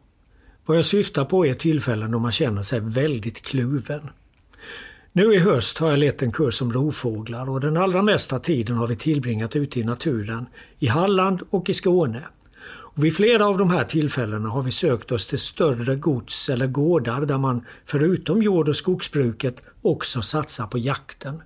Vad 0.67 0.77
jag 0.77 0.85
syftar 0.85 1.25
på 1.25 1.47
är 1.47 1.55
tillfällen 1.55 2.11
då 2.11 2.19
man 2.19 2.33
känner 2.33 2.63
sig 2.63 2.81
väldigt 2.81 3.43
kluven. 3.43 4.11
Nu 5.13 5.35
i 5.35 5.39
höst 5.39 5.79
har 5.79 5.91
jag 5.91 5.99
lett 5.99 6.23
en 6.23 6.33
kurs 6.33 6.63
om 6.63 6.73
rovfåglar 6.73 7.51
och 7.51 7.61
den 7.61 7.77
allra 7.77 8.03
mesta 8.03 8.39
tiden 8.39 8.77
har 8.77 8.87
vi 8.87 8.97
tillbringat 8.97 9.57
ute 9.57 9.81
i 9.81 9.85
naturen, 9.85 10.47
i 10.79 10.87
Halland 10.87 11.41
och 11.51 11.71
i 11.71 11.75
Skåne. 11.75 12.25
Och 12.69 13.05
vid 13.05 13.17
flera 13.17 13.47
av 13.47 13.59
de 13.59 13.71
här 13.71 13.85
tillfällena 13.85 14.49
har 14.49 14.63
vi 14.63 14.71
sökt 14.71 15.13
oss 15.13 15.27
till 15.27 15.39
större 15.39 15.97
gods 15.97 16.49
eller 16.49 16.67
gårdar 16.67 17.21
där 17.21 17.39
man 17.39 17.65
förutom 17.85 18.43
jord 18.43 18.69
och 18.69 18.77
skogsbruket 18.77 19.63
också 19.83 20.23
satsar 20.23 20.67
på 20.67 20.79
jakten. 20.79 21.43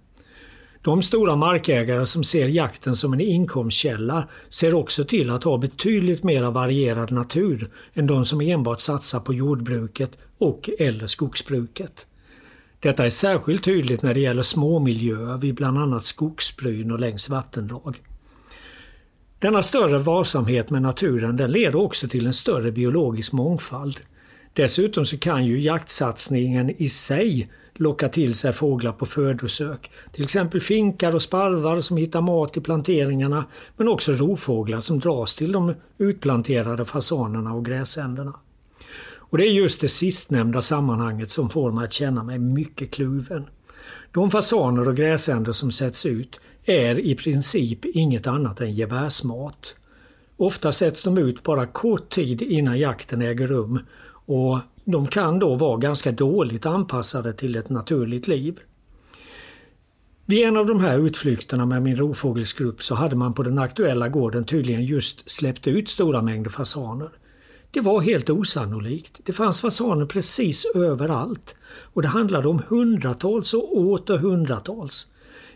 De 0.83 1.03
stora 1.03 1.37
markägare 1.37 2.07
som 2.07 2.25
ser 2.25 2.49
jakten 2.49 2.97
som 2.97 3.13
en 3.13 3.21
inkomstkälla 3.21 4.29
ser 4.49 4.75
också 4.75 5.05
till 5.05 5.31
att 5.31 5.45
ha 5.45 5.59
betydligt 5.59 6.23
mer 6.23 6.43
varierad 6.43 7.11
natur 7.11 7.71
än 7.95 8.07
de 8.07 8.25
som 8.25 8.41
enbart 8.41 8.81
satsar 8.81 9.21
på 9.21 9.35
jordbruket 9.35 10.19
och 10.39 10.71
eller 10.79 11.07
skogsbruket. 11.07 12.07
Detta 12.81 13.07
är 13.07 13.11
särskilt 13.11 13.65
tydligt 13.65 14.03
när 14.03 14.15
det 14.15 14.21
gäller 14.21 14.43
småmiljöer 14.43 15.39
vid 15.39 15.55
bland 15.55 15.79
annat 15.79 16.05
skogsbryn 16.05 16.91
och 16.91 17.01
längs 17.01 17.29
vattendrag. 17.29 18.03
Denna 19.39 19.63
större 19.63 19.99
varsamhet 19.99 20.71
med 20.71 20.83
naturen 20.83 21.37
den 21.37 21.53
leder 21.53 21.77
också 21.77 22.09
till 22.09 22.27
en 22.27 22.35
större 22.35 22.73
biologisk 22.73 23.33
mångfald. 23.33 24.01
Dessutom 24.53 25.07
så 25.07 25.19
kan 25.19 25.47
ju 25.47 25.61
jaktsatsningen 25.61 26.71
i 26.83 26.89
sig 26.89 27.49
locka 27.81 28.09
till 28.09 28.35
sig 28.35 28.53
fåglar 28.53 28.93
på 28.93 29.07
födosök. 29.07 29.91
Till 30.13 30.25
exempel 30.25 30.61
finkar 30.61 31.15
och 31.15 31.23
sparvar 31.23 31.81
som 31.81 31.97
hittar 31.97 32.21
mat 32.21 32.57
i 32.57 32.61
planteringarna 32.61 33.45
men 33.77 33.89
också 33.89 34.13
rovfåglar 34.13 34.81
som 34.81 34.99
dras 35.01 35.35
till 35.35 35.53
de 35.53 35.75
utplanterade 35.99 36.85
fasanerna 36.85 37.55
och 37.55 37.65
gräsänderna. 37.65 38.35
Och 39.15 39.39
det 39.39 39.47
är 39.47 39.53
just 39.53 39.81
det 39.81 39.89
sistnämnda 39.89 40.63
sammanhanget 40.63 41.31
som 41.31 41.51
får 41.51 41.73
mig 41.73 41.85
att 41.85 41.93
känna 41.93 42.25
mig 42.25 42.39
mycket 42.39 42.91
kluven. 42.91 43.45
De 44.13 44.31
fasaner 44.31 44.89
och 44.89 44.97
gräsänder 44.97 45.53
som 45.53 45.71
sätts 45.71 46.07
ut 46.07 46.41
är 46.65 46.99
i 46.99 47.15
princip 47.15 47.85
inget 47.85 48.27
annat 48.27 48.61
än 48.61 48.75
gevärsmat. 48.75 49.77
Ofta 50.37 50.73
sätts 50.73 51.03
de 51.03 51.19
ut 51.19 51.43
bara 51.43 51.67
kort 51.67 52.09
tid 52.09 52.43
innan 52.43 52.79
jakten 52.79 53.23
äger 53.23 53.47
rum 53.47 53.81
och 54.27 54.59
de 54.91 55.07
kan 55.07 55.39
då 55.39 55.55
vara 55.55 55.77
ganska 55.77 56.13
dåligt 56.13 56.67
anpassade 56.67 57.33
till 57.33 57.57
ett 57.57 57.69
naturligt 57.69 58.29
liv. 58.29 58.59
Vid 60.27 60.47
en 60.47 60.57
av 60.57 60.67
de 60.67 60.81
här 60.81 60.99
utflykterna 60.99 61.67
med 61.67 61.83
min 61.83 61.97
rovfågelsgrupp 61.97 62.83
så 62.83 62.95
hade 62.95 63.17
man 63.17 63.35
på 63.35 63.43
den 63.43 63.59
aktuella 63.59 64.09
gården 64.09 64.45
tydligen 64.45 64.85
just 64.85 65.31
släppt 65.31 65.67
ut 65.67 65.89
stora 65.89 66.23
mängder 66.23 66.51
fasaner. 66.51 67.09
Det 67.71 67.81
var 67.81 68.01
helt 68.01 68.31
osannolikt. 68.31 69.21
Det 69.25 69.33
fanns 69.33 69.61
fasaner 69.61 70.07
precis 70.07 70.67
överallt 70.75 71.57
och 71.71 72.03
det 72.03 72.09
handlade 72.09 72.49
om 72.49 72.63
hundratals 72.69 73.55
och 73.55 73.77
åter 73.77 74.19
hundratals. 74.19 75.07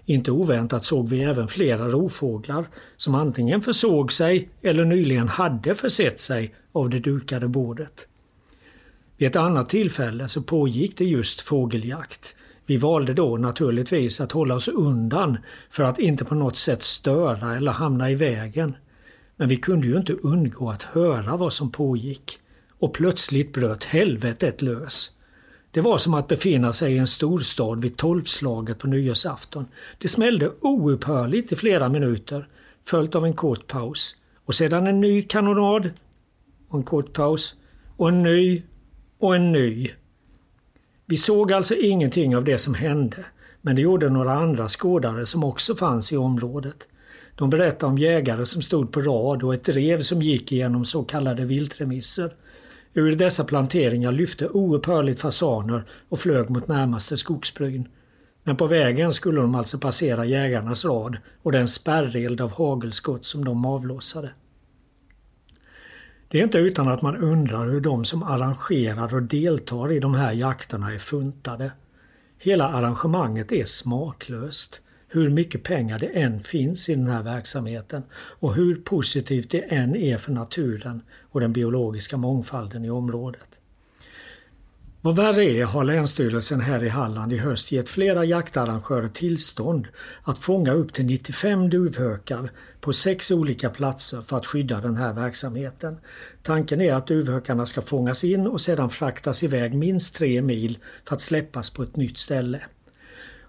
Inte 0.05 0.30
oväntat 0.30 0.85
såg 0.85 1.09
vi 1.09 1.22
även 1.22 1.49
flera 1.49 1.89
rovfåglar 1.89 2.68
som 2.97 3.14
antingen 3.14 3.62
försåg 3.62 4.12
sig 4.12 4.49
eller 4.62 4.85
nyligen 4.85 5.28
hade 5.28 5.74
försett 5.74 6.20
sig 6.20 6.55
av 6.72 6.91
det 6.91 7.01
dukade 7.01 7.49
bordet. 7.49 8.09
Vid 9.17 9.29
ett 9.29 9.37
annat 9.37 9.69
tillfälle 9.69 10.29
så 10.29 10.43
pågick 10.43 10.99
det 10.99 11.05
just 11.05 11.41
fågeljakt. 11.41 12.37
Vi 12.67 12.77
valde 12.77 13.15
då 13.15 13.37
naturligtvis 13.37 14.21
att 14.21 14.33
hålla 14.33 14.55
oss 14.55 14.69
undan 14.69 15.39
för 15.71 15.83
att 15.83 15.99
inte 15.99 16.25
på 16.25 16.35
något 16.35 16.57
sätt 16.57 16.83
störa 16.83 17.57
eller 17.57 17.73
hamna 17.73 18.11
i 18.11 18.15
vägen. 18.15 18.77
Men 19.37 19.49
vi 19.49 19.57
kunde 19.57 19.87
ju 19.87 19.97
inte 19.97 20.12
undgå 20.12 20.71
att 20.71 20.83
höra 20.83 21.37
vad 21.37 21.53
som 21.53 21.73
pågick. 21.73 22.39
Och 22.79 22.95
plötsligt 22.95 23.53
bröt 23.53 23.85
helvetet 23.85 24.62
lös. 24.62 25.11
Det 25.71 25.81
var 25.81 25.99
som 25.99 26.15
att 26.15 26.29
befinna 26.29 26.73
sig 26.73 26.95
i 26.95 26.99
en 26.99 27.07
storstad 27.07 27.83
vid 27.83 27.97
tolvslaget 27.97 28.79
på 28.79 28.87
nyårsafton. 28.87 29.67
Det 29.99 30.09
smällde 30.09 30.51
oupphörligt 30.61 31.53
i 31.53 31.57
flera 31.57 31.89
minuter, 31.89 32.49
följt 32.85 33.15
av 33.15 33.25
en 33.25 33.33
kort 33.33 33.67
paus. 33.67 34.17
Och 34.45 34.55
sedan 34.55 34.87
en 34.87 35.01
ny 35.01 35.23
kanonad 35.23 35.91
och 36.69 36.79
en 36.79 36.85
kort 36.85 37.12
paus 37.12 37.55
och 37.97 38.09
en 38.09 38.23
ny 38.23 38.62
och 39.25 39.37
en 39.37 39.53
ny. 39.53 39.91
Vi 41.07 41.16
såg 41.16 41.53
alltså 41.53 41.75
ingenting 41.75 42.37
av 42.37 42.45
det 42.45 42.59
som 42.59 42.75
hände, 42.75 43.25
men 43.62 43.77
det 43.77 43.83
gjorde 43.83 44.09
några 44.09 44.33
andra 44.33 44.68
skådare 44.68 45.27
som 45.27 45.45
också 45.45 45.75
fanns 45.75 46.12
i 46.12 46.16
området. 46.16 46.89
De 47.35 47.51
berättade 47.51 47.93
om 47.93 47.99
jägare 47.99 48.47
som 48.47 48.62
stod 48.62 48.93
på 48.93 49.01
rad 49.01 49.43
och 49.43 49.55
ett 49.55 49.64
drev 49.64 50.01
som 50.01 50.22
gick 50.22 50.53
igenom 50.53 50.85
så 50.85 51.03
kallade 51.03 51.45
viltremisser. 51.45 52.35
Ur 52.95 53.16
dessa 53.16 53.45
planteringar 53.45 54.12
lyfte 54.12 54.49
oupphörligt 54.49 55.20
fasaner 55.20 55.85
och 56.09 56.18
flög 56.18 56.51
mot 56.51 56.68
närmaste 56.68 57.16
skogsbryn. 57.16 57.89
Men 58.43 58.57
på 58.57 58.66
vägen 58.66 59.12
skulle 59.12 59.41
de 59.41 59.55
alltså 59.55 59.79
passera 59.79 60.25
jägarnas 60.25 60.85
rad 60.85 61.16
och 61.43 61.53
den 61.53 61.68
spärreld 61.68 62.41
av 62.41 62.53
hagelskott 62.53 63.25
som 63.25 63.45
de 63.45 63.64
avlossade. 63.64 64.31
Det 66.35 66.41
är 66.41 66.45
inte 66.45 66.59
utan 66.59 66.89
att 66.89 67.03
man 67.03 67.16
undrar 67.16 67.66
hur 67.66 67.80
de 67.80 68.05
som 68.05 68.22
arrangerar 68.22 69.14
och 69.14 69.22
deltar 69.22 69.93
i 69.93 70.01
de 70.01 70.14
här 70.14 70.32
jakterna 70.32 70.95
är 70.95 70.99
funtade. 70.99 71.72
Hela 72.39 72.68
arrangemanget 72.68 73.53
är 73.53 73.64
smaklöst 73.64 74.80
hur 75.09 75.30
mycket 75.30 75.62
pengar 75.62 75.99
det 75.99 76.07
än 76.07 76.43
finns 76.43 76.89
i 76.89 76.95
den 76.95 77.07
här 77.07 77.22
verksamheten 77.22 78.03
och 78.14 78.55
hur 78.55 78.74
positivt 78.74 79.51
det 79.51 79.61
än 79.61 79.97
är 79.97 80.18
för 80.18 80.32
naturen 80.32 81.03
och 81.30 81.41
den 81.41 81.53
biologiska 81.53 82.16
mångfalden 82.16 82.85
i 82.85 82.91
området. 82.91 83.49
Vad 85.05 85.17
värre 85.17 85.45
är 85.45 85.65
har 85.65 85.85
Länsstyrelsen 85.85 86.61
här 86.61 86.85
i 86.85 86.89
Halland 86.89 87.33
i 87.33 87.39
höst 87.39 87.73
gett 87.73 87.89
flera 87.89 88.25
jaktarrangörer 88.25 89.09
tillstånd 89.09 89.87
att 90.23 90.39
fånga 90.39 90.73
upp 90.73 90.93
till 90.93 91.05
95 91.07 91.71
duvhökar 91.71 92.51
på 92.81 92.93
sex 92.93 93.31
olika 93.31 93.71
platser 93.71 94.23
för 94.23 94.37
att 94.37 94.47
skydda 94.47 94.81
den 94.81 94.97
här 94.97 95.13
verksamheten. 95.13 95.97
Tanken 96.43 96.81
är 96.81 96.95
att 96.95 97.07
duvhökarna 97.07 97.67
ska 97.67 97.83
fångas 97.83 98.25
in 98.25 98.47
och 98.47 98.61
sedan 98.61 98.91
fraktas 98.91 99.43
iväg 99.43 99.75
minst 99.75 100.15
tre 100.15 100.43
mil 100.43 100.79
för 101.05 101.15
att 101.15 101.21
släppas 101.21 101.71
på 101.71 101.83
ett 101.83 101.97
nytt 101.97 102.19
ställe. 102.19 102.61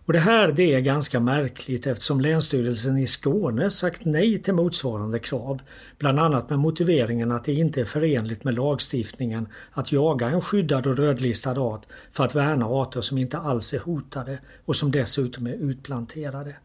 Och 0.05 0.13
Det 0.13 0.19
här 0.19 0.51
det 0.51 0.73
är 0.73 0.79
ganska 0.79 1.19
märkligt 1.19 1.87
eftersom 1.87 2.21
Länsstyrelsen 2.21 2.97
i 2.97 3.07
Skåne 3.07 3.69
sagt 3.69 4.05
nej 4.05 4.41
till 4.41 4.53
motsvarande 4.53 5.19
krav. 5.19 5.61
Bland 5.97 6.19
annat 6.19 6.49
med 6.49 6.59
motiveringen 6.59 7.31
att 7.31 7.43
det 7.43 7.53
inte 7.53 7.81
är 7.81 7.85
förenligt 7.85 8.43
med 8.43 8.55
lagstiftningen 8.55 9.47
att 9.71 9.91
jaga 9.91 10.27
en 10.29 10.41
skyddad 10.41 10.87
och 10.87 10.97
rödlistad 10.97 11.59
art 11.61 11.85
för 12.11 12.23
att 12.23 12.35
värna 12.35 12.65
arter 12.65 13.01
som 13.01 13.17
inte 13.17 13.37
alls 13.37 13.73
är 13.73 13.79
hotade 13.79 14.39
och 14.65 14.75
som 14.75 14.91
dessutom 14.91 15.47
är 15.47 15.53
utplanterade. 15.53 16.55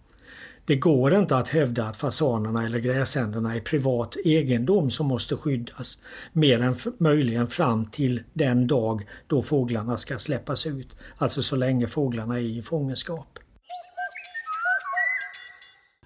Det 0.70 0.76
går 0.76 1.14
inte 1.14 1.36
att 1.36 1.48
hävda 1.48 1.84
att 1.84 1.96
fasanerna 1.96 2.66
eller 2.66 2.78
gräsänderna 2.78 3.56
är 3.56 3.60
privat 3.60 4.16
egendom 4.24 4.90
som 4.90 5.06
måste 5.06 5.36
skyddas 5.36 5.98
mer 6.32 6.60
än 6.60 6.76
möjligen 6.98 7.46
fram 7.46 7.86
till 7.86 8.22
den 8.32 8.66
dag 8.66 9.06
då 9.26 9.42
fåglarna 9.42 9.96
ska 9.96 10.18
släppas 10.18 10.66
ut. 10.66 10.96
Alltså 11.18 11.42
så 11.42 11.56
länge 11.56 11.86
fåglarna 11.86 12.34
är 12.34 12.42
i 12.42 12.62
fångenskap. 12.62 13.38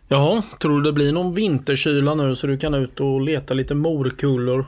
Jaha, 0.08 0.42
tror 0.60 0.76
du 0.76 0.82
det 0.82 0.92
blir 0.92 1.12
någon 1.12 1.32
vinterkyla 1.32 2.14
nu 2.14 2.34
så 2.34 2.46
du 2.46 2.58
kan 2.58 2.74
ut 2.74 3.00
och 3.00 3.20
leta 3.20 3.54
lite 3.54 3.74
morkullor? 3.74 4.66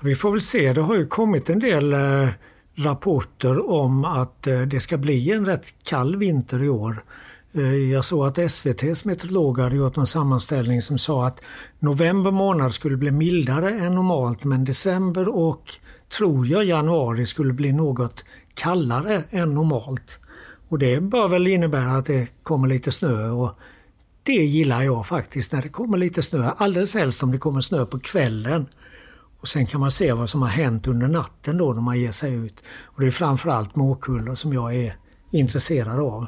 Vi 0.00 0.14
får 0.14 0.30
väl 0.30 0.40
se. 0.40 0.72
Det 0.72 0.80
har 0.80 0.96
ju 0.96 1.06
kommit 1.06 1.50
en 1.50 1.58
del 1.58 1.92
eh, 1.92 2.28
rapporter 2.74 3.70
om 3.70 4.04
att 4.04 4.46
eh, 4.46 4.60
det 4.60 4.80
ska 4.80 4.98
bli 4.98 5.30
en 5.30 5.46
rätt 5.46 5.74
kall 5.84 6.16
vinter 6.16 6.64
i 6.64 6.68
år. 6.68 7.02
Eh, 7.54 7.74
jag 7.74 8.04
såg 8.04 8.26
att 8.26 8.38
SVTs 8.38 9.04
meteorologer 9.04 9.62
hade 9.62 9.76
gjort 9.76 9.96
en 9.96 10.06
sammanställning 10.06 10.82
som 10.82 10.98
sa 10.98 11.26
att 11.26 11.42
november 11.78 12.30
månad 12.30 12.74
skulle 12.74 12.96
bli 12.96 13.10
mildare 13.10 13.70
än 13.70 13.94
normalt 13.94 14.44
men 14.44 14.64
december 14.64 15.28
och 15.28 15.70
tror 16.18 16.46
jag 16.46 16.64
januari 16.64 17.26
skulle 17.26 17.52
bli 17.52 17.72
något 17.72 18.24
kallare 18.54 19.24
än 19.30 19.54
normalt. 19.54 20.20
Och 20.68 20.78
det 20.78 21.00
bör 21.00 21.28
väl 21.28 21.46
innebära 21.46 21.92
att 21.92 22.06
det 22.06 22.28
kommer 22.42 22.68
lite 22.68 22.92
snö 22.92 23.30
och 23.30 23.50
det 24.22 24.32
gillar 24.32 24.82
jag 24.82 25.06
faktiskt 25.06 25.52
när 25.52 25.62
det 25.62 25.68
kommer 25.68 25.98
lite 25.98 26.22
snö. 26.22 26.50
Alldeles 26.56 26.94
helst 26.94 27.22
om 27.22 27.32
det 27.32 27.38
kommer 27.38 27.60
snö 27.60 27.86
på 27.86 27.98
kvällen. 27.98 28.66
Och 29.40 29.48
Sen 29.48 29.66
kan 29.66 29.80
man 29.80 29.90
se 29.90 30.12
vad 30.12 30.28
som 30.28 30.42
har 30.42 30.48
hänt 30.48 30.86
under 30.86 31.08
natten 31.08 31.58
då 31.58 31.72
när 31.72 31.82
man 31.82 32.00
ger 32.00 32.12
sig 32.12 32.34
ut. 32.34 32.64
Och 32.84 33.00
Det 33.00 33.06
är 33.06 33.10
framförallt 33.10 33.76
Måkulla 33.76 34.36
som 34.36 34.52
jag 34.52 34.74
är 34.74 34.96
intresserad 35.30 36.00
av. 36.00 36.26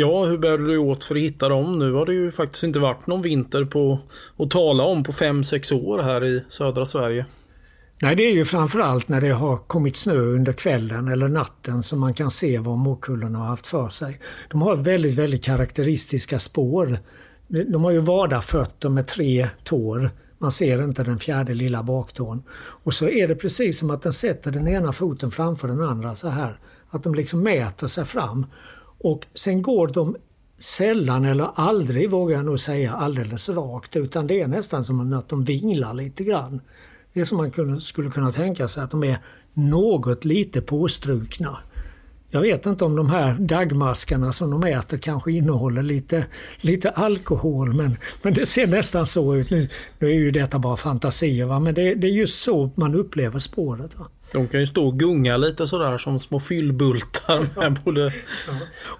Ja, 0.00 0.24
hur 0.24 0.38
bär 0.38 0.58
du 0.58 0.66
dig 0.66 0.78
åt 0.78 1.04
för 1.04 1.14
att 1.14 1.20
hitta 1.20 1.48
dem? 1.48 1.78
Nu 1.78 1.92
har 1.92 2.06
det 2.06 2.12
ju 2.12 2.32
faktiskt 2.32 2.64
inte 2.64 2.78
varit 2.78 3.06
någon 3.06 3.22
vinter 3.22 3.64
på 3.64 3.98
att 4.36 4.50
tala 4.50 4.84
om 4.84 5.04
på 5.04 5.12
5-6 5.12 5.74
år 5.74 5.98
här 5.98 6.24
i 6.24 6.44
södra 6.48 6.86
Sverige. 6.86 7.26
Nej, 8.02 8.16
det 8.16 8.22
är 8.22 8.32
ju 8.32 8.44
framförallt 8.44 9.08
när 9.08 9.20
det 9.20 9.28
har 9.28 9.56
kommit 9.56 9.96
snö 9.96 10.16
under 10.18 10.52
kvällen 10.52 11.08
eller 11.08 11.28
natten 11.28 11.82
som 11.82 12.00
man 12.00 12.14
kan 12.14 12.30
se 12.30 12.58
vad 12.58 12.78
morkullorna 12.78 13.38
har 13.38 13.46
haft 13.46 13.66
för 13.66 13.88
sig. 13.88 14.20
De 14.50 14.62
har 14.62 14.76
väldigt, 14.76 15.14
väldigt 15.14 15.44
karaktäristiska 15.44 16.38
spår. 16.38 16.98
De 17.48 17.84
har 17.84 17.90
ju 17.90 17.98
vadarfötter 17.98 18.88
med 18.88 19.06
tre 19.06 19.48
tår. 19.64 20.10
Man 20.38 20.52
ser 20.52 20.84
inte 20.84 21.02
den 21.02 21.18
fjärde 21.18 21.54
lilla 21.54 21.82
baktån. 21.82 22.42
Och 22.58 22.94
så 22.94 23.08
är 23.08 23.28
det 23.28 23.34
precis 23.34 23.78
som 23.78 23.90
att 23.90 24.02
den 24.02 24.12
sätter 24.12 24.50
den 24.50 24.68
ena 24.68 24.92
foten 24.92 25.30
framför 25.30 25.68
den 25.68 25.80
andra 25.80 26.14
så 26.14 26.28
här. 26.28 26.60
Att 26.90 27.02
de 27.02 27.14
liksom 27.14 27.40
mäter 27.40 27.86
sig 27.86 28.04
fram. 28.04 28.46
Och 28.98 29.26
sen 29.34 29.62
går 29.62 29.88
de 29.88 30.16
sällan 30.58 31.24
eller 31.24 31.50
aldrig, 31.54 32.10
vågar 32.10 32.36
jag 32.36 32.46
nog 32.46 32.60
säga, 32.60 32.92
alldeles 32.92 33.48
rakt. 33.48 33.96
Utan 33.96 34.26
det 34.26 34.40
är 34.40 34.48
nästan 34.48 34.84
som 34.84 35.12
att 35.12 35.28
de 35.28 35.44
vinglar 35.44 35.94
lite 35.94 36.24
grann. 36.24 36.60
Det 37.12 37.20
är 37.20 37.24
som 37.24 37.38
man 37.38 37.80
skulle 37.80 38.10
kunna 38.10 38.32
tänka 38.32 38.68
sig 38.68 38.82
att 38.82 38.90
de 38.90 39.04
är 39.04 39.18
något 39.54 40.24
lite 40.24 40.60
påstrukna. 40.60 41.58
Jag 42.30 42.40
vet 42.40 42.66
inte 42.66 42.84
om 42.84 42.96
de 42.96 43.10
här 43.10 43.34
dagmaskarna 43.34 44.32
som 44.32 44.50
de 44.50 44.64
äter 44.64 44.98
kanske 44.98 45.32
innehåller 45.32 45.82
lite, 45.82 46.26
lite 46.60 46.90
alkohol 46.90 47.74
men, 47.74 47.96
men 48.22 48.34
det 48.34 48.46
ser 48.46 48.66
nästan 48.66 49.06
så 49.06 49.36
ut. 49.36 49.50
Nu, 49.50 49.68
nu 49.98 50.08
är 50.08 50.14
ju 50.14 50.30
detta 50.30 50.58
bara 50.58 50.76
fantasier 50.76 51.46
va? 51.46 51.60
men 51.60 51.74
det, 51.74 51.94
det 51.94 52.06
är 52.06 52.10
just 52.10 52.42
så 52.42 52.70
man 52.74 52.94
upplever 52.94 53.38
spåret. 53.38 53.98
Va? 53.98 54.06
De 54.32 54.48
kan 54.48 54.60
ju 54.60 54.66
stå 54.66 54.86
och 54.86 54.98
gunga 54.98 55.36
lite 55.36 55.68
sådär 55.68 55.98
som 55.98 56.20
små 56.20 56.40
fyllbultar. 56.40 57.48
Med 57.56 57.80
både... 57.84 58.12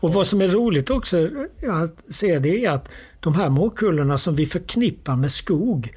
Och 0.01 0.15
vad 0.15 0.27
som 0.27 0.43
är 0.43 0.49
roligt 0.49 0.91
också 0.91 1.29
att 1.71 2.15
se 2.15 2.39
det 2.39 2.65
är 2.65 2.71
att 2.71 2.91
de 3.21 3.35
här 3.35 3.49
morkullorna 3.49 4.19
som 4.19 4.37
vi 4.37 4.47
förknippar 4.47 5.17
med 5.17 5.31
skog, 5.31 5.93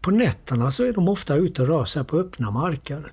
på 0.00 0.10
nätterna 0.10 0.70
så 0.70 0.84
är 0.84 0.92
de 0.92 1.08
ofta 1.08 1.36
ute 1.36 1.62
och 1.62 1.68
rör 1.68 1.84
sig 1.84 2.04
på 2.04 2.18
öppna 2.18 2.50
marker. 2.50 3.12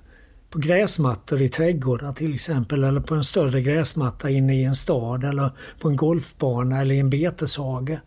På 0.54 0.60
gräsmattor 0.60 1.42
i 1.42 1.48
trädgårdar 1.48 2.12
till 2.12 2.34
exempel 2.34 2.84
eller 2.84 3.00
på 3.00 3.14
en 3.14 3.24
större 3.24 3.60
gräsmatta 3.60 4.30
inne 4.30 4.60
i 4.60 4.64
en 4.64 4.74
stad 4.74 5.24
eller 5.24 5.50
på 5.80 5.88
en 5.88 5.96
golfbana 5.96 6.80
eller 6.80 6.94
i 6.94 6.98
en 6.98 7.10
beteshage. 7.10 7.98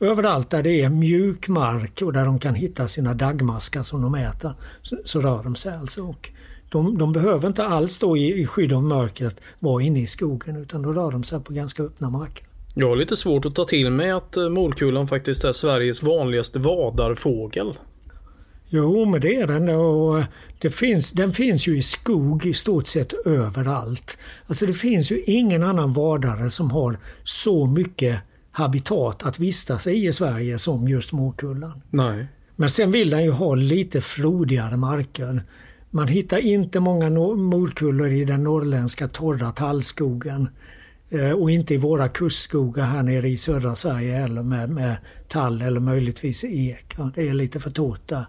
Överallt 0.00 0.50
där 0.50 0.62
det 0.62 0.82
är 0.82 0.88
mjuk 0.88 1.48
mark 1.48 2.02
och 2.02 2.12
där 2.12 2.24
de 2.24 2.38
kan 2.38 2.54
hitta 2.54 2.88
sina 2.88 3.14
dagmaskar 3.14 3.82
som 3.82 4.02
de 4.02 4.14
äter 4.14 4.52
så, 4.82 4.96
så 5.04 5.20
rör 5.20 5.42
de 5.42 5.54
sig 5.54 5.74
alltså. 5.74 6.02
Och 6.02 6.30
de, 6.68 6.98
de 6.98 7.12
behöver 7.12 7.48
inte 7.48 7.64
alls 7.64 7.98
då 7.98 8.16
i, 8.16 8.40
i 8.40 8.46
skydd 8.46 8.72
av 8.72 8.82
mörkret 8.82 9.40
vara 9.58 9.82
inne 9.82 10.00
i 10.00 10.06
skogen 10.06 10.56
utan 10.56 10.82
då 10.82 10.92
rör 10.92 11.10
de 11.10 11.24
sig 11.24 11.40
på 11.40 11.52
ganska 11.52 11.82
öppna 11.82 12.10
marker. 12.10 12.46
Jag 12.74 12.88
har 12.88 12.96
lite 12.96 13.16
svårt 13.16 13.44
att 13.44 13.54
ta 13.54 13.64
till 13.64 13.90
mig 13.90 14.10
att 14.10 14.36
eh, 14.36 14.48
morkullan 14.48 15.08
faktiskt 15.08 15.44
är 15.44 15.52
Sveriges 15.52 16.02
vanligaste 16.02 16.58
vadarfågel. 16.58 17.74
Jo, 18.68 19.04
men 19.04 19.20
det 19.20 19.34
är 19.34 19.46
den. 19.46 19.68
Och 19.68 20.22
det 20.58 20.70
finns, 20.70 21.12
den 21.12 21.32
finns 21.32 21.68
ju 21.68 21.78
i 21.78 21.82
skog 21.82 22.46
i 22.46 22.54
stort 22.54 22.86
sett 22.86 23.12
överallt. 23.26 24.18
Alltså 24.46 24.66
det 24.66 24.72
finns 24.72 25.12
ju 25.12 25.22
ingen 25.26 25.62
annan 25.62 25.92
vadare 25.92 26.50
som 26.50 26.70
har 26.70 26.98
så 27.22 27.66
mycket 27.66 28.20
habitat 28.50 29.26
att 29.26 29.38
vistas 29.38 29.86
i 29.86 30.06
i 30.06 30.12
Sverige 30.12 30.58
som 30.58 30.88
just 30.88 31.12
morkullan. 31.12 31.82
Nej. 31.90 32.26
Men 32.56 32.70
sen 32.70 32.90
vill 32.90 33.10
den 33.10 33.24
ju 33.24 33.30
ha 33.30 33.54
lite 33.54 34.00
frodigare 34.00 34.76
marker. 34.76 35.42
Man 35.90 36.08
hittar 36.08 36.38
inte 36.38 36.80
många 36.80 37.10
morkullor 37.10 38.10
i 38.10 38.24
den 38.24 38.42
norrländska 38.42 39.08
torra 39.08 39.50
tallskogen. 39.50 40.48
Eh, 41.10 41.30
och 41.30 41.50
inte 41.50 41.74
i 41.74 41.76
våra 41.76 42.08
kustskogar 42.08 42.84
här 42.84 43.02
nere 43.02 43.28
i 43.28 43.36
södra 43.36 43.74
Sverige 43.74 44.16
heller 44.16 44.42
med, 44.42 44.70
med 44.70 44.96
tall 45.28 45.62
eller 45.62 45.80
möjligtvis 45.80 46.44
ek. 46.44 46.96
Det 47.14 47.28
är 47.28 47.34
lite 47.34 47.60
för 47.60 47.70
torrt 47.70 48.08
där. 48.08 48.26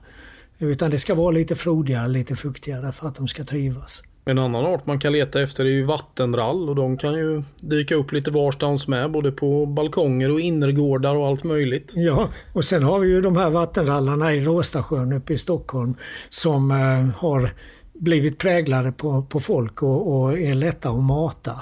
Utan 0.59 0.91
det 0.91 0.97
ska 0.97 1.15
vara 1.15 1.31
lite 1.31 1.55
frodigare, 1.55 2.07
lite 2.07 2.35
fuktigare 2.35 2.91
för 2.91 3.07
att 3.07 3.15
de 3.15 3.27
ska 3.27 3.43
trivas. 3.43 4.03
En 4.25 4.39
annan 4.39 4.65
art 4.65 4.85
man 4.85 4.99
kan 4.99 5.13
leta 5.13 5.41
efter 5.41 5.65
är 5.65 5.69
ju 5.69 5.85
vattenrall 5.85 6.69
och 6.69 6.75
de 6.75 6.97
kan 6.97 7.13
ju 7.13 7.43
dyka 7.59 7.95
upp 7.95 8.11
lite 8.11 8.31
varstans 8.31 8.87
med 8.87 9.11
både 9.11 9.31
på 9.31 9.65
balkonger 9.65 10.31
och 10.31 10.39
innergårdar 10.39 11.15
och 11.15 11.27
allt 11.27 11.43
möjligt. 11.43 11.93
Ja, 11.95 12.29
och 12.53 12.65
sen 12.65 12.83
har 12.83 12.99
vi 12.99 13.07
ju 13.07 13.21
de 13.21 13.37
här 13.37 13.49
vattenrallarna 13.49 14.33
i 14.33 14.41
Råstasjön 14.41 15.13
uppe 15.13 15.33
i 15.33 15.37
Stockholm 15.37 15.95
som 16.29 16.71
eh, 16.71 17.17
har 17.17 17.49
blivit 17.93 18.37
präglade 18.37 18.91
på, 18.91 19.23
på 19.23 19.39
folk 19.39 19.83
och, 19.83 20.19
och 20.19 20.39
är 20.39 20.53
lätta 20.53 20.89
att 20.89 21.03
mata. 21.03 21.61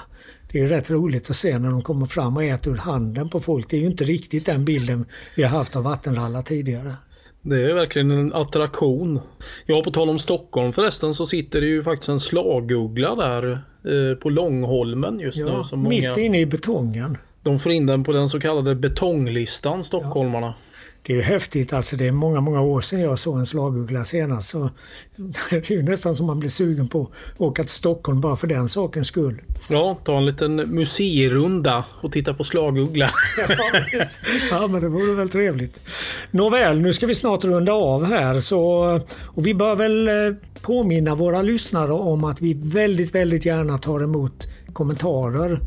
Det 0.52 0.60
är 0.60 0.68
rätt 0.68 0.90
roligt 0.90 1.30
att 1.30 1.36
se 1.36 1.58
när 1.58 1.70
de 1.70 1.82
kommer 1.82 2.06
fram 2.06 2.36
och 2.36 2.44
äter 2.44 2.72
ur 2.72 2.76
handen 2.76 3.28
på 3.28 3.40
folk. 3.40 3.70
Det 3.70 3.76
är 3.76 3.80
ju 3.80 3.86
inte 3.86 4.04
riktigt 4.04 4.46
den 4.46 4.64
bilden 4.64 5.06
vi 5.36 5.42
har 5.42 5.58
haft 5.58 5.76
av 5.76 5.82
vattenrallar 5.82 6.42
tidigare. 6.42 6.92
Det 7.42 7.70
är 7.70 7.74
verkligen 7.74 8.10
en 8.10 8.32
attraktion. 8.32 9.20
Ja, 9.66 9.82
på 9.84 9.90
tal 9.90 10.08
om 10.08 10.18
Stockholm 10.18 10.72
förresten 10.72 11.14
så 11.14 11.26
sitter 11.26 11.60
det 11.60 11.66
ju 11.66 11.82
faktiskt 11.82 12.08
en 12.08 12.20
slaguggla 12.20 13.14
där 13.14 13.50
eh, 13.84 14.18
på 14.18 14.30
Långholmen 14.30 15.20
just 15.20 15.38
ja, 15.38 15.58
nu. 15.58 15.64
Som 15.64 15.82
mitt 15.82 16.04
många, 16.04 16.20
inne 16.20 16.40
i 16.40 16.46
betongen. 16.46 17.18
De 17.42 17.58
får 17.58 17.72
in 17.72 17.86
den 17.86 18.04
på 18.04 18.12
den 18.12 18.28
så 18.28 18.40
kallade 18.40 18.74
betonglistan, 18.74 19.84
stockholmarna. 19.84 20.46
Ja. 20.46 20.54
Det 21.02 21.12
är 21.12 21.16
ju 21.16 21.22
häftigt 21.22 21.72
alltså. 21.72 21.96
Det 21.96 22.06
är 22.06 22.12
många, 22.12 22.40
många 22.40 22.60
år 22.60 22.80
sedan 22.80 23.00
jag 23.00 23.18
såg 23.18 23.38
en 23.38 23.46
slaguggla 23.46 24.04
senast. 24.04 24.48
Så 24.48 24.70
det 25.50 25.70
är 25.70 25.72
ju 25.72 25.82
nästan 25.82 26.16
som 26.16 26.26
man 26.26 26.40
blir 26.40 26.50
sugen 26.50 26.88
på 26.88 27.10
att 27.34 27.40
åka 27.40 27.62
till 27.62 27.72
Stockholm 27.72 28.20
bara 28.20 28.36
för 28.36 28.46
den 28.46 28.68
sakens 28.68 29.08
skull. 29.08 29.40
Ja, 29.68 29.98
ta 30.04 30.16
en 30.16 30.26
liten 30.26 30.56
museirunda 30.56 31.84
och 32.00 32.12
titta 32.12 32.34
på 32.34 32.44
slaguggla. 32.44 33.10
ja, 34.50 34.66
men 34.66 34.80
det 34.80 34.88
vore 34.88 35.14
väl 35.14 35.28
trevligt. 35.28 35.80
Nåväl, 36.30 36.80
nu 36.80 36.92
ska 36.92 37.06
vi 37.06 37.14
snart 37.14 37.44
runda 37.44 37.72
av 37.72 38.04
här. 38.04 38.40
Så, 38.40 38.60
och 39.24 39.46
vi 39.46 39.54
bör 39.54 39.76
väl 39.76 40.08
eh, 40.08 40.14
påminna 40.62 41.14
våra 41.14 41.42
lyssnare 41.42 41.92
om 41.92 42.24
att 42.24 42.40
vi 42.40 42.54
väldigt, 42.54 43.14
väldigt 43.14 43.46
gärna 43.46 43.78
tar 43.78 44.02
emot 44.02 44.48
kommentarer 44.72 45.60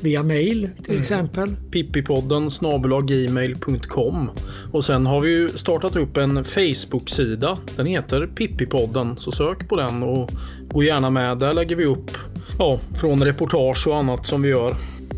via 0.00 0.22
mail 0.22 0.68
till 0.82 0.90
mm. 0.90 1.00
exempel. 1.00 1.56
Pippipodden 1.70 2.50
snabelaggmail.com 2.50 4.30
Och 4.72 4.84
sen 4.84 5.06
har 5.06 5.20
vi 5.20 5.30
ju 5.30 5.48
startat 5.48 5.96
upp 5.96 6.16
en 6.16 6.44
Facebook-sida. 6.44 7.58
Den 7.76 7.86
heter 7.86 8.26
Pippipodden, 8.26 9.16
så 9.16 9.32
sök 9.32 9.68
på 9.68 9.76
den 9.76 10.02
och 10.02 10.30
gå 10.68 10.82
gärna 10.82 11.10
med. 11.10 11.38
Där 11.38 11.52
lägger 11.52 11.76
vi 11.76 11.84
upp 11.84 12.10
ja, 12.58 12.78
från 13.00 13.24
reportage 13.24 13.86
och 13.88 13.96
annat 13.96 14.26
som 14.26 14.42
vi 14.42 14.48
gör. 14.48 14.76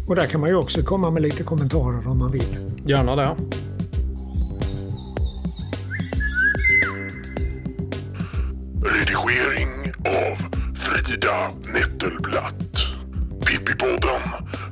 Och 0.08 0.16
där 0.16 0.26
kan 0.26 0.40
man 0.40 0.50
ju 0.50 0.56
också 0.56 0.82
komma 0.82 1.10
med 1.10 1.22
lite 1.22 1.42
kommentarer 1.42 2.08
om 2.08 2.18
man 2.18 2.32
vill. 2.32 2.56
Gärna 2.86 3.16
det. 3.16 3.36
Redigering 8.82 9.92
av 10.04 10.36
Frida 10.76 11.50
Nettelblatt. 11.74 12.76
Pippipodden 13.46 14.20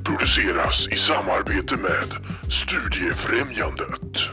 produceras 0.09 0.87
i 0.91 0.97
samarbete 0.97 1.75
med 1.75 2.03
Studiefrämjandet. 2.51 4.29